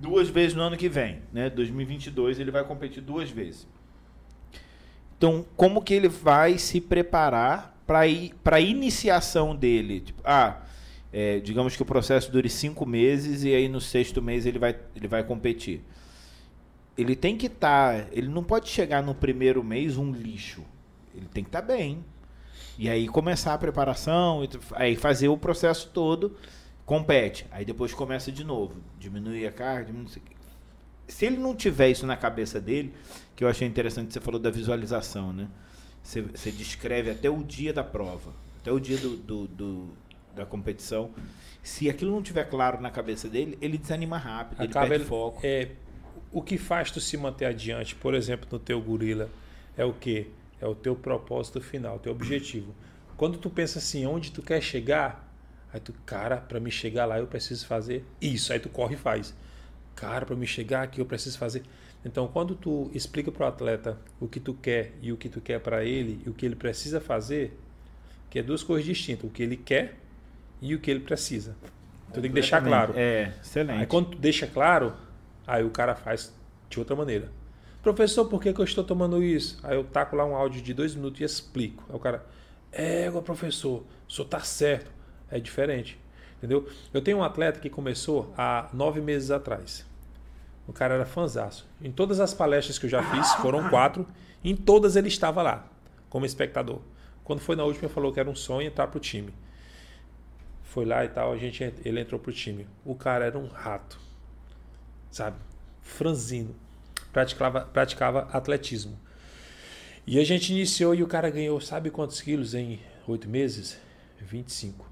[0.01, 1.51] duas vezes no ano que vem, né?
[1.51, 3.66] 2022 ele vai competir duas vezes.
[5.16, 10.01] Então, como que ele vai se preparar para a iniciação dele?
[10.01, 10.62] Tipo, ah,
[11.12, 14.77] é, digamos que o processo dure cinco meses e aí no sexto mês ele vai,
[14.95, 15.83] ele vai competir.
[16.97, 18.07] Ele tem que estar.
[18.12, 20.62] ele não pode chegar no primeiro mês um lixo.
[21.15, 22.05] Ele tem que estar bem.
[22.79, 26.37] E aí começar a preparação, aí fazer o processo todo,
[26.89, 27.47] compete.
[27.51, 28.81] Aí depois começa de novo.
[28.98, 30.23] Diminuir a carga, diminuir.
[31.06, 32.93] Se ele não tiver isso na cabeça dele,
[33.36, 35.48] que eu achei interessante, você falou da visualização, né?
[36.02, 39.89] Você, você descreve até o dia da prova, até o dia do, do- do-
[40.35, 41.10] da competição.
[41.62, 45.09] Se aquilo não tiver claro na cabeça dele, ele desanima rápido, ele Acaba perde ele-
[45.09, 45.40] foco.
[45.44, 45.70] É,
[46.32, 49.28] o que faz tu se manter adiante, por exemplo, no teu gorila,
[49.77, 50.28] é o quê?
[50.60, 52.74] É o teu propósito final, o teu objetivo.
[53.16, 55.27] Quando tu pensa assim, onde tu quer chegar,
[55.78, 58.52] aí tu, cara, para me chegar lá eu preciso fazer isso.
[58.52, 59.34] Aí tu corre e faz.
[59.94, 61.62] Cara, para me chegar aqui eu preciso fazer.
[62.05, 65.40] Então, quando tu explica para o atleta o que tu quer e o que tu
[65.40, 67.59] quer para ele e o que ele precisa fazer,
[68.30, 69.96] que é duas coisas distintas, o que ele quer
[70.60, 71.56] e o que ele precisa.
[72.12, 72.94] Tu tem que deixar claro.
[72.96, 73.80] É, excelente.
[73.80, 74.94] Aí quando tu deixa claro,
[75.46, 76.32] aí o cara faz
[76.70, 77.30] de outra maneira.
[77.82, 79.59] Professor, por que, que eu estou tomando isso?
[79.62, 81.84] Aí eu taco lá um áudio de dois minutos e explico.
[81.88, 82.24] Aí o cara,
[82.72, 84.90] é, professor, o senhor tá certo.
[85.30, 85.98] É diferente.
[86.38, 86.68] Entendeu?
[86.92, 89.84] Eu tenho um atleta que começou há nove meses atrás.
[90.66, 91.66] O cara era fanzaço.
[91.82, 94.06] Em todas as palestras que eu já fiz, foram quatro,
[94.44, 95.66] em todas ele estava lá,
[96.09, 96.80] como espectador.
[97.24, 99.34] Quando foi na última, ele falou que era um sonho entrar pro time.
[100.62, 102.66] Foi lá e tal, a gente, ele entrou pro time.
[102.84, 103.98] O cara era um rato,
[105.10, 105.36] sabe?
[105.82, 106.55] Franzino.
[107.12, 108.98] Praticava, praticava atletismo.
[110.06, 113.78] E a gente iniciou e o cara ganhou, sabe quantos quilos em oito meses?
[114.20, 114.88] 25.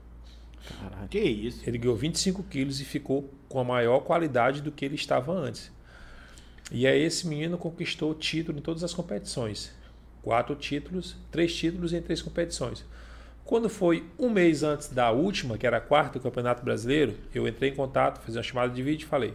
[1.09, 1.63] Que isso?
[1.69, 5.71] Ele ganhou 25 quilos e ficou com a maior qualidade do que ele estava antes.
[6.71, 9.73] E aí esse menino conquistou título em todas as competições.
[10.23, 12.85] Quatro títulos, três títulos em três competições.
[13.45, 17.47] Quando foi um mês antes da última, que era a quarta do Campeonato Brasileiro, eu
[17.47, 19.35] entrei em contato, fiz uma chamada de vídeo e falei: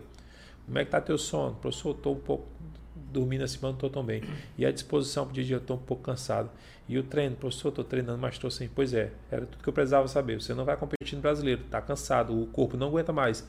[0.65, 1.55] Como é que tá teu sono?
[1.55, 2.45] Professor, estou um pouco
[2.93, 4.21] dormindo acima, não estou tão bem.
[4.57, 6.49] E a disposição para o dia eu estou um pouco cansado.
[6.91, 8.67] E o treino, professor, estou treinando, mas estou sem.
[8.67, 10.41] Pois é, era tudo que eu precisava saber.
[10.41, 13.47] Você não vai competir no brasileiro, está cansado, o corpo não aguenta mais.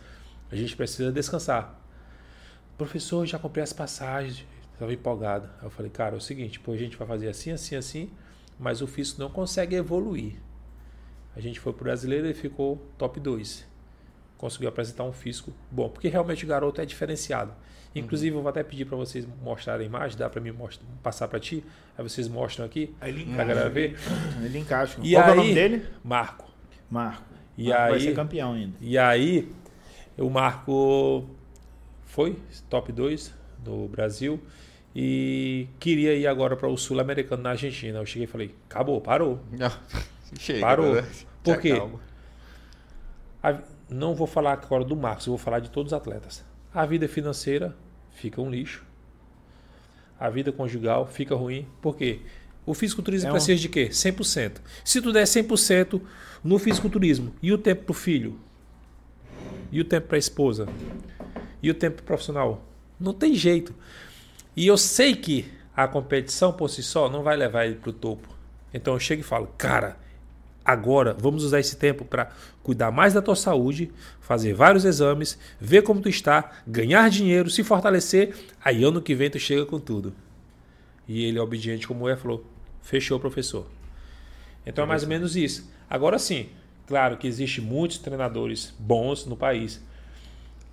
[0.48, 1.76] A gente precisa descansar.
[2.78, 5.50] Professor, já comprei as passagens, estava empolgado.
[5.60, 8.12] Eu falei, cara, é o seguinte, pô, a gente vai fazer assim, assim, assim,
[8.60, 10.34] mas o físico não consegue evoluir.
[11.34, 13.66] A gente foi pro brasileiro e ficou top 2.
[14.38, 17.52] Conseguiu apresentar um físico bom, porque realmente o garoto é diferenciado.
[17.94, 21.28] Inclusive, eu vou até pedir para vocês mostrarem a imagem, dá para mim mostrar, passar
[21.28, 21.62] para ti,
[21.96, 23.96] aí vocês mostram aqui, Aí ele pra galera ver.
[24.42, 24.98] Ele encaixa.
[25.02, 25.86] E Qual que é o aí- nome dele?
[26.02, 26.50] Marco.
[26.90, 27.24] Marco.
[27.58, 28.74] E Marco vai aí- ser campeão ainda.
[28.80, 29.52] E aí,
[30.16, 31.26] o Marco
[32.06, 32.38] foi
[32.70, 34.40] top 2 no Brasil
[34.96, 37.98] e queria ir agora para o Sul-Americano na Argentina.
[37.98, 39.40] Eu cheguei e falei: acabou, parou.
[40.38, 40.94] Chega, Parou.
[40.94, 41.04] né?
[41.44, 41.74] Por quê?
[43.90, 46.42] não vou falar agora do Marcos, eu vou falar de todos os atletas.
[46.74, 47.76] A vida financeira
[48.12, 48.84] fica um lixo.
[50.18, 51.66] A vida conjugal fica ruim.
[51.80, 52.20] Por quê?
[52.64, 53.88] O fisiculturismo É um- precisa de quê?
[53.90, 54.60] 100%.
[54.84, 56.00] Se tu der 100%
[56.44, 58.38] no fisiculturismo, e o tempo pro filho?
[59.70, 60.68] E o tempo para a esposa?
[61.62, 62.62] E o tempo pro profissional?
[63.00, 63.74] Não tem jeito.
[64.56, 68.28] E eu sei que a competição por si só não vai levar ele pro topo.
[68.72, 69.96] Então eu chego e falo, cara,
[70.64, 72.30] agora vamos usar esse tempo para
[72.62, 73.90] cuidar mais da tua saúde,
[74.20, 78.34] fazer vários exames, ver como tu está, ganhar dinheiro, se fortalecer.
[78.64, 80.14] Aí ano que vem tu chega com tudo.
[81.06, 82.44] E ele, obediente como é, falou:
[82.82, 83.66] fechou, professor.
[84.64, 85.70] Então é mais ou menos isso.
[85.90, 86.48] Agora sim,
[86.86, 89.82] claro que existe muitos treinadores bons no país.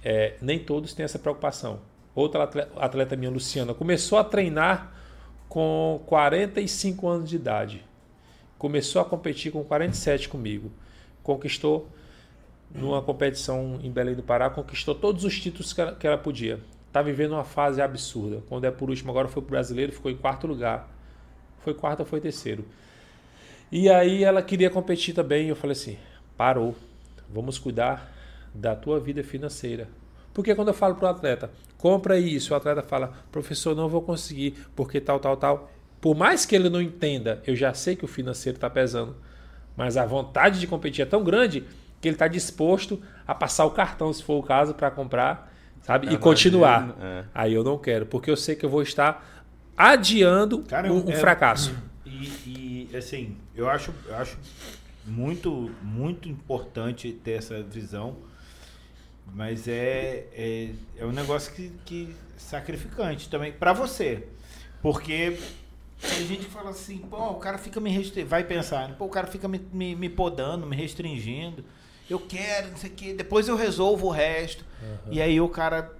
[0.04, 1.82] É, nem todos têm essa preocupação.
[2.16, 4.94] Outra atleta, atleta minha, Luciana, começou a treinar
[5.48, 7.86] com 45 anos de idade.
[8.60, 10.70] Começou a competir com 47 comigo.
[11.24, 11.90] Conquistou
[12.76, 16.60] numa competição em Belém do Pará, conquistou todos os títulos que ela, que ela podia.
[16.86, 18.44] Está vivendo uma fase absurda.
[18.50, 20.88] Quando é por último, agora foi pro brasileiro, ficou em quarto lugar.
[21.60, 22.66] Foi quarto ou foi terceiro.
[23.72, 25.48] E aí ela queria competir também.
[25.48, 25.98] Eu falei assim:
[26.36, 26.76] parou.
[27.30, 28.12] Vamos cuidar
[28.54, 29.88] da tua vida financeira.
[30.34, 32.54] Porque quando eu falo pro atleta, compra isso.
[32.54, 35.72] O atleta fala, professor, não vou conseguir, porque tal, tal, tal.
[36.02, 39.16] Por mais que ele não entenda, eu já sei que o financeiro está pesando.
[39.76, 41.64] Mas a vontade de competir é tão grande
[42.02, 46.14] que ele está disposto a passar o cartão, se for o caso, para comprar, sabe?
[46.14, 46.96] e continuar.
[47.02, 47.24] É.
[47.34, 49.46] Aí eu não quero, porque eu sei que eu vou estar
[49.78, 51.76] adiando Cara, um, um é- fracasso.
[52.06, 54.38] E, e, assim, eu acho, eu acho
[55.06, 58.18] muito, muito importante ter essa visão,
[59.34, 64.28] mas é, é, é um negócio que, que sacrificante também para você.
[64.82, 65.38] Porque
[66.02, 68.96] tem gente que fala assim, pô, o cara fica me restringindo, vai pensar, né?
[68.98, 71.64] pô, o cara fica me, me, me podando, me restringindo.
[72.10, 74.64] Eu quero, não sei o quê, depois eu resolvo o resto.
[75.12, 75.94] E aí o cara.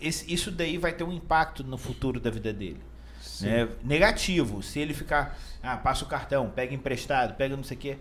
[0.00, 2.80] esse- isso daí vai ter um impacto no futuro da vida dele
[3.46, 3.68] né?
[3.82, 4.62] Negativo.
[4.62, 7.98] Se ele ficar, ah, passa o cartão, pega emprestado, pega não sei o quê.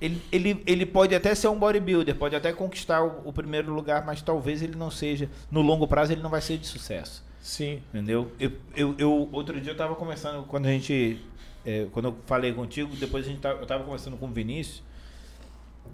[0.00, 4.04] Ele, ele, ele pode até ser um bodybuilder, pode até conquistar o, o primeiro lugar,
[4.04, 7.23] mas talvez ele não seja, no longo prazo, ele não vai ser de sucesso.
[7.44, 7.82] Sim.
[7.92, 8.32] Entendeu?
[8.40, 11.20] Eu, eu, eu- outro dia eu tava conversando, quando a gente.
[11.64, 14.82] é, quando eu falei contigo, depois a gente tava, eu tava conversando com o Vinícius.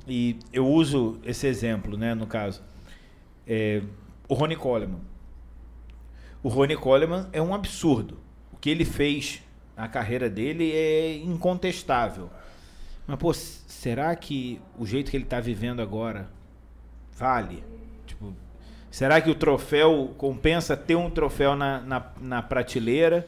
[0.06, 2.62] E eu uso esse exemplo, né, no caso.
[3.46, 3.82] É,
[4.28, 5.00] o Ronnie Coleman.
[6.42, 8.18] O Ronnie Coleman é um absurdo.
[8.52, 9.42] O que ele fez
[9.76, 12.30] na carreira dele é incontestável.
[13.06, 16.30] Mas, pô, será que o jeito que ele tá vivendo agora
[17.16, 17.64] vale?
[18.90, 23.26] Será que o troféu compensa ter um troféu na, na, na prateleira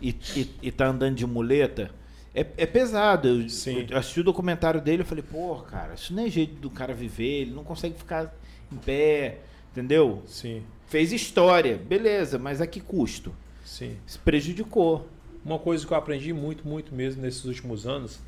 [0.00, 1.90] e, e, e tá andando de muleta?
[2.34, 3.28] É, é pesado.
[3.28, 3.46] Eu,
[3.90, 6.92] eu assisti o documentário dele e falei, pô, cara, isso não é jeito do cara
[6.92, 8.34] viver, ele não consegue ficar
[8.70, 9.38] em pé,
[9.72, 10.22] entendeu?
[10.26, 10.62] Sim.
[10.86, 13.34] Fez história, beleza, mas a que custo?
[13.64, 13.96] Sim.
[14.06, 15.08] Se prejudicou.
[15.44, 18.20] Uma coisa que eu aprendi muito, muito mesmo nesses últimos anos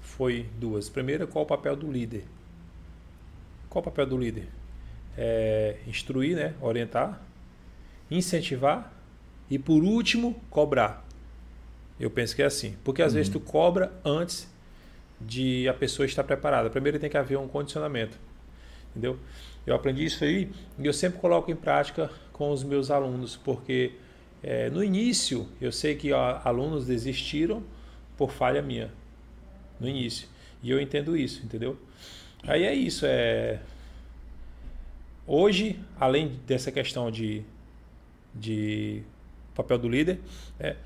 [0.00, 0.88] foi duas.
[0.88, 2.24] Primeira, qual o papel do líder?
[3.68, 4.48] Qual o papel do líder?
[5.16, 6.54] É instruir, né?
[6.60, 7.22] orientar,
[8.10, 8.92] incentivar
[9.50, 11.06] e, por último, cobrar.
[11.98, 12.76] Eu penso que é assim.
[12.82, 14.52] Porque às vezes tu cobra antes
[15.20, 16.68] de a pessoa estar preparada.
[16.68, 18.18] Primeiro tem que haver um condicionamento.
[18.90, 19.18] Entendeu?
[19.66, 23.92] Eu aprendi isso aí e eu sempre coloco em prática com os meus alunos, porque
[24.42, 27.62] é, no início eu sei que ó, alunos desistiram
[28.16, 28.90] por falha minha.
[29.80, 30.28] No início.
[30.62, 31.76] E eu entendo isso, entendeu?
[32.42, 33.04] Aí é isso.
[33.06, 33.60] É...
[35.26, 37.42] Hoje, além dessa questão de,
[38.34, 39.02] de
[39.54, 40.20] papel do líder,
[40.60, 40.76] é,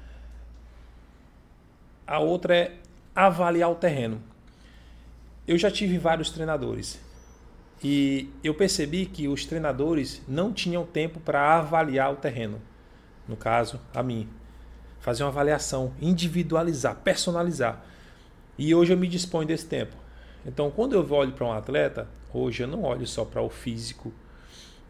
[2.07, 2.77] a outra é
[3.15, 4.23] avaliar o terreno.
[5.47, 7.01] Eu já tive vários treinadores
[7.83, 12.61] e eu percebi que os treinadores não tinham tempo para avaliar o terreno.
[13.27, 14.29] No caso, a mim.
[15.01, 17.85] Fazer uma avaliação, individualizar, personalizar.
[18.57, 19.97] E hoje eu me disponho desse tempo.
[20.45, 24.13] Então, quando eu olho para um atleta, hoje eu não olho só para o físico.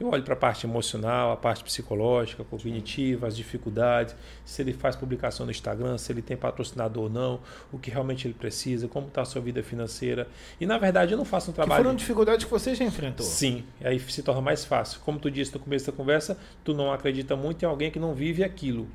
[0.00, 4.14] Eu olho para a parte emocional, a parte psicológica, cognitiva, as dificuldades,
[4.44, 7.40] se ele faz publicação no Instagram, se ele tem patrocinador ou não,
[7.72, 10.28] o que realmente ele precisa, como está a sua vida financeira.
[10.60, 11.82] E na verdade eu não faço um Que trabalho.
[11.82, 13.26] foram dificuldades que você já enfrentou.
[13.26, 15.00] Sim, aí se torna mais fácil.
[15.00, 18.14] Como tu disse no começo da conversa, tu não acredita muito em alguém que não
[18.14, 18.86] vive aquilo.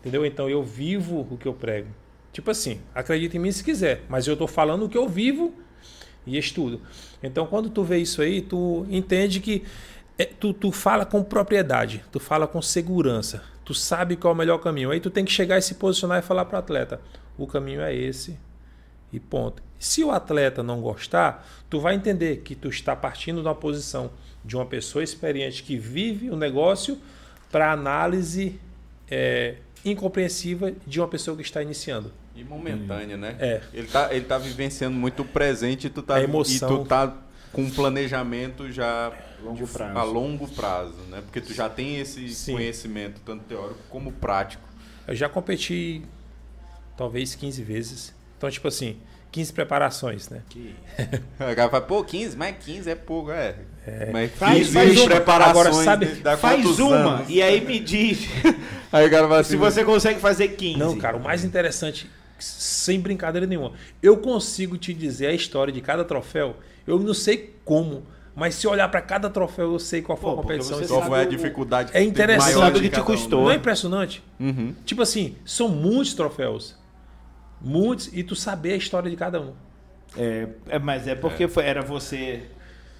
[0.00, 0.24] Entendeu?
[0.24, 1.88] Então eu vivo o que eu prego.
[2.32, 5.54] Tipo assim, acredita em mim se quiser, mas eu estou falando o que eu vivo
[6.26, 6.80] e estudo.
[7.22, 9.62] Então quando tu vê isso aí, tu entende que
[10.22, 14.38] é, tu, tu fala com propriedade, tu fala com segurança, tu sabe qual é o
[14.38, 14.90] melhor caminho.
[14.90, 17.00] Aí tu tem que chegar e se posicionar e falar para o atleta:
[17.36, 18.38] o caminho é esse
[19.12, 19.62] e ponto.
[19.78, 24.10] Se o atleta não gostar, tu vai entender que tu está partindo de uma posição
[24.44, 26.98] de uma pessoa experiente que vive o negócio
[27.50, 28.58] para análise
[29.10, 32.12] é, incompreensiva de uma pessoa que está iniciando.
[32.34, 33.36] E momentânea, né?
[33.38, 33.60] É.
[33.74, 36.74] Ele tá, ele tá vivenciando muito o presente e tu tá, A emoção.
[36.74, 37.14] e tu tá
[37.52, 39.12] com um planejamento já
[39.42, 41.20] Longo de- a longo prazo, né?
[41.22, 42.52] Porque tu já tem esse Sim.
[42.54, 44.62] conhecimento, tanto teórico como prático.
[45.06, 46.02] Eu já competi
[46.96, 48.14] talvez 15 vezes.
[48.38, 48.96] Então, tipo assim,
[49.32, 50.42] 15 preparações, né?
[51.40, 53.56] O cara fala, pô, 15, mas 15 é pouco, é.
[54.12, 55.06] Mas Faz- 15 faz uma.
[55.10, 57.28] preparações Agora, sabe- dá Faz uma anos?
[57.28, 58.28] e aí me diz
[58.92, 60.78] Aí o cara fala assim, se você consegue fazer 15.
[60.78, 62.08] Não, cara, o mais interessante,
[62.38, 63.72] sem brincadeira nenhuma,
[64.02, 66.54] eu consigo te dizer a história de cada troféu.
[66.86, 68.02] Eu não sei como,
[68.34, 70.78] mas se olhar para cada troféu, eu sei qual foi Pô, a competição.
[70.78, 72.54] você qual foi a dificuldade É interessante.
[72.54, 73.42] Sabe que te um, custou.
[73.42, 73.58] Não é né?
[73.58, 74.22] impressionante?
[74.40, 74.74] Uhum.
[74.84, 76.76] Tipo assim, são muitos troféus.
[77.60, 79.52] Muitos, e tu saber a história de cada um.
[80.16, 82.42] É, é, mas é porque foi- era você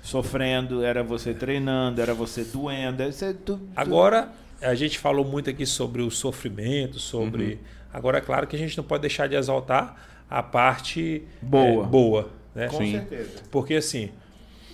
[0.03, 3.03] sofrendo, era você treinando, era você doendo.
[3.03, 4.31] É tu, tu- Agora,
[4.61, 7.59] a gente falou muito aqui sobre o sofrimento, sobre.
[7.93, 9.97] Agora, é claro que a gente não pode deixar de exaltar
[10.31, 11.85] a parte Boa.
[11.85, 12.69] é, boa né?
[12.69, 12.93] Com Sim.
[12.93, 13.31] certeza.
[13.51, 14.11] Porque assim,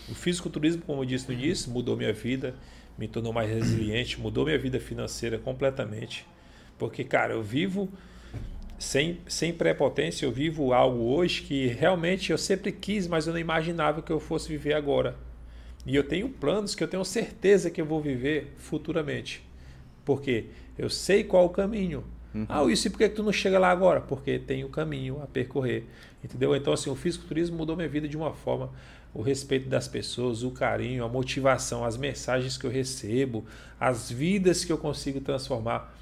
[0.08, 2.54] o fisiculturismo, como eu disse no início, mudou minha vida,
[2.96, 6.26] me tornou mais resiliente, mudou minha vida financeira completamente.
[6.78, 7.88] Porque, cara, eu vivo
[8.78, 13.40] sem, sem prepotência, eu vivo algo hoje que realmente eu sempre quis, mas eu não
[13.40, 15.16] imaginava que eu fosse viver agora.
[15.84, 19.42] E eu tenho planos que eu tenho certeza que eu vou viver futuramente.
[20.04, 20.46] Porque
[20.76, 22.04] eu sei qual o caminho.
[22.34, 22.46] Uhum.
[22.48, 24.00] Ah, e por que tu não chega lá agora?
[24.00, 25.84] Porque tem o caminho a percorrer.
[26.22, 26.54] Entendeu?
[26.54, 28.70] Então, assim, o fisiculturismo mudou minha vida de uma forma.
[29.14, 33.44] O respeito das pessoas, o carinho, a motivação, as mensagens que eu recebo,
[33.80, 35.94] as vidas que eu consigo transformar.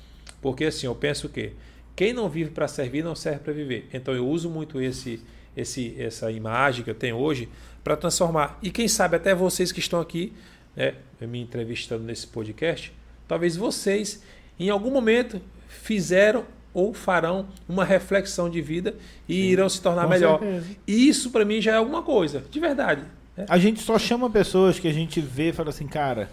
[0.43, 1.53] Porque assim, eu penso que
[1.95, 3.89] quem não vive para servir não serve para viver.
[3.93, 5.23] Então eu uso muito esse,
[5.57, 7.49] esse, essa imagem que eu tenho hoje
[7.83, 8.59] para transformar.
[8.63, 10.33] E quem sabe até vocês que estão aqui,
[10.75, 12.93] né, me entrevistando nesse podcast,
[13.29, 14.23] talvez vocês
[14.59, 15.41] em algum momento
[15.79, 18.95] fizeram ou farão uma reflexão de vida
[19.29, 20.39] e Sim, irão se tornar melhor.
[20.39, 20.77] Certeza.
[20.87, 23.03] Isso para mim já é alguma coisa, de verdade.
[23.37, 23.47] Né?
[23.49, 26.31] A gente só chama pessoas que a gente vê e fala assim, cara,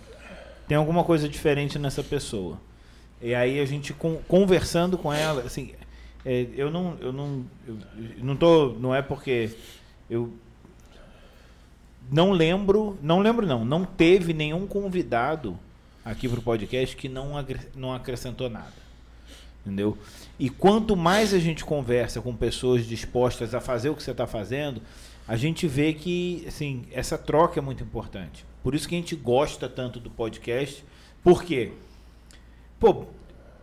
[0.68, 2.60] tem alguma coisa diferente nessa pessoa.
[3.22, 3.96] E aí a gente
[4.28, 5.72] conversando com ela, assim,
[6.26, 7.78] é, eu não, eu não, eu,
[8.22, 9.50] não tô, não é porque
[10.10, 10.34] eu
[12.12, 15.58] não lembro, não lembro não, não teve nenhum convidado
[16.04, 17.34] aqui para o podcast que não,
[17.76, 18.83] não acrescentou nada.
[19.66, 19.98] Entendeu?
[20.38, 24.28] E quanto mais a gente conversa com pessoas dispostas a fazer o que você está
[24.28, 24.82] fazendo,
[25.26, 28.46] a gente vê que assim, essa troca é muito importante.
[28.62, 30.84] Por isso que a gente gosta tanto do podcast.
[31.24, 31.72] Por quê?
[32.80, 33.06] Pô,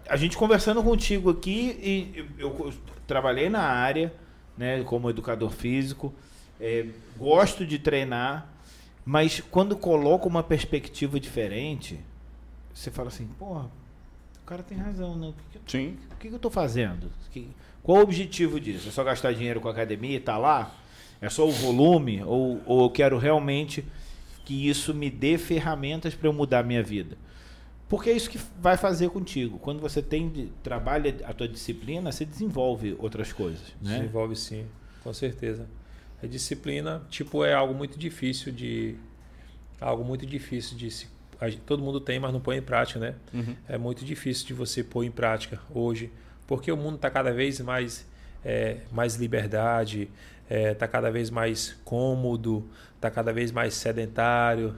[0.09, 2.75] a gente conversando contigo aqui, e eu, eu
[3.07, 4.13] trabalhei na área,
[4.57, 6.13] né, como educador físico,
[6.61, 6.87] é,
[7.17, 8.49] gosto de treinar,
[9.05, 12.01] mas quando coloca uma perspectiva diferente,
[12.75, 13.71] você fala assim, porra,
[14.51, 15.29] cara tem razão, né?
[15.29, 15.97] O que, que, Sim.
[16.11, 17.09] O que, que eu estou fazendo?
[17.85, 18.89] qual o objetivo disso?
[18.89, 20.75] É só gastar dinheiro com a academia e tá lá?
[21.21, 22.23] É só o volume?
[22.25, 23.85] Ou, ou eu quero realmente
[24.45, 27.17] que isso me dê ferramentas para eu mudar a minha vida?
[27.89, 29.59] Porque é isso que vai fazer contigo.
[29.59, 33.99] Quando você tem trabalha a tua disciplina, você desenvolve outras coisas, né?
[34.01, 34.67] Desenvolve sim,
[35.03, 35.69] com certeza.
[36.23, 38.97] A disciplina, tipo, é algo muito difícil de
[39.81, 41.07] algo muito difícil de se
[41.67, 43.15] todo mundo tem, mas não põe em prática, né?
[43.33, 43.57] Uhum.
[43.69, 46.13] É muito difícil de você pôr em prática hoje,
[46.47, 48.07] porque o mundo está cada vez mais
[48.45, 50.11] é, mais liberdade,
[50.45, 54.75] está é, tá cada vez mais cômodo, está cada vez mais sedentário,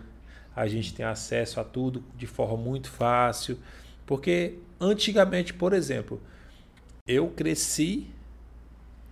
[0.54, 3.58] a gente tem acesso a tudo de forma muito fácil.
[4.06, 6.20] Porque antigamente, por exemplo,
[7.06, 8.10] eu cresci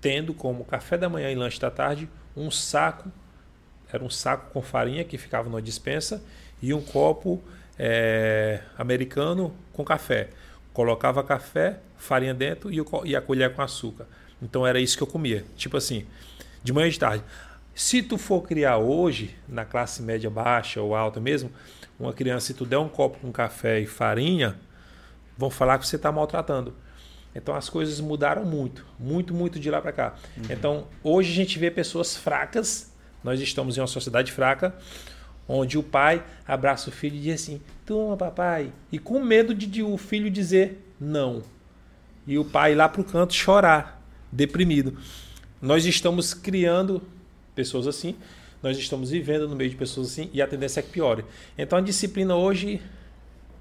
[0.00, 3.10] tendo como café da manhã e lanche da tarde um saco,
[3.92, 6.22] era um saco com farinha que ficava numa dispensa
[6.62, 7.42] e um copo
[7.78, 10.28] é, americano com café.
[10.72, 12.70] Colocava café, farinha dentro
[13.04, 14.06] e a colher com açúcar.
[14.42, 15.44] Então era isso que eu comia.
[15.56, 16.06] Tipo assim,
[16.62, 17.24] de manhã e de tarde.
[17.74, 21.50] Se tu for criar hoje, na classe média baixa ou alta mesmo,
[21.98, 24.56] uma criança, se tu der um copo com café e farinha,
[25.36, 26.74] vão falar que você está maltratando.
[27.34, 30.14] Então as coisas mudaram muito, muito, muito de lá para cá.
[30.36, 30.42] Uhum.
[30.50, 32.92] Então hoje a gente vê pessoas fracas,
[33.22, 34.74] nós estamos em uma sociedade fraca,
[35.50, 38.72] onde o pai abraça o filho e diz assim: Toma, papai.
[38.92, 41.42] E com medo de, de o filho dizer não.
[42.26, 44.00] E o pai lá para o canto chorar,
[44.30, 44.96] deprimido.
[45.60, 47.02] Nós estamos criando
[47.54, 48.14] pessoas assim,
[48.62, 51.24] nós estamos vivendo no meio de pessoas assim e a tendência é que piore.
[51.58, 52.80] Então a disciplina hoje,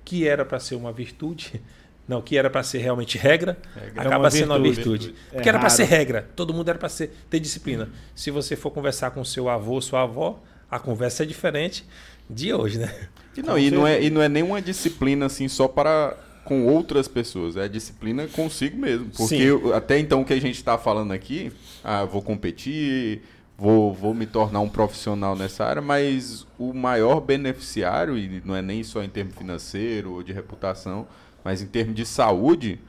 [0.06, 1.62] que era para ser uma virtude,
[2.08, 5.08] não, que era para ser realmente regra, regra acaba é sendo uma virtude.
[5.08, 5.16] virtude.
[5.32, 7.90] Porque é era para ser regra, todo mundo era para ter disciplina.
[8.14, 11.86] Se você for conversar com seu avô, sua avó, a conversa é diferente
[12.30, 12.94] de hoje, né?
[13.36, 17.08] E não, e não, é, e não é nenhuma disciplina assim só para com outras
[17.08, 19.12] pessoas, é disciplina consigo mesmo.
[19.16, 21.52] Porque eu, até então o que a gente está falando aqui,
[21.84, 23.22] ah, vou competir,
[23.56, 28.64] vou, vou me tornar um profissional nessa área, mas o maior beneficiário, e não é
[28.64, 31.08] nem só em termos financeiro ou de reputação,
[31.44, 32.80] mas em termos de saúde,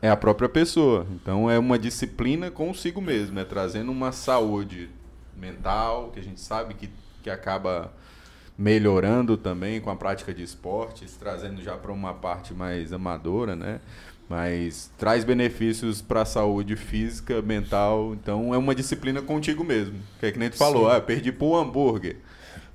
[0.00, 1.06] é a própria pessoa.
[1.10, 4.88] Então é uma disciplina consigo mesmo, é trazendo uma saúde
[5.36, 6.90] mental, que a gente sabe que,
[7.22, 7.92] que acaba
[8.58, 13.80] melhorando também com a prática de esportes, trazendo já para uma parte mais amadora, né?
[14.28, 18.14] mas traz benefícios para a saúde física, mental.
[18.14, 19.94] Então é uma disciplina contigo mesmo.
[20.18, 22.16] Que é que nem tu falou, ah, perdi por um hambúrguer.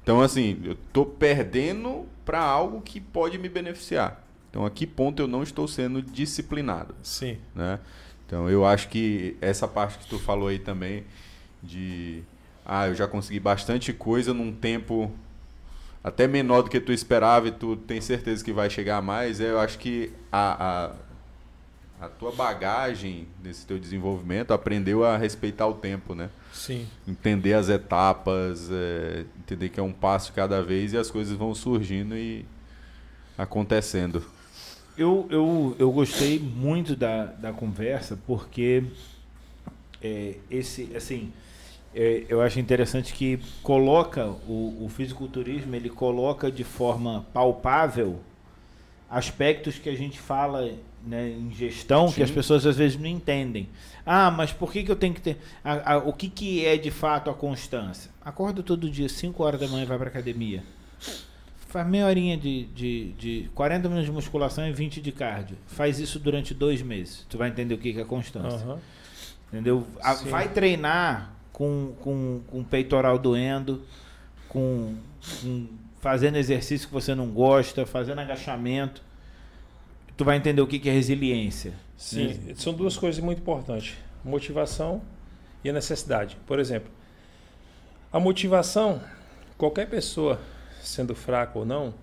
[0.02, 4.24] Então assim, eu tô perdendo para algo que pode me beneficiar.
[4.50, 6.96] Então a que ponto eu não estou sendo disciplinado?
[7.04, 7.38] Sim.
[7.54, 7.80] Né?
[8.26, 11.04] Então eu acho que essa parte que tu falou aí também
[11.62, 12.24] de
[12.66, 15.12] ah, eu já consegui bastante coisa num tempo
[16.04, 19.40] até menor do que tu esperava e tu tem certeza que vai chegar a mais,
[19.40, 20.92] eu acho que a, a
[22.02, 26.32] a tua bagagem nesse teu desenvolvimento aprendeu a respeitar o tempo, né?
[26.52, 26.88] Sim.
[27.08, 31.54] Entender as etapas, é, entender que é um passo cada vez e as coisas vão
[31.54, 32.44] surgindo e
[33.38, 34.26] acontecendo.
[34.98, 38.84] Eu, eu, eu gostei muito da, da conversa porque
[40.02, 41.51] é, esse, assim, é,
[41.93, 48.19] eu acho interessante que coloca o, o fisiculturismo, ele coloca de forma palpável
[49.09, 50.72] aspectos que a gente fala
[51.05, 52.15] né, em gestão Sim.
[52.15, 53.68] que as pessoas às vezes não entendem.
[54.05, 55.38] Ah, mas por que, que eu tenho que ter.
[55.63, 58.09] a- a- o que, que é de fato a constância?
[58.23, 60.63] Acorda todo dia, 5 horas da manhã vai para academia.
[61.68, 65.57] Faz meia horinha de, de, de 40 minutos de musculação e 20 de cardio.
[65.68, 67.26] Faz isso durante dois meses.
[67.30, 68.59] Tu vai entender o que, que é constância.
[68.59, 68.80] Aham.
[69.51, 69.85] Entendeu?
[70.01, 73.84] A- vai treinar com, com, com peitoral doendo,
[74.50, 74.96] com,
[75.40, 75.68] com
[76.00, 79.04] fazendo exercício que você não gosta, fazendo agachamento.
[80.18, 81.76] Tu vai entender o que, que é resiliência.
[81.96, 82.56] Sim, né?
[82.56, 85.04] são duas coisas muito importantes: motivação
[85.64, 86.36] e a necessidade.
[86.48, 86.92] Por exemplo,
[88.12, 89.00] a motivação,
[89.56, 90.42] qualquer pessoa,
[90.82, 91.94] sendo fraca ou não,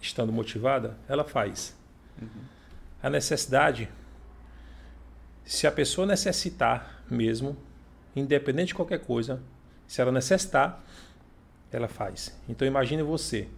[0.00, 1.76] estando motivada, ela faz.
[3.02, 3.86] A necessidade,
[5.44, 7.54] se a pessoa necessitar mesmo,
[8.16, 9.40] independente de qualquer coisa,
[9.86, 10.82] se ela necessitar,
[11.70, 12.36] ela faz.
[12.48, 13.48] Então imagine você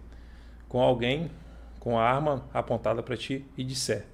[0.67, 1.31] com alguém
[1.79, 4.05] com a arma apontada para ti e disser: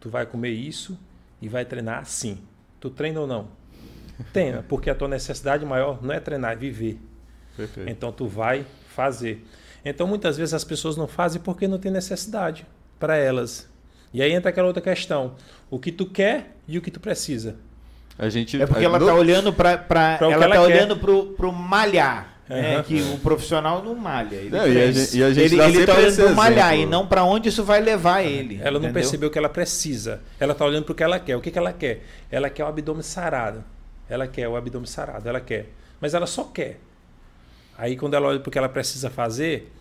[0.00, 0.98] tu vai comer isso
[1.40, 2.38] e vai treinar assim.
[2.80, 3.48] Tu treina ou não?
[4.32, 6.98] Treina, porque a tua necessidade maior não é treinar, é viver.
[7.56, 7.88] Perfeito.
[7.90, 9.44] Então tu vai fazer.
[9.84, 12.66] Então muitas vezes as pessoas não fazem porque não tem necessidade
[12.98, 13.68] para elas.
[14.12, 15.36] E aí entra aquela outra questão:
[15.70, 17.56] o que tu quer e o que tu precisa.
[18.20, 20.60] A gente É porque ela no- tá olhando para ela ela tá quer.
[20.60, 22.36] olhando pro, pro malhar.
[22.48, 22.74] né?
[22.74, 22.82] Aham.
[22.82, 24.34] Que o profissional não malha.
[24.36, 27.06] Ele, Não, e a gente- e a gente ele, tá olhando pro malhar e não
[27.06, 28.56] para onde isso vai levar ele.
[28.60, 28.92] Ela não entendeu?
[28.94, 30.20] percebeu o que ela precisa.
[30.38, 31.36] Ela está olhando para o que ela quer.
[31.36, 32.02] O que, que ela quer?
[32.30, 33.64] Ela quer o abdômen sarado.
[34.08, 35.26] Ela quer o abdômen sarado.
[35.28, 35.66] Ela quer.
[36.00, 36.80] Mas ela só quer.
[37.78, 39.72] Aí quando ela olha para o que ela precisa fazer,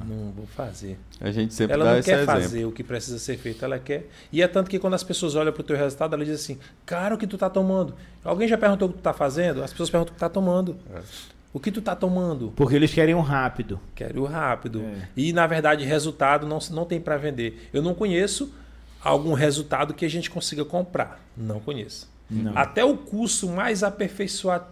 [0.00, 0.98] ah, não vou fazer.
[1.20, 2.40] a gente sempre ela dá não esse quer exemplo.
[2.40, 4.08] fazer o que precisa ser feito, ela quer.
[4.32, 6.58] E é tanto que quando as pessoas olham para o teu resultado, ela diz assim:
[6.84, 7.94] Cara, o que tu tá tomando?
[8.24, 9.62] Alguém já perguntou o que tu tá fazendo?
[9.62, 10.76] As pessoas perguntam o que tu tá tomando.
[10.94, 11.00] É.
[11.52, 12.52] O que tu tá tomando?
[12.54, 13.80] Porque eles querem um rápido.
[13.94, 14.82] Quero o rápido.
[14.82, 15.08] É.
[15.16, 17.70] E, na verdade, resultado não, não tem para vender.
[17.72, 18.52] Eu não conheço
[19.02, 21.18] algum resultado que a gente consiga comprar.
[21.34, 22.10] Não conheço.
[22.28, 22.52] Não.
[22.56, 24.66] Até o curso mais aperfeiçoado,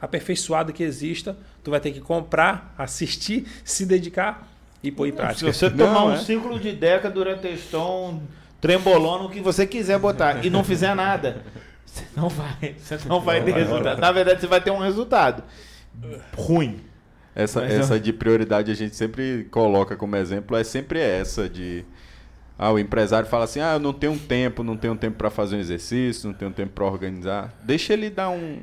[0.00, 4.46] aperfeiçoado que exista, tu vai ter que comprar, assistir, se dedicar
[4.82, 5.52] e pôr em Se prática.
[5.52, 6.18] você Não, tomar um é.
[6.18, 8.22] ciclo de Deca, Durateston,
[8.60, 11.42] Trembolona, o que você quiser botar, e não fizer nada,
[11.84, 14.00] você não vai, você não vai ter resultado.
[14.00, 15.42] Na verdade, você vai ter um resultado
[16.36, 16.80] ruim.
[17.34, 21.84] Essa, Mas essa de prioridade a gente sempre coloca como exemplo, é sempre essa de
[22.58, 25.54] ah, o empresário fala assim: "Ah, eu não tenho tempo, não tenho tempo para fazer
[25.54, 27.54] um exercício, não tenho tempo para organizar".
[27.62, 28.58] Deixa ele dar um,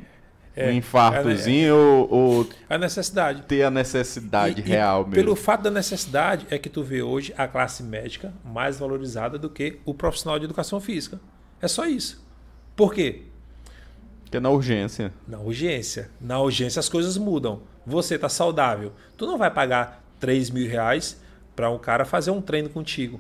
[0.55, 3.41] É, um infartozinho ou, ou A necessidade.
[3.43, 5.13] ter a necessidade E- e real mesmo.
[5.15, 9.49] Pelo fato da necessidade, é que tu vê hoje a classe médica mais valorizada do
[9.49, 11.19] que o profissional de educação física.
[11.61, 12.25] É só isso.
[12.75, 13.23] Por quê?
[14.31, 15.13] Que é na urgência.
[15.27, 16.09] Na urgência.
[16.21, 17.61] Na urgência as coisas mudam.
[17.85, 18.93] Você tá saudável.
[19.17, 21.19] Tu não vai pagar 3 mil reais
[21.55, 23.19] para um cara fazer um treino contigo.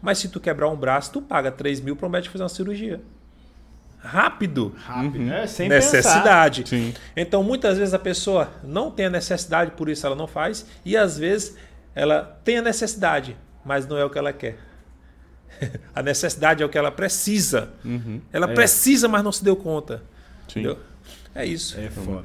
[0.00, 2.48] Mas se tu quebrar um braço, tu paga 3 mil para o médico fazer uma
[2.50, 3.00] cirurgia.
[4.06, 4.74] Rápido.
[4.78, 5.46] Rápido, né?
[5.46, 6.64] Sem necessidade.
[6.66, 6.94] Sim.
[7.16, 10.96] Então, muitas vezes a pessoa não tem a necessidade, por isso ela não faz, e
[10.96, 11.56] às vezes
[11.94, 14.58] ela tem a necessidade, mas não é o que ela quer.
[15.94, 17.70] a necessidade é o que ela precisa.
[18.32, 20.02] Ela precisa, mas não se deu conta.
[20.48, 20.60] Sim.
[20.60, 20.78] Entendeu?
[21.34, 21.78] É isso.
[21.78, 22.24] É foda.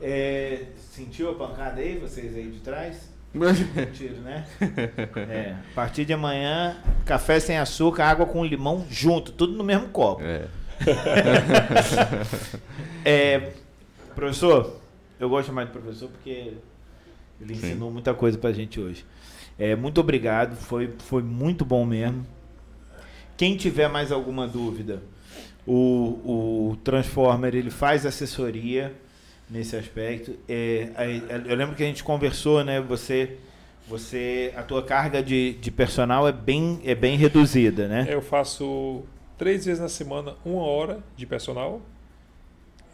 [0.00, 3.16] É, sentiu a pancada aí, vocês aí de trás?
[3.74, 4.46] Sentiram, né?
[5.28, 5.54] É.
[5.72, 10.22] A partir de amanhã, café sem açúcar, água com limão junto, tudo no mesmo copo.
[10.22, 10.46] É.
[13.04, 13.52] É,
[14.16, 14.80] professor,
[15.20, 16.54] eu gosto mais do professor porque
[17.40, 17.68] ele Sim.
[17.68, 19.04] ensinou muita coisa pra gente hoje.
[19.56, 22.26] É, muito obrigado, foi, foi muito bom mesmo.
[23.36, 25.02] Quem tiver mais alguma dúvida,
[25.66, 28.92] o, o Transformer ele faz assessoria
[29.48, 30.36] nesse aspecto.
[30.48, 30.88] É,
[31.46, 32.80] eu lembro que a gente conversou, né?
[32.80, 33.36] Você,
[33.86, 38.06] você, a tua carga de, de personal é bem, é bem reduzida, né?
[38.08, 39.04] Eu faço
[39.38, 41.80] três vezes na semana uma hora de personal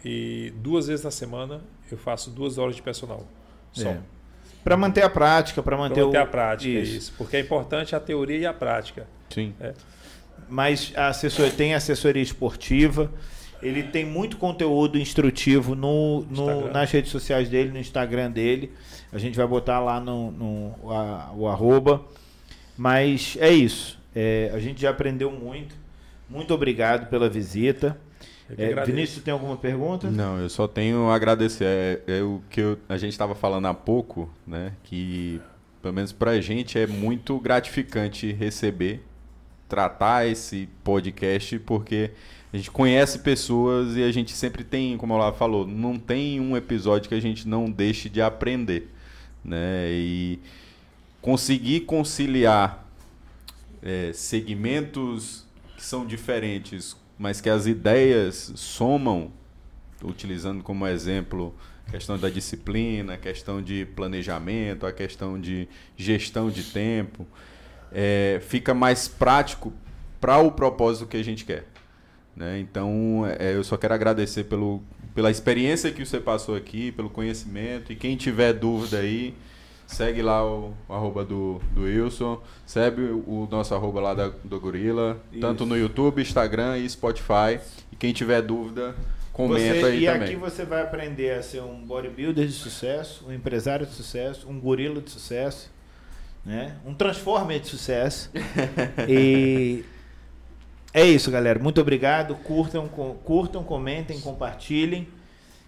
[0.05, 1.61] e duas vezes na semana
[1.91, 3.27] eu faço duas horas de personal.
[3.73, 3.89] Só.
[3.91, 3.99] É.
[4.65, 7.13] Para manter a prática, para manter, Para manter o, a prática, isso.
[7.19, 9.07] Porque é importante a teoria e a prática.
[9.31, 9.55] Sim.
[10.49, 13.11] mas a assessor, tem assessoria esportiva.
[13.63, 18.73] Ele tem muito conteúdo instrutivo no, no- nas redes sociais dele, no Instagram dele.
[19.13, 22.05] A gente vai botar lá no, no a- o arroba.
[22.77, 23.99] Mas é isso.
[24.15, 25.75] É, a gente já aprendeu muito.
[26.33, 27.99] Muito obrigado pela visita.
[28.59, 28.85] É.
[28.85, 30.11] Vinícius, tem alguma pergunta?
[30.11, 31.65] Não, eu só tenho a agradecer.
[32.07, 34.73] É, é o que eu- a gente estava falando há pouco, né?
[34.85, 35.41] Que
[35.81, 39.03] pelo menos pra gente, é muito gratificante receber,
[39.69, 42.13] tratar esse podcast, porque
[42.53, 46.57] a gente conhece pessoas e a gente sempre tem, como ela falou, não tem um
[46.57, 48.91] episódio que a gente não deixe de aprender,
[49.45, 49.89] né?
[49.91, 50.39] E
[51.21, 52.87] conseguir conciliar
[53.83, 55.42] é, segmentos
[55.83, 59.33] que são diferentes, mas que as ideias somam,
[60.01, 61.53] utilizando como exemplo
[61.89, 67.27] a questão da disciplina, a questão de planejamento, a questão de gestão de tempo,
[67.91, 69.73] é, fica mais prático
[70.21, 71.67] para o propósito que a gente quer.
[72.37, 72.61] Né?
[72.61, 74.81] Então, é, eu só quero agradecer pelo,
[75.17, 79.35] pela experiência que você passou aqui, pelo conhecimento, e quem tiver dúvida aí,
[79.93, 82.41] Segue lá o, o arroba do, do Wilson.
[82.65, 85.21] Segue o, nosso arroba lá da, do Gorila.
[85.31, 85.41] Isso.
[85.41, 87.61] Tanto no YouTube, Instagram e Spotify.
[87.93, 88.95] E quem tiver dúvida,
[89.33, 90.23] comenta você, aí e também.
[90.23, 94.49] E aqui você vai aprender a ser um bodybuilder de sucesso, um empresário de sucesso,
[94.49, 95.71] um gorila de sucesso,
[96.43, 96.77] né?
[96.87, 98.31] um transformer de sucesso.
[99.07, 99.85] e
[100.95, 101.59] é isso, galera.
[101.59, 102.35] Muito obrigado.
[102.37, 105.07] Curtam, curtam, comentem, compartilhem.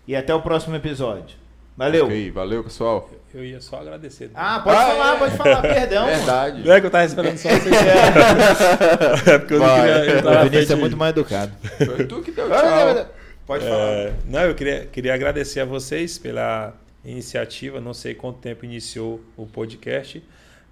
[0.09, 1.44] E até o próximo episódio.
[1.77, 2.05] Valeu.
[2.07, 3.11] Ok, valeu, pessoal.
[3.33, 4.31] Eu ia só agradecer.
[4.33, 5.19] Ah, pode ah, falar, é.
[5.19, 6.07] pode falar, perdão.
[6.07, 6.63] Verdade.
[6.65, 7.69] Não é que eu tava esperando só você.
[9.29, 10.41] é porque eu não queria.
[10.41, 11.53] o Vinícius é muito mais educado.
[11.85, 13.09] Foi tu que deu tchau.
[13.45, 13.91] Pode falar.
[13.91, 16.75] É, não, eu queria, queria agradecer a vocês pela
[17.05, 17.81] iniciativa.
[17.81, 20.23] Não sei quanto tempo iniciou o podcast,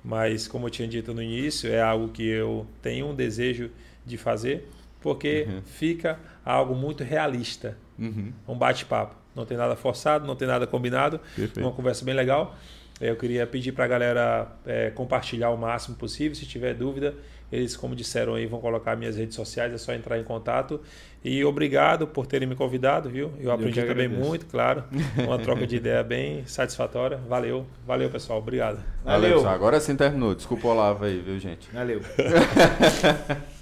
[0.04, 3.70] mas como eu tinha dito no início, é algo que eu tenho um desejo
[4.06, 4.68] de fazer,
[5.00, 5.62] porque uhum.
[5.62, 7.76] fica algo muito realista.
[7.98, 8.32] Uhum.
[8.46, 11.18] Um bate-papo não tem nada forçado, não tem nada combinado.
[11.36, 11.60] Perfeito.
[11.60, 12.54] Uma conversa bem legal.
[13.00, 16.34] Eu queria pedir para a galera é, compartilhar o máximo possível.
[16.34, 17.14] Se tiver dúvida,
[17.50, 20.80] eles, como disseram aí, vão colocar minhas redes sociais, é só entrar em contato.
[21.24, 23.30] E obrigado por terem me convidado, viu?
[23.38, 24.84] Eu aprendi Eu também muito, claro.
[25.18, 27.18] Uma troca de ideia bem satisfatória.
[27.28, 28.38] Valeu, valeu, pessoal.
[28.38, 28.82] Obrigado.
[29.04, 29.40] Valeu.
[29.40, 29.48] Valeu.
[29.48, 30.34] Agora sim terminou.
[30.34, 31.68] Desculpa o Olavo aí, viu, gente?
[31.72, 32.00] Valeu.